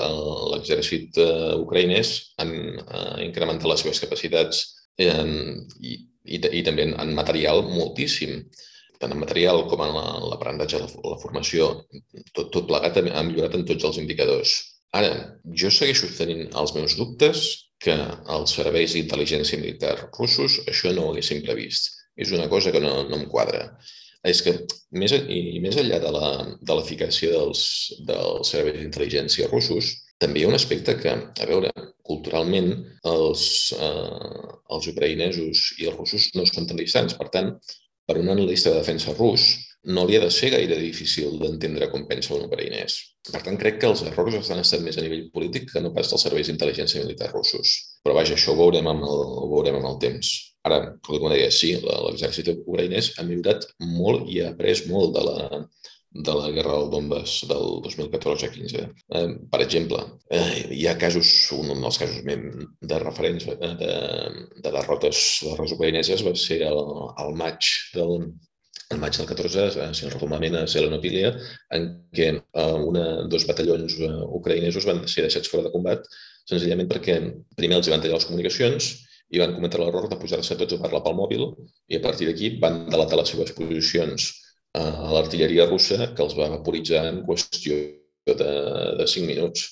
l'exèrcit 0.53 1.21
uh, 1.23 1.55
ucraïnès 1.62 2.12
ha 2.39 2.47
uh, 2.49 3.16
incrementat 3.25 3.69
les 3.71 3.85
seves 3.85 4.03
capacitats 4.05 4.64
um, 5.07 5.62
i, 5.81 6.01
i, 6.27 6.41
i 6.61 6.64
també 6.66 6.91
en 6.91 7.14
material 7.16 7.64
moltíssim 7.71 8.43
tant 9.03 9.14
en 9.14 9.20
material 9.20 9.64
com 9.70 9.82
en 9.84 9.94
l'aprenentatge, 10.30 10.82
la, 10.82 10.88
la 11.12 11.20
formació, 11.22 11.70
tot, 12.32 12.51
tot 12.55 12.66
plegat 12.70 12.99
ha 12.99 13.24
millorat 13.26 13.55
en 13.59 13.64
tots 13.68 13.88
els 13.90 14.01
indicadors. 14.03 14.57
Ara, 14.99 15.12
jo 15.62 15.70
segueixo 15.70 16.09
tenint 16.16 16.49
els 16.57 16.74
meus 16.74 16.96
dubtes 16.99 17.46
que 17.82 17.94
els 18.34 18.57
serveis 18.57 18.96
d'intel·ligència 18.96 19.61
militar 19.61 19.94
russos 20.16 20.59
això 20.66 20.90
no 20.94 21.07
ho 21.07 21.12
haguessin 21.12 21.44
previst 21.44 21.92
és 22.18 22.34
una 22.34 22.49
cosa 22.51 22.72
que 22.74 22.82
no, 22.82 23.05
no 23.09 23.20
em 23.20 23.26
quadra. 23.30 23.62
És 24.26 24.42
que, 24.42 24.55
més, 24.99 25.14
i 25.14 25.61
més 25.62 25.78
enllà 25.78 26.01
de 26.03 26.74
l'eficàcia 26.74 27.30
de 27.30 27.38
dels, 27.38 27.62
dels 28.09 28.51
serveis 28.55 28.80
d'intel·ligència 28.80 29.49
russos, 29.53 29.92
també 30.18 30.40
hi 30.40 30.46
ha 30.46 30.51
un 30.51 30.59
aspecte 30.59 30.96
que, 30.99 31.12
a 31.14 31.46
veure, 31.46 31.70
culturalment 32.09 32.72
els, 33.07 33.44
eh, 33.78 34.49
els 34.74 34.88
ucraïnesos 34.90 35.68
i 35.78 35.86
els 35.86 36.01
russos 36.01 36.32
no 36.34 36.46
són 36.51 36.66
tan 36.66 36.80
distants. 36.82 37.14
Per 37.20 37.28
tant, 37.36 37.53
per 38.09 38.16
un 38.18 38.32
analista 38.32 38.72
de 38.72 38.80
defensa 38.80 39.12
rus, 39.12 39.50
no 39.94 40.04
li 40.04 40.16
ha 40.16 40.22
de 40.24 40.30
ser 40.34 40.50
gaire 40.52 40.76
difícil 40.80 41.36
d'entendre 41.40 41.88
com 41.92 42.06
pensa 42.09 42.34
un 42.34 42.46
ucraïnès. 42.48 42.96
Per 43.28 43.40
tant, 43.44 43.59
crec 43.61 43.78
que 43.80 43.88
els 43.92 44.02
errors 44.09 44.36
estan 44.40 44.62
estat 44.62 44.82
més 44.84 44.98
a 44.98 45.04
nivell 45.04 45.28
polític 45.34 45.68
que 45.72 45.82
no 45.84 45.92
pas 45.94 46.11
dels 46.11 46.24
serveis 46.26 46.48
d'intel·ligència 46.48 47.04
militar 47.04 47.30
russos. 47.30 47.74
Però 48.02 48.16
vaja, 48.16 48.34
això 48.34 48.54
ho 48.54 48.59
veurem 48.59 48.88
amb 48.90 49.06
el, 49.06 49.22
ho 49.42 49.46
veurem 49.52 49.78
amb 49.78 49.90
el 49.92 50.00
temps. 50.02 50.32
Ara, 50.68 50.80
com 51.06 51.28
deia, 51.30 51.52
sí, 51.54 51.76
l'exèrcit 51.84 52.50
ucraïnès 52.56 53.14
ha 53.16 53.26
millorat 53.28 53.68
molt 53.84 54.26
i 54.32 54.42
ha 54.42 54.50
après 54.52 54.82
molt 54.90 55.14
de 55.14 55.24
la, 55.28 55.62
de 56.11 56.34
la 56.34 56.50
guerra 56.50 56.72
del 56.78 56.90
Donbass 56.90 57.44
del 57.48 57.82
2014-15. 57.84 58.84
Eh, 59.09 59.28
per 59.50 59.61
exemple, 59.62 60.00
eh, 60.30 60.66
hi 60.72 60.86
ha 60.88 60.96
casos, 60.98 61.30
un 61.52 61.68
dels 61.74 61.98
casos 62.00 62.24
de 62.24 62.98
referents 63.04 63.48
eh, 63.52 63.56
de, 63.82 63.94
de 64.64 64.72
derrotes 64.72 65.22
de 65.44 65.56
les 65.61 65.74
ucraïneses 65.76 66.24
va 66.26 66.34
ser 66.34 66.62
el, 66.70 66.80
el 67.24 67.34
maig 67.36 67.72
del, 67.94 68.30
el 68.90 69.00
maig 69.02 69.16
del 69.18 69.28
14, 69.28 69.66
eh, 69.68 69.90
si 69.94 70.06
no 70.06 70.11
recordo 70.14 70.59
a 70.62 70.66
Selenopilia, 70.66 71.34
en 71.76 71.88
què 72.14 72.30
eh, 72.40 72.72
una, 72.90 73.28
dos 73.28 73.46
batallons 73.46 73.98
eh, 74.00 74.14
ucraïnesos 74.40 74.86
van 74.88 75.04
ser 75.06 75.26
deixats 75.26 75.52
fora 75.52 75.68
de 75.68 75.74
combat 75.74 76.09
senzillament 76.48 76.88
perquè 76.88 77.18
primer 77.56 77.76
els 77.76 77.90
van 77.92 78.00
tallar 78.00 78.16
les 78.16 78.28
comunicacions 78.28 78.88
i 79.28 79.40
van 79.42 79.52
cometre 79.54 79.82
l'error 79.82 80.09
de 80.09 80.16
posar-se 80.16 80.56
tots 80.56 80.74
a 80.74 80.80
parlar 80.80 81.02
pel 81.04 81.18
mòbil 81.18 81.44
i 81.92 81.98
a 81.98 82.04
partir 82.04 82.28
d'aquí 82.28 82.54
van 82.62 82.86
delatar 82.88 83.20
les 83.20 83.34
seves 83.34 83.52
posicions 83.52 84.30
a 84.77 84.85
l'artilleria 85.14 85.69
russa 85.69 86.12
que 86.14 86.25
els 86.25 86.37
va 86.39 86.51
vaporitzar 86.53 87.07
en 87.09 87.23
qüestió 87.27 87.79
de, 88.29 88.53
de 88.99 89.07
5 89.07 89.27
minuts. 89.27 89.66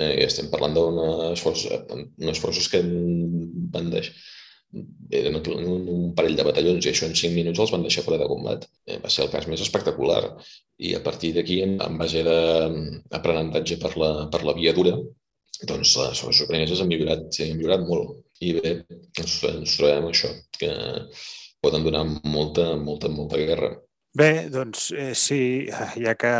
Eh, 0.00 0.24
estem 0.24 0.48
parlant 0.50 0.74
d'unes 0.74 1.40
forces, 1.44 2.42
forces 2.42 2.68
que 2.72 2.82
van 2.82 3.90
deixar 3.92 4.14
eren 5.10 5.38
un 5.40 6.12
parell 6.14 6.36
de 6.38 6.44
batallons 6.46 6.86
i 6.86 6.90
això 6.92 7.08
en 7.08 7.16
5 7.18 7.34
minuts 7.34 7.62
els 7.62 7.72
van 7.74 7.82
deixar 7.86 8.04
fora 8.06 8.18
de 8.20 8.28
combat. 8.30 8.66
Eh, 8.86 8.98
va 9.02 9.10
ser 9.10 9.24
el 9.24 9.32
cas 9.32 9.48
més 9.50 9.62
espectacular. 9.64 10.22
I 10.78 10.94
a 10.94 11.02
partir 11.06 11.32
d'aquí, 11.34 11.60
en 11.66 11.98
base 11.98 12.22
d'aprenentatge 12.26 13.80
per, 13.82 13.96
la, 14.02 14.12
per 14.32 14.44
la 14.46 14.54
via 14.58 14.74
dura, 14.76 14.94
doncs 15.66 15.96
les 15.98 16.22
forces 16.22 16.46
ucraïneses 16.46 16.80
han 16.80 16.90
millorat, 16.92 17.26
han 17.42 17.58
millorat 17.58 17.84
molt. 17.88 18.22
I 18.46 18.54
bé, 18.60 18.74
ens, 19.20 19.36
ens 19.50 19.76
trobem 19.76 20.08
això, 20.08 20.30
que 20.56 20.70
poden 21.60 21.84
donar 21.84 22.06
molta, 22.24 22.70
molta, 22.80 23.10
molta 23.12 23.42
guerra. 23.42 23.74
Bé, 24.12 24.48
doncs 24.50 24.88
eh, 24.90 25.14
sí, 25.14 25.68
ja 26.02 26.16
que, 26.18 26.30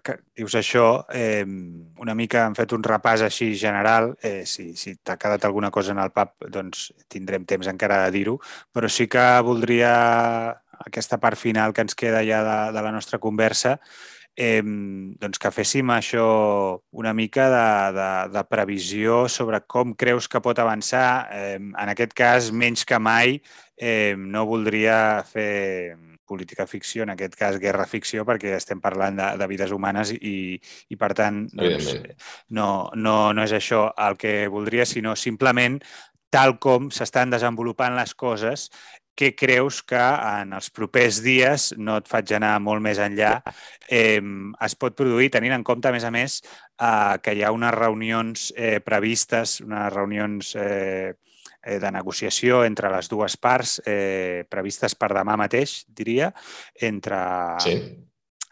que 0.00 0.14
dius 0.38 0.54
això, 0.56 0.84
eh, 1.12 1.44
una 2.00 2.14
mica 2.16 2.46
hem 2.48 2.54
fet 2.56 2.72
un 2.72 2.84
repàs 2.86 3.20
així 3.26 3.50
general. 3.60 4.14
Eh, 4.24 4.46
si 4.48 4.70
si 4.80 4.94
t'ha 5.04 5.18
quedat 5.20 5.44
alguna 5.44 5.68
cosa 5.70 5.92
en 5.92 6.00
el 6.00 6.08
pap, 6.14 6.38
doncs 6.48 6.86
tindrem 7.12 7.44
temps 7.44 7.68
encara 7.68 8.00
de 8.06 8.14
dir-ho, 8.16 8.38
però 8.72 8.88
sí 8.88 9.06
que 9.12 9.26
voldria 9.44 9.92
aquesta 10.86 11.18
part 11.20 11.36
final 11.36 11.74
que 11.76 11.84
ens 11.84 11.94
queda 11.98 12.24
ja 12.24 12.40
de, 12.46 12.58
de 12.72 12.86
la 12.86 12.94
nostra 12.96 13.20
conversa, 13.20 13.76
eh, 14.32 14.62
doncs 14.64 15.38
que 15.42 15.52
féssim 15.52 15.92
això 15.92 16.24
una 16.96 17.12
mica 17.12 17.50
de, 17.52 17.68
de, 18.00 18.10
de 18.38 18.44
previsió 18.48 19.26
sobre 19.28 19.60
com 19.68 19.92
creus 20.00 20.28
que 20.32 20.40
pot 20.40 20.58
avançar. 20.64 21.28
Eh, 21.32 21.56
en 21.60 21.92
aquest 21.92 22.16
cas, 22.16 22.48
menys 22.52 22.88
que 22.88 22.98
mai, 22.98 23.40
eh, 23.76 24.14
no 24.16 24.46
voldria 24.48 25.20
fer 25.28 25.96
política 26.28 26.66
ficció, 26.68 27.04
en 27.04 27.14
aquest 27.14 27.34
cas 27.38 27.58
guerra 27.62 27.88
ficció, 27.88 28.26
perquè 28.28 28.54
estem 28.56 28.82
parlant 28.84 29.16
de, 29.18 29.30
de 29.40 29.48
vides 29.50 29.72
humanes 29.74 30.12
i, 30.14 30.58
i 30.92 31.00
per 31.00 31.14
tant, 31.18 31.46
doncs, 31.56 31.94
no, 32.54 32.68
no, 32.94 33.16
no 33.32 33.48
és 33.48 33.56
això 33.56 33.88
el 34.08 34.20
que 34.20 34.36
voldria, 34.52 34.86
sinó 34.86 35.16
simplement 35.16 35.80
tal 36.30 36.58
com 36.60 36.90
s'estan 36.92 37.32
desenvolupant 37.32 37.96
les 37.96 38.12
coses, 38.14 38.68
què 39.18 39.32
creus 39.34 39.80
que 39.82 39.98
en 39.98 40.52
els 40.54 40.68
propers 40.70 41.18
dies, 41.24 41.72
no 41.76 41.96
et 41.98 42.06
faig 42.10 42.30
anar 42.36 42.52
molt 42.62 42.84
més 42.84 43.00
enllà, 43.02 43.32
eh, 43.90 44.20
es 44.66 44.76
pot 44.78 44.94
produir, 44.98 45.32
tenint 45.34 45.56
en 45.56 45.64
compte, 45.66 45.90
a 45.90 45.94
més 45.94 46.06
a 46.06 46.12
més, 46.14 46.38
eh, 46.78 47.16
que 47.24 47.34
hi 47.34 47.42
ha 47.42 47.50
unes 47.54 47.74
reunions 47.74 48.52
eh, 48.54 48.78
previstes, 48.84 49.58
unes 49.64 49.90
reunions 49.94 50.54
eh, 50.54 51.16
de 51.64 51.90
negociació 51.92 52.62
entre 52.64 52.90
les 52.92 53.08
dues 53.10 53.36
parts 53.36 53.78
eh, 53.84 54.44
previstes 54.48 54.94
per 54.94 55.10
demà 55.16 55.36
mateix, 55.36 55.82
diria, 55.88 56.30
entre 56.80 57.18
sí. 57.60 57.74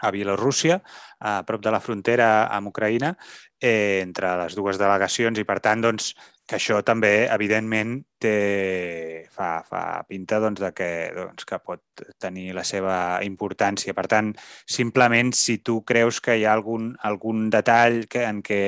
a 0.03 0.11
Bielorússia, 0.11 0.81
a 1.21 1.41
prop 1.47 1.63
de 1.63 1.73
la 1.73 1.81
frontera 1.81 2.31
amb 2.53 2.73
Ucraïna, 2.73 3.15
eh, 3.61 4.03
entre 4.03 4.35
les 4.43 4.57
dues 4.59 4.79
delegacions 4.81 5.39
i, 5.39 5.47
per 5.49 5.61
tant, 5.65 5.87
doncs, 5.87 6.13
que 6.47 6.57
això 6.61 6.79
també, 6.87 7.27
evidentment, 7.27 7.99
té, 8.23 9.27
fa, 9.35 9.61
fa 9.67 9.81
pinta 10.09 10.39
doncs, 10.41 10.61
de 10.63 10.71
que, 10.77 10.89
doncs, 11.17 11.45
que 11.49 11.59
pot 11.59 12.05
tenir 12.23 12.53
la 12.57 12.63
seva 12.65 13.19
importància. 13.27 13.95
Per 13.97 14.07
tant, 14.11 14.31
simplement, 14.79 15.33
si 15.37 15.59
tu 15.67 15.81
creus 15.89 16.21
que 16.25 16.39
hi 16.39 16.47
ha 16.47 16.55
algun, 16.55 16.93
algun 17.11 17.49
detall 17.53 18.05
que, 18.13 18.25
en 18.25 18.41
què 18.47 18.61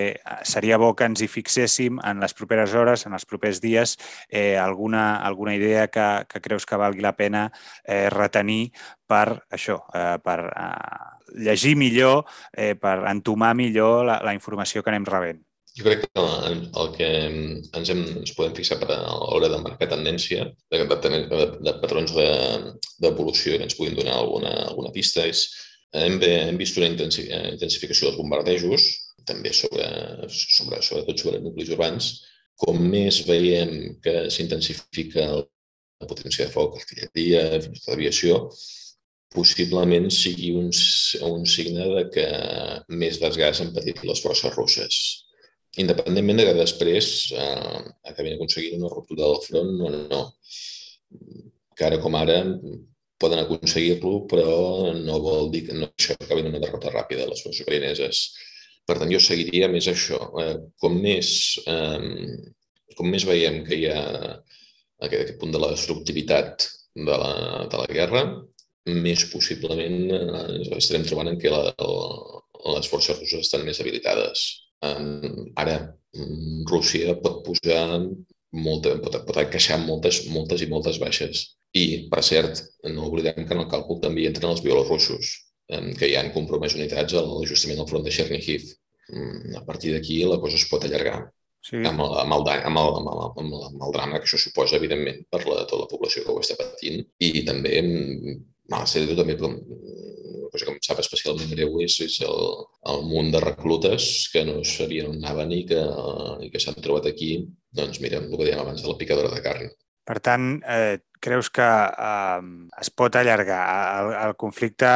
seria 0.43 0.81
bo 0.83 0.93
que 0.99 1.09
ens 1.09 1.23
hi 1.23 1.31
fixéssim 1.31 2.03
en 2.05 2.21
les 2.25 2.35
properes 2.35 2.75
hores, 2.75 3.07
en 3.07 3.17
els 3.17 3.29
propers 3.31 3.63
dies, 3.65 3.97
eh, 4.29 4.59
alguna, 4.59 5.23
alguna 5.25 5.55
idea 5.57 5.87
que, 5.89 6.09
que 6.29 6.43
creus 6.45 6.67
que 6.67 6.81
valgui 6.81 7.05
la 7.07 7.17
pena 7.17 7.49
eh, 7.85 8.09
retenir 8.11 8.73
per 9.09 9.45
això, 9.55 9.81
eh, 9.95 10.17
per 10.25 10.41
eh, 10.51 11.43
llegir 11.49 11.77
millor, 11.79 12.25
eh, 12.53 12.75
per 12.75 13.01
entomar 13.09 13.55
millor 13.57 14.05
la, 14.09 14.23
la 14.25 14.35
informació 14.37 14.83
que 14.83 14.93
anem 14.93 15.09
rebent. 15.09 15.48
Jo 15.79 15.85
crec 15.87 16.01
que 16.03 16.23
el 16.83 16.89
que 16.97 17.09
ens, 17.09 17.91
hem, 17.93 18.01
ens 18.19 18.33
podem 18.35 18.55
fixar 18.57 18.81
per 18.81 18.89
a 18.97 19.03
l'hora 19.21 19.51
de 19.53 19.61
marcar 19.63 19.87
tendència, 19.93 20.49
de, 20.75 20.81
de, 20.91 21.11
de, 21.69 21.75
patrons 21.85 22.15
d'evolució 22.17 23.53
de, 23.53 23.61
que 23.61 23.69
ens 23.69 23.77
puguin 23.79 23.95
donar 23.99 24.17
alguna, 24.19 24.51
alguna 24.65 24.91
pista, 24.97 25.23
és 25.31 25.45
hem, 25.95 26.17
hem 26.27 26.59
vist 26.59 26.81
una 26.81 26.89
intensificació 26.91 28.09
dels 28.09 28.19
bombardejos, 28.19 28.89
també 29.29 29.53
sobre, 29.55 29.87
sobre, 30.33 30.83
sobretot 30.83 31.23
sobre 31.23 31.45
nuclis 31.45 31.71
urbans. 31.77 32.11
Com 32.59 32.83
més 32.91 33.21
veiem 33.29 34.01
que 34.03 34.17
s'intensifica 34.35 35.29
la 35.39 36.11
potència 36.11 36.49
de 36.49 36.55
foc, 36.57 36.75
artilleria, 36.81 37.45
fins 37.63 37.79
i 37.79 37.85
tot 37.85 37.95
aviació, 37.95 38.41
possiblement 39.31 40.11
sigui 40.11 40.51
un, 40.59 40.75
un 41.31 41.47
signe 41.47 41.89
de 41.95 42.05
que 42.19 42.29
més 42.99 43.23
desgast 43.23 43.63
han 43.63 43.75
patit 43.79 44.03
les 44.11 44.27
forces 44.27 44.59
russes 44.59 45.01
independentment 45.77 46.41
de 46.41 46.47
que 46.49 46.59
després 46.59 47.09
eh, 47.37 47.81
acabin 48.11 48.37
aconseguint 48.37 48.81
una 48.81 48.93
ruptura 48.93 49.27
del 49.27 49.43
front 49.45 49.75
o 49.87 49.91
no. 49.95 50.23
Que 51.77 51.87
ara 51.87 52.01
com 52.03 52.17
ara 52.19 52.41
poden 53.19 53.43
aconseguir-lo, 53.43 54.23
però 54.31 54.93
no 54.95 55.19
vol 55.23 55.51
dir 55.55 55.65
que 55.69 55.77
no 55.77 55.91
això 55.91 56.15
acabi 56.17 56.47
una 56.47 56.63
derrota 56.63 56.93
ràpida 56.95 57.25
de 57.25 57.33
les 57.33 57.43
forces 57.43 57.65
ucraïneses. 57.67 58.23
Per 58.89 58.97
tant, 58.97 59.11
jo 59.13 59.21
seguiria 59.21 59.69
més 59.69 59.89
això. 59.91 60.19
Eh, 60.43 60.55
com, 60.81 60.95
més, 61.03 61.31
eh, 61.69 62.95
com 62.97 63.11
més 63.13 63.27
veiem 63.29 63.63
que 63.67 63.77
hi 63.77 63.89
ha 63.93 64.01
aquest, 64.01 65.21
aquest 65.21 65.35
punt 65.43 65.53
de 65.55 65.63
la 65.63 65.73
destructivitat 65.75 66.69
de 66.95 67.19
la, 67.23 67.35
de 67.71 67.83
la 67.83 67.91
guerra, 67.91 68.23
més 68.89 69.27
possiblement 69.33 69.99
eh, 70.17 70.79
estarem 70.79 71.05
trobant 71.07 71.29
en 71.33 71.39
què 71.43 71.53
la, 71.53 71.67
la, 71.69 72.41
les 72.79 72.89
forces 72.91 73.19
russes 73.21 73.45
estan 73.45 73.67
més 73.67 73.81
habilitades. 73.83 74.47
Eh, 74.87 75.31
ara, 75.63 75.79
Rússia 76.69 77.15
pot 77.23 77.43
posar 77.47 77.85
molta, 78.57 78.97
pot, 79.03 79.19
pot 79.29 79.41
encaixar 79.43 79.79
moltes, 79.83 80.25
moltes 80.33 80.65
i 80.65 80.69
moltes 80.71 80.99
baixes. 81.03 81.45
I, 81.77 82.09
per 82.13 82.23
cert, 82.25 82.63
no 82.89 83.09
oblidem 83.11 83.45
que 83.45 83.55
en 83.55 83.65
el 83.65 83.71
càlcul 83.71 84.01
també 84.03 84.25
entren 84.27 84.51
els 84.51 84.63
bielorussos, 84.65 85.33
eh, 85.69 85.83
que 85.99 86.11
ja 86.13 86.23
han 86.23 86.33
compromès 86.37 86.77
unitats 86.79 87.15
a 87.15 87.25
l'ajustament 87.25 87.83
del 87.83 87.91
front 87.91 88.07
de 88.07 88.15
Chernihiv. 88.15 88.71
Mm, 89.13 89.57
a 89.61 89.65
partir 89.69 89.93
d'aquí 89.95 90.23
la 90.25 90.41
cosa 90.41 90.57
es 90.57 90.69
pot 90.71 90.85
allargar. 90.85 91.27
Sí. 91.69 91.83
Amb, 91.85 92.01
el, 92.01 92.15
amb, 92.23 92.35
el, 92.37 92.49
amb, 92.49 92.79
el, 92.81 92.95
amb, 93.01 93.09
el, 93.13 93.23
amb, 93.27 93.53
el, 93.53 93.65
amb 93.69 93.83
el 93.85 93.93
drama 93.93 94.21
que 94.21 94.29
això 94.29 94.39
suposa, 94.41 94.79
evidentment, 94.79 95.25
per 95.29 95.43
la, 95.45 95.65
tota 95.67 95.83
la 95.83 95.91
població 95.91 96.25
que 96.25 96.33
ho 96.33 96.41
està 96.41 96.57
patint. 96.57 97.03
I 97.21 97.43
també, 97.45 97.75
a 97.83 98.85
la 98.85 99.17
també, 99.19 99.37
una 99.43 99.59
cosa 100.59 100.67
que 100.67 100.75
em 100.75 100.83
sap 100.85 101.03
especialment 101.03 101.51
greu 101.55 101.79
és, 101.85 101.99
és 102.05 102.19
el, 102.27 102.41
el 102.93 103.05
munt 103.07 103.31
de 103.35 103.43
reclutes 103.45 104.29
que 104.33 104.45
no 104.49 104.61
sabien 104.67 105.13
on 105.13 105.21
anaven 105.23 105.55
i 105.55 105.63
que, 105.69 105.83
i 106.45 106.51
que 106.51 106.63
s'han 106.63 106.81
trobat 106.83 107.07
aquí, 107.11 107.37
doncs 107.75 108.03
mira, 108.03 108.19
el 108.19 108.35
que 108.35 108.49
dèiem 108.49 108.65
abans 108.65 108.83
de 108.83 108.91
la 108.91 108.99
picadora 108.99 109.31
de 109.35 109.45
carn. 109.45 109.71
Per 110.09 110.19
tant, 110.25 110.51
eh, 110.65 110.99
creus 111.21 111.51
que 111.53 111.65
eh, 111.65 112.45
es 112.83 112.91
pot 112.91 113.17
allargar? 113.21 113.65
El, 114.03 114.13
el 114.27 114.37
conflicte 114.41 114.91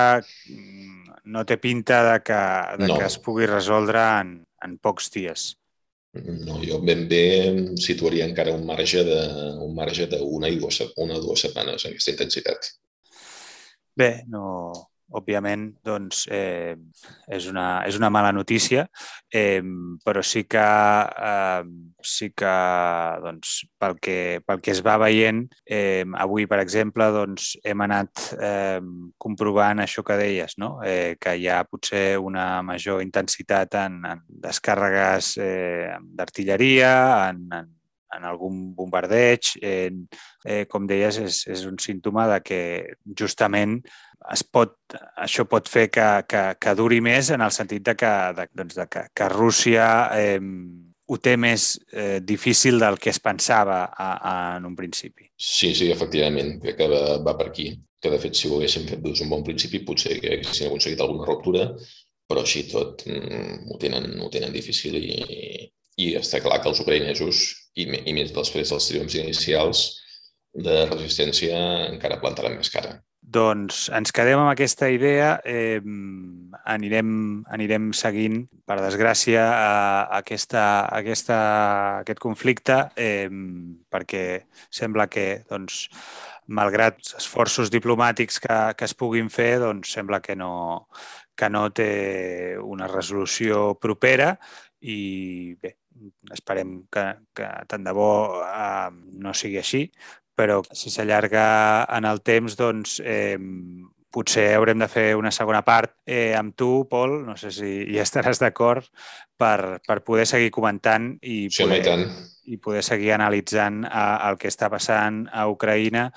no 1.32 1.44
té 1.46 1.58
pinta 1.62 2.02
de 2.10 2.20
que, 2.26 2.44
de 2.80 2.88
no. 2.88 2.98
que 2.98 3.08
es 3.08 3.18
pugui 3.22 3.46
resoldre 3.46 4.04
en, 4.22 4.38
en 4.64 4.78
pocs 4.82 5.12
dies. 5.14 5.52
No, 6.12 6.58
jo 6.60 6.76
ben 6.84 7.06
bé 7.08 7.24
situaria 7.80 8.26
encara 8.28 8.52
un 8.52 8.66
marge 8.68 9.00
de 9.06 9.20
un 9.64 9.72
marge 9.76 10.04
d'una 10.10 10.50
i 10.52 10.58
dues, 10.60 10.82
una 11.00 11.16
o 11.16 11.22
dues 11.24 11.46
setmanes 11.46 11.86
en 11.86 11.94
aquesta 11.94 12.12
intensitat. 12.12 12.68
Bé, 13.96 14.10
no, 14.32 14.72
òbviament, 15.18 15.68
doncs, 15.84 16.24
eh, 16.32 16.76
és, 17.28 17.48
una, 17.50 17.82
és 17.88 17.98
una 17.98 18.10
mala 18.12 18.32
notícia, 18.32 18.86
eh, 19.32 19.62
però 20.04 20.22
sí 20.24 20.44
que, 20.50 20.62
eh, 20.62 21.64
sí 22.02 22.30
que 22.36 22.54
doncs, 23.24 23.54
pel, 23.78 23.98
que, 24.02 24.16
pel 24.46 24.62
que 24.64 24.74
es 24.74 24.82
va 24.84 24.96
veient, 25.02 25.44
eh, 25.66 26.04
avui, 26.24 26.46
per 26.50 26.60
exemple, 26.62 27.10
doncs, 27.14 27.52
hem 27.64 27.84
anat 27.86 28.24
eh, 28.38 28.80
comprovant 29.18 29.84
això 29.84 30.04
que 30.06 30.18
deies, 30.20 30.56
no? 30.58 30.74
eh, 30.86 31.16
que 31.20 31.36
hi 31.38 31.48
ha 31.48 31.62
potser 31.68 32.18
una 32.18 32.62
major 32.66 33.02
intensitat 33.04 33.78
en, 33.82 34.00
en 34.08 34.26
descàrregues 34.42 35.36
eh, 35.42 35.92
d'artilleria, 36.16 36.92
en, 37.30 37.46
en 37.52 37.70
en 38.16 38.26
algun 38.28 38.60
bombardeig, 38.76 39.54
eh, 39.62 39.90
eh, 40.44 40.64
com 40.70 40.86
deies, 40.86 41.18
és, 41.22 41.42
és 41.52 41.66
un 41.68 41.78
símptoma 41.80 42.28
de 42.34 42.38
que 42.44 42.62
justament 43.18 43.78
es 44.30 44.44
pot, 44.44 44.76
això 45.18 45.44
pot 45.50 45.68
fer 45.68 45.88
que, 45.90 46.06
que, 46.30 46.42
que 46.60 46.74
duri 46.78 47.00
més 47.02 47.32
en 47.34 47.42
el 47.42 47.52
sentit 47.54 47.84
de 47.88 47.96
que, 47.98 48.12
de, 48.36 48.48
doncs 48.54 48.78
de 48.78 48.86
que, 48.90 49.06
que 49.14 49.28
Rússia 49.32 49.86
eh, 50.18 50.38
ho 51.12 51.18
té 51.18 51.34
més 51.36 51.72
eh, 51.92 52.20
difícil 52.24 52.78
del 52.80 52.98
que 53.02 53.10
es 53.12 53.18
pensava 53.20 53.84
a, 53.90 54.10
a, 54.14 54.34
en 54.58 54.68
un 54.68 54.76
principi. 54.78 55.26
Sí, 55.36 55.72
sí, 55.74 55.90
efectivament, 55.92 56.56
crec 56.62 56.78
que 56.78 56.88
va, 56.92 57.02
va 57.24 57.34
per 57.38 57.50
aquí. 57.50 57.72
Que, 58.02 58.10
de 58.10 58.18
fet, 58.22 58.38
si 58.38 58.48
ho 58.48 58.56
haguéssim 58.56 58.86
fet 58.88 59.02
des 59.02 59.20
d'un 59.20 59.30
bon 59.30 59.44
principi, 59.46 59.82
potser 59.86 60.16
que 60.22 60.38
haguéssim 60.38 60.70
aconseguit 60.70 61.02
alguna 61.02 61.26
ruptura, 61.28 61.68
però 62.30 62.42
així 62.42 62.64
tot 62.70 63.04
mm, 63.06 63.68
ho, 63.70 63.78
tenen, 63.82 64.08
ho 64.22 64.30
tenen 64.32 64.54
difícil 64.54 64.96
i, 64.98 65.18
i 66.00 66.12
està 66.18 66.40
clar 66.40 66.60
que 66.62 66.70
els 66.72 66.80
ucraïnesos, 66.82 67.42
i, 67.76 67.86
i 67.88 68.12
més 68.16 68.32
després 68.32 68.72
dels 68.72 68.88
triomfs 68.88 69.16
inicials 69.20 69.86
de 70.52 70.84
resistència, 70.90 71.56
encara 71.88 72.20
plantaran 72.20 72.56
més 72.58 72.70
cara. 72.72 72.98
Doncs 73.22 73.86
ens 73.94 74.10
quedem 74.12 74.40
amb 74.40 74.50
aquesta 74.50 74.88
idea, 74.90 75.36
eh, 75.46 75.78
anirem, 76.68 77.12
anirem 77.54 77.92
seguint, 77.96 78.42
per 78.66 78.80
desgràcia, 78.82 79.44
a, 79.46 79.70
aquesta, 80.18 80.64
a 80.82 80.98
aquesta, 80.98 81.38
a 81.38 82.00
aquest 82.02 82.20
conflicte, 82.20 82.80
eh, 82.96 83.30
perquè 83.88 84.24
sembla 84.68 85.06
que, 85.08 85.26
doncs, 85.48 85.86
malgrat 86.52 87.14
esforços 87.16 87.70
diplomàtics 87.70 88.40
que, 88.42 88.58
que 88.76 88.88
es 88.90 88.96
puguin 88.98 89.30
fer, 89.30 89.54
doncs 89.62 89.94
sembla 89.94 90.20
que 90.20 90.34
no, 90.36 90.88
que 91.38 91.48
no 91.48 91.68
té 91.70 92.58
una 92.58 92.90
resolució 92.90 93.72
propera 93.80 94.34
i 94.82 95.54
bé, 95.62 95.76
esperem 96.32 96.82
que, 96.92 97.04
que 97.36 97.48
tant 97.68 97.84
de 97.86 97.94
bo 97.96 98.42
eh, 98.44 98.90
no 99.22 99.34
sigui 99.36 99.60
així, 99.60 99.86
però 100.34 100.62
si 100.72 100.90
s'allarga 100.90 101.44
en 101.92 102.08
el 102.08 102.22
temps, 102.24 102.56
doncs 102.58 102.98
eh, 103.04 103.38
potser 104.12 104.52
haurem 104.56 104.82
de 104.82 104.88
fer 104.92 105.06
una 105.16 105.32
segona 105.32 105.62
part 105.64 105.94
eh, 106.06 106.34
amb 106.36 106.54
tu, 106.56 106.84
Pol, 106.90 107.22
no 107.26 107.36
sé 107.40 107.52
si 107.54 107.70
hi 107.94 108.00
estaràs 108.02 108.42
d'acord, 108.42 108.88
per, 109.40 109.80
per 109.86 110.00
poder 110.04 110.26
seguir 110.28 110.52
comentant 110.54 111.14
i 111.22 111.46
poder, 111.52 111.80
sí, 111.86 112.26
i 112.52 112.58
poder 112.60 112.82
seguir 112.86 113.14
analitzant 113.16 113.82
eh, 113.88 114.04
el 114.28 114.38
que 114.40 114.52
està 114.52 114.68
passant 114.72 115.24
a 115.32 115.48
Ucraïna. 115.50 116.10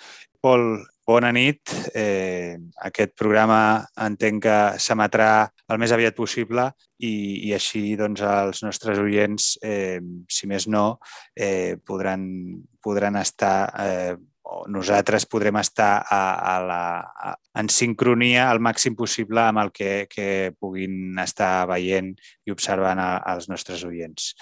Pol, 0.43 0.84
bona 1.08 1.32
nit. 1.36 1.72
Eh, 1.93 2.58
aquest 2.89 3.16
programa 3.18 3.86
entenc 4.06 4.43
que 4.45 4.60
s'emetrà 4.82 5.47
el 5.70 5.82
més 5.82 5.93
aviat 5.95 6.18
possible 6.18 6.68
i, 6.99 7.49
i 7.49 7.53
així 7.56 7.95
doncs, 7.99 8.24
els 8.26 8.64
nostres 8.66 9.01
oients, 9.01 9.56
eh, 9.64 9.99
si 10.30 10.49
més 10.49 10.68
no, 10.68 10.97
eh, 11.38 11.76
podran, 11.86 12.26
podran 12.84 13.22
estar 13.22 13.58
eh, 13.82 14.16
nosaltres 14.70 15.26
podrem 15.26 15.58
estar 15.58 16.06
a, 16.06 16.22
a 16.38 16.56
la, 16.62 16.82
a, 17.01 17.34
en 17.60 17.70
sincronia 17.70 18.49
al 18.49 18.62
màxim 18.62 18.95
possible 18.97 19.41
amb 19.41 19.64
el 19.64 19.72
que, 19.74 20.06
que 20.12 20.53
puguin 20.60 21.18
estar 21.22 21.66
veient 21.70 22.14
i 22.45 22.53
observant 22.53 23.01
a, 23.01 23.10
als 23.34 23.49
nostres 23.49 23.84
oients. 23.88 24.34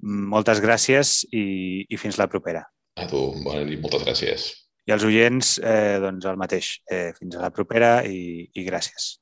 Moltes 0.00 0.62
gràcies 0.64 1.20
i, 1.30 1.84
i 1.88 2.00
fins 2.00 2.18
la 2.20 2.28
propera. 2.32 2.64
A 2.96 3.06
tu, 3.10 3.20
bona 3.44 3.64
nit, 3.68 3.80
moltes 3.84 4.04
gràcies. 4.06 4.50
I 4.90 4.92
als 4.92 5.04
oients, 5.06 5.52
eh, 5.62 6.00
doncs 6.02 6.24
el 6.26 6.34
mateix. 6.34 6.68
Eh, 6.90 7.12
fins 7.14 7.36
a 7.38 7.44
la 7.44 7.52
propera 7.54 8.02
i, 8.02 8.42
i 8.58 8.64
gràcies. 8.66 9.20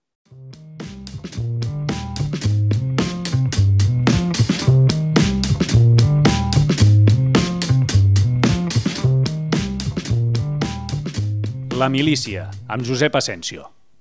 La 11.76 11.92
milícia, 11.92 12.48
amb 12.66 12.88
Josep 12.88 13.20
Asensio. 13.20 13.68